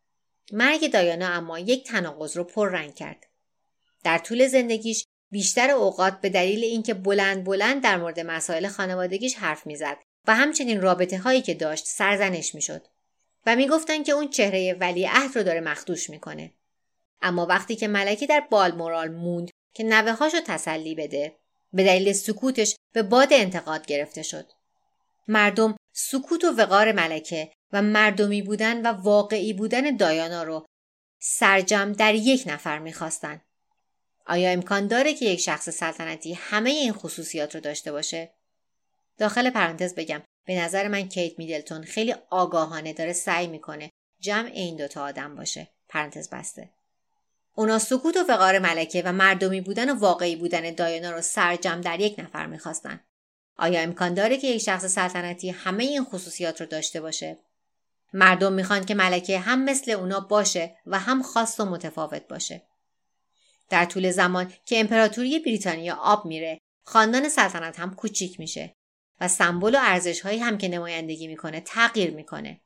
مرگ 0.51 0.91
دایانا 0.91 1.27
اما 1.27 1.59
یک 1.59 1.87
تناقض 1.87 2.37
رو 2.37 2.43
پررنگ 2.43 2.95
کرد. 2.95 3.25
در 4.03 4.17
طول 4.17 4.47
زندگیش 4.47 5.05
بیشتر 5.31 5.71
اوقات 5.71 6.21
به 6.21 6.29
دلیل 6.29 6.63
اینکه 6.63 6.93
بلند 6.93 7.43
بلند 7.43 7.83
در 7.83 7.97
مورد 7.97 8.19
مسائل 8.19 8.67
خانوادگیش 8.67 9.35
حرف 9.35 9.67
می‌زد 9.67 9.97
و 10.27 10.35
همچنین 10.35 10.81
رابطه 10.81 11.17
هایی 11.17 11.41
که 11.41 11.53
داشت 11.53 11.85
سرزنش 11.85 12.55
می‌شد 12.55 12.87
و 13.45 13.55
می‌گفتند 13.55 14.05
که 14.05 14.11
اون 14.11 14.29
چهره 14.29 14.73
ولیعهد 14.79 15.35
رو 15.35 15.43
داره 15.43 15.61
مخدوش 15.61 16.09
می‌کنه. 16.09 16.51
اما 17.21 17.45
وقتی 17.45 17.75
که 17.75 17.87
ملکه 17.87 18.27
در 18.27 18.47
بالمورال 18.51 19.11
موند 19.11 19.49
که 19.73 19.83
نوه 19.83 20.11
هاشو 20.11 20.41
تسلی 20.45 20.95
بده 20.95 21.35
به 21.73 21.83
دلیل 21.83 22.13
سکوتش 22.13 22.75
به 22.93 23.03
باد 23.03 23.27
انتقاد 23.31 23.85
گرفته 23.85 24.21
شد. 24.21 24.51
مردم 25.27 25.75
سکوت 25.93 26.43
و 26.43 26.47
وقار 26.47 26.91
ملکه 26.91 27.51
و 27.73 27.81
مردمی 27.81 28.41
بودن 28.41 28.81
و 28.81 29.01
واقعی 29.01 29.53
بودن 29.53 29.95
دایانا 29.95 30.43
رو 30.43 30.65
سرجم 31.19 31.91
در 31.91 32.15
یک 32.15 32.43
نفر 32.45 32.79
می‌خواستن. 32.79 33.41
آیا 34.25 34.49
امکان 34.49 34.87
داره 34.87 35.13
که 35.13 35.25
یک 35.25 35.39
شخص 35.39 35.69
سلطنتی 35.69 36.33
همه 36.33 36.69
این 36.69 36.93
خصوصیات 36.93 37.55
رو 37.55 37.61
داشته 37.61 37.91
باشه؟ 37.91 38.33
داخل 39.17 39.49
پرانتز 39.49 39.95
بگم 39.95 40.21
به 40.45 40.61
نظر 40.61 40.87
من 40.87 41.07
کیت 41.07 41.39
میدلتون 41.39 41.83
خیلی 41.83 42.15
آگاهانه 42.29 42.93
داره 42.93 43.13
سعی 43.13 43.47
می‌کنه 43.47 43.89
جمع 44.19 44.51
این 44.53 44.75
دوتا 44.75 45.03
آدم 45.03 45.35
باشه. 45.35 45.67
پرانتز 45.89 46.29
بسته. 46.29 46.69
اونا 47.55 47.79
سکوت 47.79 48.17
و 48.17 48.23
وقار 48.29 48.59
ملکه 48.59 49.01
و 49.05 49.13
مردمی 49.13 49.61
بودن 49.61 49.89
و 49.89 49.99
واقعی 49.99 50.35
بودن 50.35 50.75
دایانا 50.75 51.11
رو 51.11 51.21
سرجم 51.21 51.81
در 51.81 51.99
یک 51.99 52.19
نفر 52.19 52.45
می‌خواستن. 52.45 52.99
آیا 53.57 53.81
امکان 53.81 54.13
داره 54.13 54.37
که 54.37 54.47
یک 54.47 54.61
شخص 54.61 54.85
سلطنتی 54.85 55.49
همه 55.49 55.83
این 55.83 56.03
خصوصیات 56.03 56.61
رو 56.61 56.67
داشته 56.67 57.01
باشه؟ 57.01 57.37
مردم 58.13 58.53
می‌خوان 58.53 58.85
که 58.85 58.95
ملکه 58.95 59.39
هم 59.39 59.63
مثل 59.63 59.91
اونا 59.91 60.19
باشه 60.19 60.77
و 60.85 60.99
هم 60.99 61.23
خاص 61.23 61.59
و 61.59 61.65
متفاوت 61.65 62.27
باشه. 62.27 62.61
در 63.69 63.85
طول 63.85 64.11
زمان 64.11 64.53
که 64.65 64.79
امپراتوری 64.79 65.39
بریتانیا 65.39 65.95
آب 65.95 66.25
میره، 66.25 66.59
خاندان 66.83 67.29
سلطنت 67.29 67.79
هم 67.79 67.95
کوچیک 67.95 68.39
میشه 68.39 68.75
و 69.21 69.27
سمبل 69.27 69.75
و 69.75 69.79
ارزش 69.81 70.21
هایی 70.21 70.39
هم 70.39 70.57
که 70.57 70.67
نمایندگی 70.67 71.27
می‌کنه 71.27 71.61
تغییر 71.61 72.11
می‌کنه. 72.11 72.61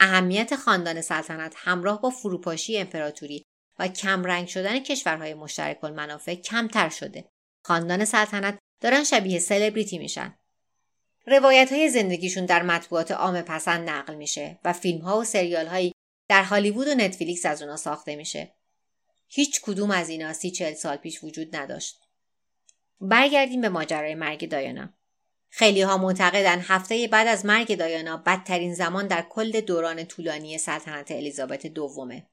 اهمیت 0.00 0.56
خاندان 0.56 1.00
سلطنت 1.00 1.54
همراه 1.56 2.00
با 2.00 2.10
فروپاشی 2.10 2.78
امپراتوری 2.78 3.44
و 3.78 3.88
کمرنگ 3.88 4.48
شدن 4.48 4.78
کشورهای 4.78 5.34
مشترک 5.34 5.84
المنافع 5.84 6.34
کمتر 6.34 6.88
شده. 6.88 7.24
خاندان 7.64 8.04
سلطنت 8.04 8.58
دارن 8.80 9.04
شبیه 9.04 9.38
سلبریتی 9.38 9.98
میشن. 9.98 10.38
روایت 11.26 11.72
های 11.72 11.88
زندگیشون 11.88 12.46
در 12.46 12.62
مطبوعات 12.62 13.10
عام 13.10 13.42
پسند 13.42 13.90
نقل 13.90 14.14
میشه 14.14 14.58
و 14.64 14.72
فیلم 14.72 15.00
ها 15.00 15.18
و 15.18 15.24
سریال 15.24 15.66
هایی 15.66 15.92
در 16.28 16.42
هالیوود 16.42 16.88
و 16.88 16.94
نتفلیکس 16.94 17.46
از 17.46 17.62
اونا 17.62 17.76
ساخته 17.76 18.16
میشه. 18.16 18.54
هیچ 19.28 19.60
کدوم 19.60 19.90
از 19.90 20.08
اینا 20.08 20.32
سی 20.32 20.50
چل 20.50 20.74
سال 20.74 20.96
پیش 20.96 21.24
وجود 21.24 21.56
نداشت. 21.56 22.00
برگردیم 23.00 23.60
به 23.60 23.68
ماجرای 23.68 24.14
مرگ 24.14 24.48
دایانا. 24.48 24.88
خیلی 25.50 25.82
ها 25.82 25.98
معتقدن 25.98 26.60
هفته 26.60 27.08
بعد 27.08 27.26
از 27.26 27.46
مرگ 27.46 27.76
دایانا 27.76 28.16
بدترین 28.16 28.74
زمان 28.74 29.06
در 29.06 29.22
کل 29.22 29.60
دوران 29.60 30.04
طولانی 30.04 30.58
سلطنت 30.58 31.10
الیزابت 31.10 31.66
دومه. 31.66 32.26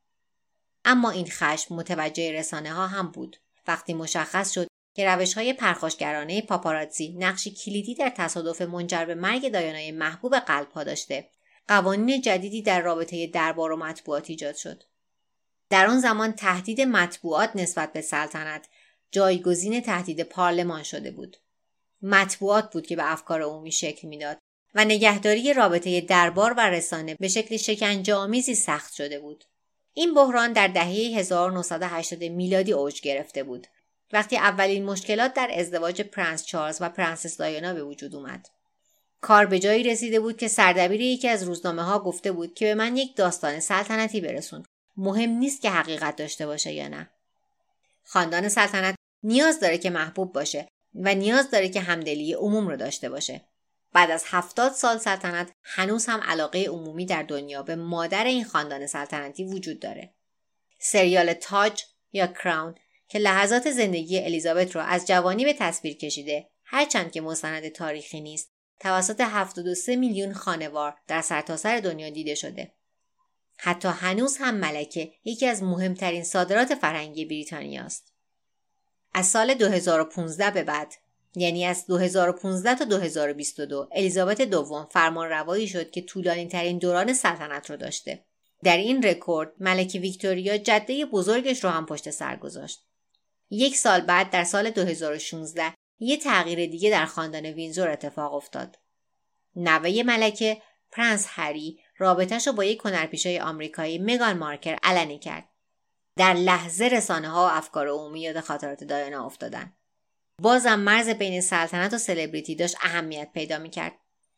اما 0.85 1.09
این 1.09 1.27
خشم 1.29 1.75
متوجه 1.75 2.31
رسانه 2.31 2.73
ها 2.73 2.87
هم 2.87 3.11
بود. 3.11 3.37
وقتی 3.67 3.93
مشخص 3.93 4.51
شد 4.51 4.67
که 4.95 5.05
روش 5.05 5.33
های 5.33 5.53
پرخاشگرانه 5.53 6.41
پاپاراتزی 6.41 7.15
نقشی 7.19 7.51
کلیدی 7.51 7.95
در 7.95 8.09
تصادف 8.09 8.61
منجر 8.61 9.05
به 9.05 9.15
مرگ 9.15 9.51
دایانای 9.51 9.91
محبوب 9.91 10.35
قلب 10.35 10.71
ها 10.71 10.83
داشته 10.83 11.29
قوانین 11.67 12.21
جدیدی 12.21 12.61
در 12.61 12.81
رابطه 12.81 13.27
دربار 13.27 13.71
و 13.71 13.77
مطبوعات 13.77 14.29
ایجاد 14.29 14.55
شد. 14.55 14.83
در 15.69 15.87
آن 15.87 15.99
زمان 15.99 16.31
تهدید 16.31 16.81
مطبوعات 16.81 17.55
نسبت 17.55 17.93
به 17.93 18.01
سلطنت 18.01 18.67
جایگزین 19.11 19.81
تهدید 19.81 20.23
پارلمان 20.23 20.83
شده 20.83 21.11
بود. 21.11 21.37
مطبوعات 22.01 22.73
بود 22.73 22.87
که 22.87 22.95
به 22.95 23.11
افکار 23.11 23.41
عمومی 23.41 23.71
شکل 23.71 24.07
می‌داد 24.07 24.37
و 24.75 24.85
نگهداری 24.85 25.53
رابطه 25.53 26.01
دربار 26.01 26.53
و 26.53 26.59
رسانه 26.59 27.15
به 27.19 27.27
شکل 27.27 27.57
شکنجه 27.57 28.13
آمیزی 28.13 28.55
سخت 28.55 28.93
شده 28.93 29.19
بود. 29.19 29.45
این 29.97 30.13
بحران 30.13 30.53
در 30.53 30.67
دهه 30.67 31.17
1980 31.17 32.23
میلادی 32.23 32.73
اوج 32.73 33.01
گرفته 33.01 33.43
بود. 33.43 33.67
وقتی 34.13 34.37
اولین 34.37 34.85
مشکلات 34.85 35.33
در 35.33 35.51
ازدواج 35.53 36.01
پرنس 36.01 36.45
چارلز 36.45 36.77
و 36.81 36.89
پرنسس 36.89 37.37
دایانا 37.37 37.73
به 37.73 37.83
وجود 37.83 38.15
اومد. 38.15 38.49
کار 39.21 39.45
به 39.45 39.59
جایی 39.59 39.83
رسیده 39.83 40.19
بود 40.19 40.37
که 40.37 40.47
سردبیر 40.47 41.01
یکی 41.01 41.27
از 41.27 41.43
روزنامه 41.43 41.83
ها 41.83 41.99
گفته 41.99 42.31
بود 42.31 42.53
که 42.53 42.65
به 42.65 42.75
من 42.75 42.97
یک 42.97 43.15
داستان 43.15 43.59
سلطنتی 43.59 44.21
برسون. 44.21 44.65
مهم 44.97 45.29
نیست 45.29 45.61
که 45.61 45.69
حقیقت 45.69 46.15
داشته 46.15 46.45
باشه 46.45 46.73
یا 46.73 46.87
نه. 46.87 47.09
خاندان 48.03 48.49
سلطنت 48.49 48.95
نیاز 49.23 49.59
داره 49.59 49.77
که 49.77 49.89
محبوب 49.89 50.33
باشه 50.33 50.67
و 50.95 51.15
نیاز 51.15 51.51
داره 51.51 51.69
که 51.69 51.79
همدلی 51.79 52.33
عموم 52.33 52.67
رو 52.67 52.77
داشته 52.77 53.09
باشه. 53.09 53.41
بعد 53.95 54.11
از 54.11 54.23
هفتاد 54.27 54.71
سال 54.71 54.97
سلطنت 54.97 55.51
هنوز 55.63 56.05
هم 56.05 56.19
علاقه 56.23 56.63
عمومی 56.63 57.05
در 57.05 57.23
دنیا 57.23 57.63
به 57.63 57.75
مادر 57.75 58.23
این 58.23 58.45
خاندان 58.45 58.87
سلطنتی 58.87 59.43
وجود 59.43 59.79
داره. 59.79 60.13
سریال 60.79 61.33
تاج 61.33 61.83
یا 62.11 62.27
کراون 62.27 62.75
که 63.07 63.19
لحظات 63.19 63.71
زندگی 63.71 64.19
الیزابت 64.19 64.75
را 64.75 64.83
از 64.83 65.07
جوانی 65.07 65.45
به 65.45 65.53
تصویر 65.53 65.97
کشیده 65.97 66.49
هرچند 66.63 67.11
که 67.11 67.21
مستند 67.21 67.69
تاریخی 67.69 68.21
نیست 68.21 68.51
توسط 68.79 69.21
73 69.21 69.95
میلیون 69.95 70.33
خانوار 70.33 70.97
در 71.07 71.21
سرتاسر 71.21 71.75
سر 71.75 71.79
دنیا 71.79 72.09
دیده 72.09 72.35
شده. 72.35 72.71
حتی 73.57 73.87
هنوز 73.87 74.37
هم 74.37 74.55
ملکه 74.55 75.11
یکی 75.23 75.47
از 75.47 75.63
مهمترین 75.63 76.23
صادرات 76.23 76.75
فرهنگی 76.75 77.25
بریتانیا 77.25 77.83
است 77.83 78.13
از 79.13 79.27
سال 79.27 79.53
2015 79.53 80.51
به 80.51 80.63
بعد 80.63 80.93
یعنی 81.35 81.65
از 81.65 81.87
2015 81.87 82.75
تا 82.75 82.85
2022 82.85 83.89
الیزابت 83.91 84.41
دوم 84.41 84.87
فرمان 84.91 85.29
روایی 85.29 85.67
شد 85.67 85.91
که 85.91 86.01
طولانی 86.01 86.47
ترین 86.47 86.77
دوران 86.77 87.13
سلطنت 87.13 87.69
رو 87.69 87.77
داشته 87.77 88.25
در 88.63 88.77
این 88.77 89.03
رکورد 89.03 89.51
ملکه 89.59 89.99
ویکتوریا 89.99 90.57
جده 90.57 91.05
بزرگش 91.05 91.63
رو 91.63 91.69
هم 91.69 91.85
پشت 91.85 92.09
سر 92.09 92.35
گذاشت 92.35 92.85
یک 93.49 93.75
سال 93.75 94.01
بعد 94.01 94.29
در 94.29 94.43
سال 94.43 94.69
2016 94.69 95.73
یه 95.99 96.17
تغییر 96.17 96.65
دیگه 96.65 96.89
در 96.89 97.05
خاندان 97.05 97.45
وینزور 97.45 97.89
اتفاق 97.89 98.33
افتاد. 98.33 98.79
نوه 99.55 100.03
ملکه 100.05 100.61
پرنس 100.91 101.27
هری 101.29 101.79
رابطهش 101.97 102.47
رو 102.47 102.53
با 102.53 102.63
یک 102.63 102.81
هنرپیشه 102.85 103.41
آمریکایی 103.41 103.97
مگان 103.97 104.37
مارکل 104.37 104.77
علنی 104.83 105.19
کرد. 105.19 105.49
در 106.17 106.33
لحظه 106.33 106.85
رسانه 106.85 107.29
ها 107.29 107.45
و 107.45 107.57
افکار 107.57 107.87
عمومی 107.87 108.21
یاد 108.21 108.39
خاطرات 108.39 108.83
دایانا 108.83 109.25
افتادن. 109.25 109.73
بازم 110.41 110.79
مرز 110.79 111.09
بین 111.09 111.41
سلطنت 111.41 111.93
و 111.93 111.97
سلبریتی 111.97 112.55
داشت 112.55 112.75
اهمیت 112.81 113.29
پیدا 113.33 113.59
می‌کرد. 113.59 113.93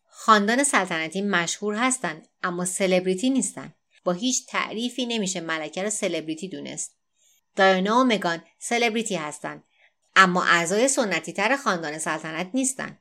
خاندان 0.10 0.64
سلطنتی 0.64 1.22
مشهور 1.22 1.76
هستند 1.76 2.28
اما 2.44 2.66
سلبریتی 2.66 3.30
نیستن. 3.30 3.74
با 4.04 4.14
هیچ 4.14 4.48
تعریفی 4.48 5.06
نمیشه 5.06 5.42
ملکه 5.42 5.84
رو 5.84 5.90
سلبریتی 5.90 6.48
دونست. 6.48 6.96
دایانا 7.56 8.00
و 8.00 8.04
مگان 8.04 8.44
سلبریتی 8.60 9.16
هستند 9.16 9.64
اما 10.16 10.44
اعضای 10.44 10.88
سنتی 10.88 11.34
تر 11.34 11.56
خاندان 11.56 11.98
سلطنت 11.98 12.50
نیستند. 12.54 13.00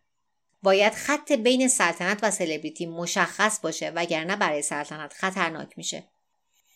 باید 0.63 0.93
خط 0.93 1.33
بین 1.33 1.69
سلطنت 1.69 2.19
و 2.23 2.31
سلبریتی 2.31 2.87
مشخص 2.87 3.61
باشه 3.61 3.91
وگرنه 3.91 4.37
برای 4.37 4.63
سلطنت 4.63 5.13
خطرناک 5.13 5.79
میشه. 5.79 6.05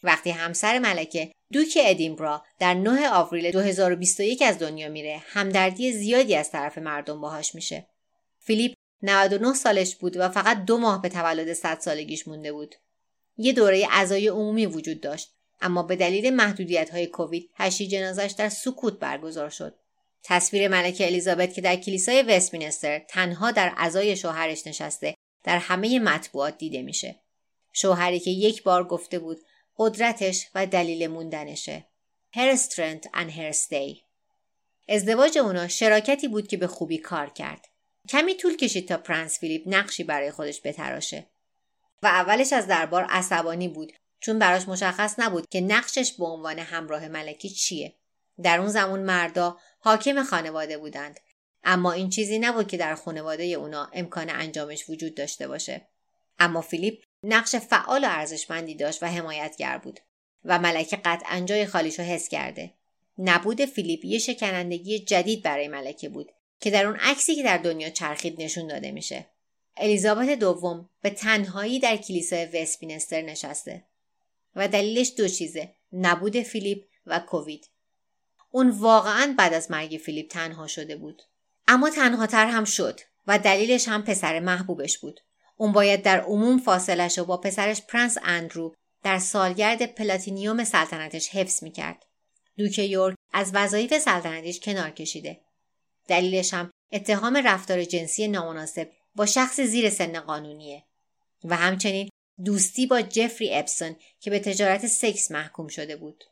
وقتی 0.03 0.31
همسر 0.31 0.79
ملکه 0.79 1.33
دوک 1.53 1.79
ادینبرا 1.81 2.45
در 2.59 2.75
9 2.75 3.09
آوریل 3.09 3.51
2021 3.51 4.43
از 4.43 4.59
دنیا 4.59 4.89
میره 4.89 5.23
همدردی 5.27 5.93
زیادی 5.93 6.35
از 6.35 6.51
طرف 6.51 6.79
مردم 6.79 7.21
باهاش 7.21 7.55
میشه. 7.55 7.87
فیلیپ 8.39 8.73
99 9.03 9.55
سالش 9.55 9.97
بود 9.97 10.17
و 10.17 10.29
فقط 10.29 10.65
دو 10.65 10.79
ماه 10.79 11.03
به 11.03 11.09
تولد 11.09 11.53
100 11.53 11.79
سالگیش 11.81 12.29
مونده 12.29 12.53
بود. 12.53 12.75
یه 13.37 13.53
دوره 13.53 13.89
اعضای 13.91 14.29
عمومی 14.29 14.67
وجود 14.67 15.01
داشت 15.01 15.35
اما 15.61 15.83
به 15.83 15.97
دلیل 15.97 16.35
محدودیت 16.35 16.91
های 16.91 17.07
کووید 17.07 17.51
هشی 17.55 17.89
جنازش 17.89 18.35
در 18.39 18.49
سکوت 18.49 18.99
برگزار 18.99 19.51
شد. 19.51 19.75
تصویر 20.25 20.69
ملکه 20.69 21.07
الیزابت 21.07 21.55
که 21.55 21.61
در 21.61 21.77
کلیسای 21.77 22.23
وستمینستر 22.23 22.99
تنها 22.99 23.51
در 23.51 23.69
عزای 23.69 24.17
شوهرش 24.17 24.67
نشسته 24.67 25.15
در 25.45 25.59
همه 25.59 25.99
مطبوعات 25.99 26.59
دیده 26.59 26.83
میشه. 26.83 27.21
شوهری 27.73 28.21
که 28.21 28.31
یک 28.31 28.63
بار 28.63 28.85
گفته 28.85 29.19
بود 29.19 29.39
قدرتش 29.83 30.47
و 30.55 30.67
دلیل 30.67 31.07
موندنشه. 31.07 31.87
Her 32.37 32.57
strength 32.57 33.07
and 33.15 33.31
her 33.31 33.53
stay. 33.53 34.03
ازدواج 34.89 35.39
اونا 35.39 35.69
شراکتی 35.69 36.29
بود 36.29 36.49
که 36.49 36.57
به 36.57 36.67
خوبی 36.67 36.99
کار 36.99 37.31
کرد. 37.31 37.67
کمی 38.09 38.35
طول 38.35 38.57
کشید 38.57 38.89
تا 38.89 38.97
پرنس 38.97 39.39
فیلیپ 39.39 39.63
نقشی 39.67 40.05
برای 40.05 40.31
خودش 40.31 40.61
بتراشه. 40.65 41.27
و 42.03 42.07
اولش 42.07 42.53
از 42.53 42.67
دربار 42.67 43.05
عصبانی 43.05 43.69
بود 43.69 43.93
چون 44.21 44.39
براش 44.39 44.69
مشخص 44.69 45.15
نبود 45.19 45.49
که 45.49 45.61
نقشش 45.61 46.13
به 46.13 46.25
عنوان 46.25 46.59
همراه 46.59 47.09
ملکی 47.09 47.51
چیه. 47.51 47.97
در 48.43 48.59
اون 48.59 48.69
زمان 48.69 49.03
مردا 49.03 49.59
حاکم 49.79 50.23
خانواده 50.23 50.79
بودند 50.79 51.21
اما 51.65 51.93
این 51.93 52.11
چیزی 52.11 52.39
نبود 52.39 52.69
که 52.69 52.77
در 52.77 52.95
خانواده 52.95 53.45
اونا 53.45 53.91
امکان 53.93 54.31
انجامش 54.31 54.91
وجود 54.91 55.15
داشته 55.15 55.49
باشه. 55.49 55.90
اما 56.41 56.61
فیلیپ 56.61 57.03
نقش 57.23 57.57
فعال 57.57 58.05
و 58.05 58.09
ارزشمندی 58.11 58.75
داشت 58.75 59.03
و 59.03 59.07
حمایتگر 59.07 59.79
بود 59.79 60.01
و 60.45 60.59
ملکه 60.59 60.97
قطعا 60.97 61.41
جای 61.41 61.67
خالیش 61.67 61.99
رو 61.99 62.05
حس 62.05 62.29
کرده. 62.29 62.71
نبود 63.19 63.65
فیلیپ 63.65 64.05
یه 64.05 64.19
شکنندگی 64.19 64.99
جدید 64.99 65.43
برای 65.43 65.69
ملکه 65.69 66.09
بود 66.09 66.33
که 66.61 66.71
در 66.71 66.87
اون 66.87 66.97
عکسی 66.97 67.35
که 67.35 67.43
در 67.43 67.59
دنیا 67.59 67.91
چرخید 67.91 68.43
نشون 68.43 68.67
داده 68.67 68.93
میشه. 68.93 69.27
الیزابت 69.77 70.39
دوم 70.39 70.89
به 71.03 71.11
تنهایی 71.11 71.79
در 71.79 71.97
کلیسای 71.97 72.45
وستمینستر 72.45 73.23
نشسته 73.23 73.85
و 74.57 74.69
دلیلش 74.69 75.13
دو 75.17 75.29
چیزه 75.29 75.75
نبود 75.93 76.41
فیلیپ 76.43 76.85
و 77.07 77.19
کووید 77.19 77.69
اون 78.51 78.71
واقعا 78.71 79.35
بعد 79.39 79.55
از 79.55 79.71
مرگ 79.71 80.01
فیلیپ 80.05 80.31
تنها 80.31 80.67
شده 80.67 80.97
بود 80.97 81.23
اما 81.69 81.91
تنها 81.91 82.27
تر 82.27 82.47
هم 82.47 82.65
شد 82.65 83.01
و 83.27 83.39
دلیلش 83.39 83.89
هم 83.89 84.03
پسر 84.03 84.41
محبوبش 84.41 84.99
بود 84.99 85.21
اون 85.61 85.73
باید 85.73 86.03
در 86.03 86.21
عموم 86.21 86.59
فاصلش 86.59 87.19
رو 87.19 87.25
با 87.25 87.37
پسرش 87.37 87.83
پرنس 87.83 88.17
اندرو 88.23 88.75
در 89.03 89.19
سالگرد 89.19 89.95
platinum 89.95 90.65
سلطنتش 90.65 91.29
حفظ 91.29 91.63
می‌کرد. 91.63 92.07
دوک 92.59 92.79
یورک 92.79 93.17
از 93.33 93.51
وظایف 93.55 93.99
سلطنتیش 93.99 94.61
کنار 94.61 94.91
کشیده. 94.91 95.41
دلیلش 96.09 96.55
هم 96.55 96.71
اتهام 96.93 97.37
رفتار 97.37 97.85
جنسی 97.85 98.29
نامناسب 98.29 98.91
با 99.15 99.27
شخص 99.27 99.61
زیر 99.61 99.91
سن 99.91 100.21
قانونیه. 100.21 100.85
و 101.45 101.57
همچنین 101.57 102.09
دوستی 102.45 102.87
با 102.87 103.03
جفری 103.03 103.55
اپستین 103.55 103.97
که 104.21 104.31
به 104.31 104.39
تجارت 104.39 104.87
سکس 104.87 105.31
محکوم 105.31 105.69
شده 105.69 105.97
بود. 105.97 106.25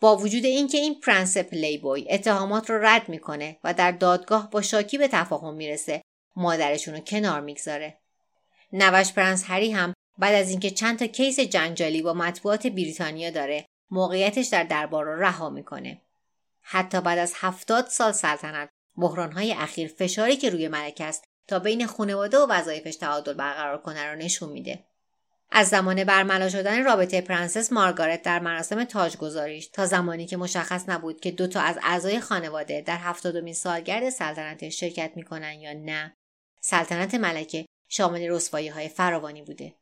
با 0.00 0.16
وجود 0.16 0.44
اینکه 0.44 0.78
این 0.78 1.00
پرنس 1.00 1.36
پلی 1.36 1.78
بوی 1.78 2.06
اتهامات 2.10 2.70
رو 2.70 2.84
رد 2.84 3.08
می‌کنه 3.08 3.56
و 3.64 3.74
در 3.74 3.92
دادگاه 3.92 4.50
با 4.50 4.62
شاکی 4.62 4.98
به 4.98 5.08
تفاهم 5.08 5.54
می‌رسه 5.54 6.02
مادرشون 6.36 6.94
رو 6.94 7.00
کنار 7.00 7.40
می‌گذاره. 7.40 8.01
نوه‌ش 8.72 9.12
پرنس 9.12 9.44
هری 9.46 9.70
هم 9.72 9.94
بعد 10.18 10.34
از 10.34 10.50
اینکه 10.50 10.70
چند 10.70 10.98
تا 10.98 11.06
case 11.06 11.40
جنجالی 11.40 12.02
با 12.02 12.14
مطبوعات 12.14 12.66
بریتانیا 12.66 13.30
داره 13.30 13.64
موقعیتش 13.90 14.46
در 14.46 14.64
دربار 14.64 15.04
رو 15.04 15.22
رها 15.22 15.50
می‌کنه. 15.50 16.00
حتی 16.62 17.00
بعد 17.00 17.18
از 17.18 17.32
هفتاد 17.36 17.86
سال 17.86 18.12
سلطنت 18.12 18.68
بحرانهای 18.96 19.52
اخیر 19.52 19.88
فشاری 19.88 20.36
که 20.36 20.50
روی 20.50 20.68
ملکه 20.68 21.04
است 21.04 21.24
تا 21.48 21.58
بین 21.58 21.86
خانواده 21.86 22.38
و 22.38 22.46
وظایفش 22.50 22.96
تعادل 22.96 23.32
برقرار 23.32 23.78
کنه 23.78 24.10
رو 24.10 24.16
نشون 24.16 24.48
میده. 24.48 24.84
از 25.50 25.68
زمان 25.68 26.04
برملا 26.04 26.48
شدن 26.48 26.84
رابطه 26.84 27.20
پرنسس 27.20 27.72
مارگارت 27.72 28.22
در 28.22 28.38
مراسم 28.38 28.84
تاجگذاریش 28.84 29.66
تا 29.66 29.86
زمانی 29.86 30.26
که 30.26 30.36
مشخص 30.36 30.88
نبود 30.88 31.20
که 31.20 31.30
دو 31.30 31.46
تا 31.46 31.60
از 31.60 31.78
اعضای 31.82 32.20
خانواده 32.20 32.80
در 32.80 32.96
هفتادمین 32.96 33.54
سالگرد 33.54 34.10
سلطنتش 34.10 34.80
شرکت 34.80 35.12
می‌کنن 35.16 35.52
یا 35.52 35.72
نه 35.72 36.16
سلطنت 36.60 37.14
ملکه 37.14 37.66
شامل 37.94 38.30
رسوایی 38.30 38.68
های 38.68 38.88
فراوانی 38.88 39.42
بوده 39.42 39.74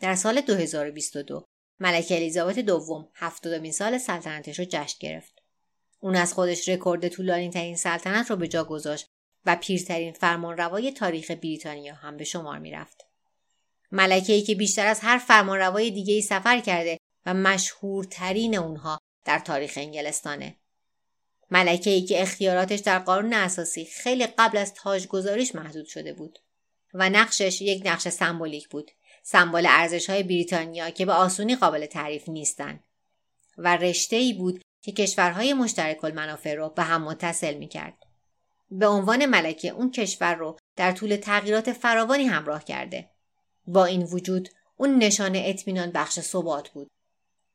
در 0.00 0.14
سال 0.14 0.40
2022 0.40 1.44
ملکه 1.80 2.16
الیزابت 2.16 2.58
دوم 2.58 3.08
هفتادمین 3.14 3.72
سال 3.72 3.98
سلطنتش 3.98 4.58
رو 4.58 4.64
جشن 4.68 4.96
گرفت 5.00 5.42
اون 6.00 6.16
از 6.16 6.34
خودش 6.34 6.68
رکورد 6.68 7.08
طولانی 7.08 7.50
ترین 7.50 7.76
سلطنت 7.76 8.30
رو 8.30 8.36
به 8.36 8.48
جا 8.48 8.64
گذاشت 8.64 9.06
و 9.46 9.56
پیرترین 9.56 10.12
فرمانروای 10.12 10.92
تاریخ 10.92 11.30
بریتانیا 11.30 11.94
هم 11.94 12.16
به 12.16 12.24
شمار 12.24 12.58
می‌رفت. 12.58 13.06
ملکه 13.92 14.32
ای 14.32 14.42
که 14.42 14.54
بیشتر 14.54 14.86
از 14.86 15.00
هر 15.00 15.18
فرمانروای 15.18 15.90
دیگه 15.90 16.14
ای 16.14 16.22
سفر 16.22 16.60
کرده 16.60 16.98
و 17.26 17.34
مشهورترین 17.34 18.58
اونها 18.58 18.98
در 19.24 19.38
تاریخ 19.38 19.72
انگلستانه. 19.76 20.56
ملکه 21.50 21.90
ای 21.90 22.02
که 22.02 22.22
اختیاراتش 22.22 22.78
در 22.78 22.98
قانون 22.98 23.32
اساسی 23.32 23.84
خیلی 23.84 24.26
قبل 24.26 24.58
از 24.58 24.74
تاجگذاریش 24.74 25.54
محدود 25.54 25.86
شده 25.86 26.12
بود 26.12 26.38
و 26.94 27.10
نقشش 27.10 27.62
یک 27.62 27.82
نقش 27.86 28.08
سمبولیک 28.08 28.68
بود 28.68 28.90
سمبل 29.22 29.66
ارزش 29.68 30.10
های 30.10 30.22
بریتانیا 30.22 30.90
که 30.90 31.06
به 31.06 31.12
آسونی 31.12 31.56
قابل 31.56 31.86
تعریف 31.86 32.28
نیستند 32.28 32.84
و 33.58 33.76
رشته 33.76 34.16
ای 34.16 34.32
بود 34.32 34.62
که 34.82 34.92
کشورهای 34.92 35.54
مشترک 35.54 36.04
المنافع 36.04 36.54
رو 36.54 36.68
به 36.68 36.82
هم 36.82 37.02
متصل 37.02 37.54
می 37.54 37.68
کرد. 37.68 38.06
به 38.70 38.86
عنوان 38.86 39.26
ملکه 39.26 39.68
اون 39.68 39.90
کشور 39.90 40.34
رو 40.34 40.56
در 40.76 40.92
طول 40.92 41.16
تغییرات 41.16 41.72
فراوانی 41.72 42.24
همراه 42.24 42.64
کرده. 42.64 43.10
با 43.66 43.84
این 43.84 44.02
وجود 44.02 44.48
اون 44.76 44.98
نشان 44.98 45.32
اطمینان 45.36 45.90
بخش 45.90 46.20
ثبات 46.20 46.68
بود. 46.68 46.90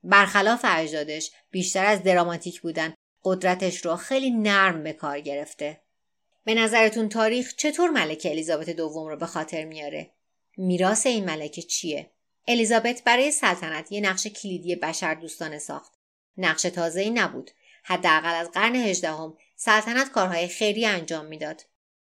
برخلاف 0.04 0.66
اجدادش 0.68 1.32
بیشتر 1.52 1.86
از 1.86 2.04
دراماتیک 2.04 2.62
بودن 2.62 2.94
قدرتش 3.24 3.86
رو 3.86 3.96
خیلی 3.96 4.32
نرم 4.32 4.84
به 4.84 4.94
کار 4.94 5.20
گرفته. 5.20 5.82
به 6.44 6.54
نظرتون 6.54 7.10
تاریخ 7.10 7.56
چطور 7.56 7.90
ملکه 7.90 8.32
الیزابت 8.32 8.70
دوم 8.70 9.08
رو 9.08 9.18
به 9.18 9.26
خاطر 9.26 9.66
میاره؟ 9.66 10.12
میراث 10.58 11.06
این 11.06 11.26
ملکه 11.26 11.62
چیه؟ 11.62 12.12
الیزابت 12.48 13.04
برای 13.04 13.32
سلطنت 13.32 13.92
یه 13.92 14.02
نقش 14.02 14.28
کلیدی 14.28 14.76
بشر 14.76 15.14
دوستانه 15.14 15.60
ساخت. 15.60 15.94
نقش 16.38 16.62
تازه‌ای 16.62 17.10
نبود. 17.10 17.52
حداقل 17.84 18.36
از 18.36 18.52
قرن 18.52 18.76
هجدهم 18.76 19.38
سلطنت 19.56 20.12
کارهای 20.12 20.48
خیری 20.48 20.86
انجام 20.86 21.26
می‌داد. 21.26 21.66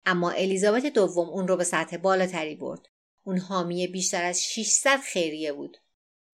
اما 0.05 0.31
الیزابت 0.31 0.85
دوم 0.85 1.29
اون 1.29 1.47
رو 1.47 1.57
به 1.57 1.63
سطح 1.63 1.97
بالاتری 1.97 2.55
برد. 2.55 2.87
اون 3.23 3.37
حامی 3.37 3.87
بیشتر 3.87 4.23
از 4.23 4.43
600 4.43 4.99
خیریه 4.99 5.53
بود. 5.53 5.77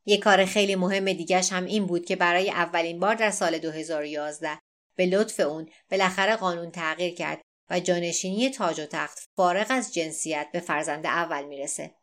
یک 0.06 0.20
کار 0.20 0.46
خیلی 0.46 0.76
مهم 0.76 1.14
دیگرش 1.14 1.52
هم 1.52 1.66
این 1.66 1.86
بود 1.86 2.06
که 2.06 2.16
برای 2.16 2.50
اولین 2.50 3.00
بار 3.00 3.16
در 3.16 3.32
سال 3.32 3.58
2011 3.58 4.60
به 4.96 5.06
لطف 5.06 5.40
اون 5.40 5.70
بالاخره 5.92 6.36
قانون 6.36 6.72
تغییر 6.72 7.16
کرد 7.16 7.42
و 7.70 7.80
جانشینی 7.80 8.50
تاج 8.50 8.80
و 8.80 8.86
تخت 8.86 9.20
فارغ 9.36 9.68
از 9.70 9.94
جنسیت 9.94 10.50
به 10.54 10.60
فرزند 10.60 11.06
اول 11.06 11.44
می‌رسه 11.44 11.96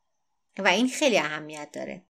و 0.58 0.68
این 0.68 0.88
خیلی 0.88 1.18
اهمیت 1.18 1.68
داره. 1.72 2.06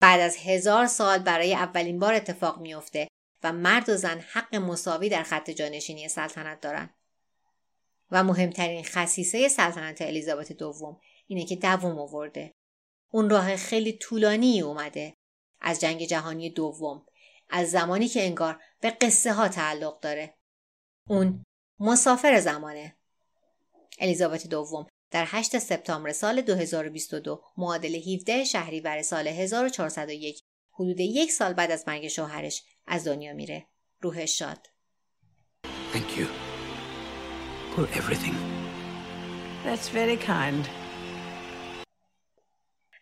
بعد 0.00 0.20
از 0.20 0.36
هزار 0.36 0.86
سال 0.86 1.18
برای 1.18 1.54
اولین 1.54 1.98
بار 1.98 2.14
اتفاق 2.14 2.60
میافته 2.60 3.08
و 3.42 3.52
مرد 3.52 3.88
و 3.88 3.96
زن 3.96 4.20
حق 4.20 4.54
مساوی 4.54 5.08
در 5.08 5.22
خط 5.22 5.50
جانشینی 5.50 6.08
سلطنت 6.08 6.60
دارن. 6.60 6.94
و 8.10 8.24
مهمترین 8.24 8.84
خصیصه 8.84 9.48
سلطنت 9.48 10.02
الیزابت 10.02 10.52
دوم 10.52 11.00
اینه 11.26 11.44
که 11.44 11.56
دوم 11.56 11.98
آورده. 11.98 12.52
اون 13.10 13.30
راه 13.30 13.56
خیلی 13.56 13.92
طولانی 13.92 14.60
اومده 14.60 15.14
از 15.60 15.80
جنگ 15.80 16.04
جهانی 16.04 16.50
دوم 16.50 17.06
از 17.50 17.70
زمانی 17.70 18.08
که 18.08 18.22
انگار 18.22 18.62
به 18.80 18.90
قصه 18.90 19.32
ها 19.32 19.48
تعلق 19.48 20.00
داره. 20.00 20.34
اون 21.08 21.44
مسافر 21.80 22.40
زمانه. 22.40 22.96
الیزابت 23.98 24.46
دوم 24.46 24.86
در 25.10 25.24
8 25.28 25.58
سپتامبر 25.58 26.12
سال 26.12 26.40
2022 26.40 27.42
معادل 27.56 27.94
17 27.94 28.44
شهریور 28.44 29.02
سال 29.02 29.28
1401 29.28 30.40
حدود 30.72 31.00
یک 31.00 31.32
سال 31.32 31.52
بعد 31.52 31.70
از 31.70 31.84
مرگ 31.86 32.08
شوهرش 32.08 32.62
از 32.86 33.06
دنیا 33.06 33.32
میره. 33.32 33.66
روحش 34.00 34.38
شاد. 34.38 34.66
Thank 35.92 36.18
you 36.18 36.26
for 37.74 37.86
everything. 37.98 38.34
That's 39.64 39.88
very 39.88 40.26
kind. 40.26 40.68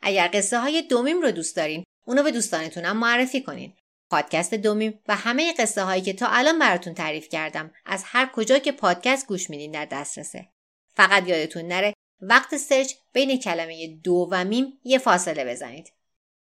اگر 0.03 0.31
قصه 0.35 0.61
های 0.61 0.83
دومیم 0.83 1.21
رو 1.21 1.31
دوست 1.31 1.57
دارین 1.57 1.85
اونو 2.07 2.23
به 2.23 2.31
دوستانتونم 2.31 2.97
معرفی 2.97 3.43
کنین. 3.43 3.75
پادکست 4.13 4.55
دومیم 4.55 5.01
و 5.09 5.17
همه 5.17 5.53
قصه 5.53 5.83
هایی 5.83 6.03
که 6.03 6.13
تا 6.13 6.27
الان 6.27 6.59
براتون 6.59 6.95
تعریف 6.95 7.29
کردم 7.29 7.71
از 7.87 8.03
هر 8.07 8.31
کجا 8.35 8.59
که 8.59 8.73
پادکست 8.73 9.27
گوش 9.27 9.51
میدین 9.51 9.73
در 9.73 9.85
دسترسه. 9.85 10.49
فقط 10.95 11.29
یادتون 11.29 11.65
نره 11.65 11.95
وقت 12.21 12.57
سرچ 12.57 12.93
بین 13.13 13.41
کلمه 13.41 13.97
دو 14.05 14.29
و 14.31 14.45
میم 14.45 14.81
یه 14.85 14.99
فاصله 14.99 15.45
بزنید. 15.45 15.93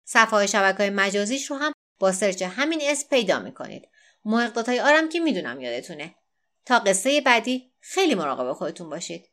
صفحه 0.06 0.48
شبکه 0.48 0.78
های 0.78 0.90
مجازیش 0.90 1.52
رو 1.52 1.58
هم 1.58 1.72
با 2.00 2.12
سرچ 2.12 2.42
همین 2.42 2.80
اسم 2.84 3.08
پیدا 3.10 3.40
می‌کنید. 3.40 3.88
محققات 4.26 4.70
های 4.70 4.80
آرم 4.80 5.10
که 5.10 5.20
می‌دونم 5.20 5.62
یادتونه. 5.62 6.16
تا 6.66 6.80
قصه 6.80 7.22
بعدی 7.22 7.72
خیلی 7.80 8.16
مراقب 8.16 8.54
خودتون 8.54 8.90
باشید. 8.90 9.29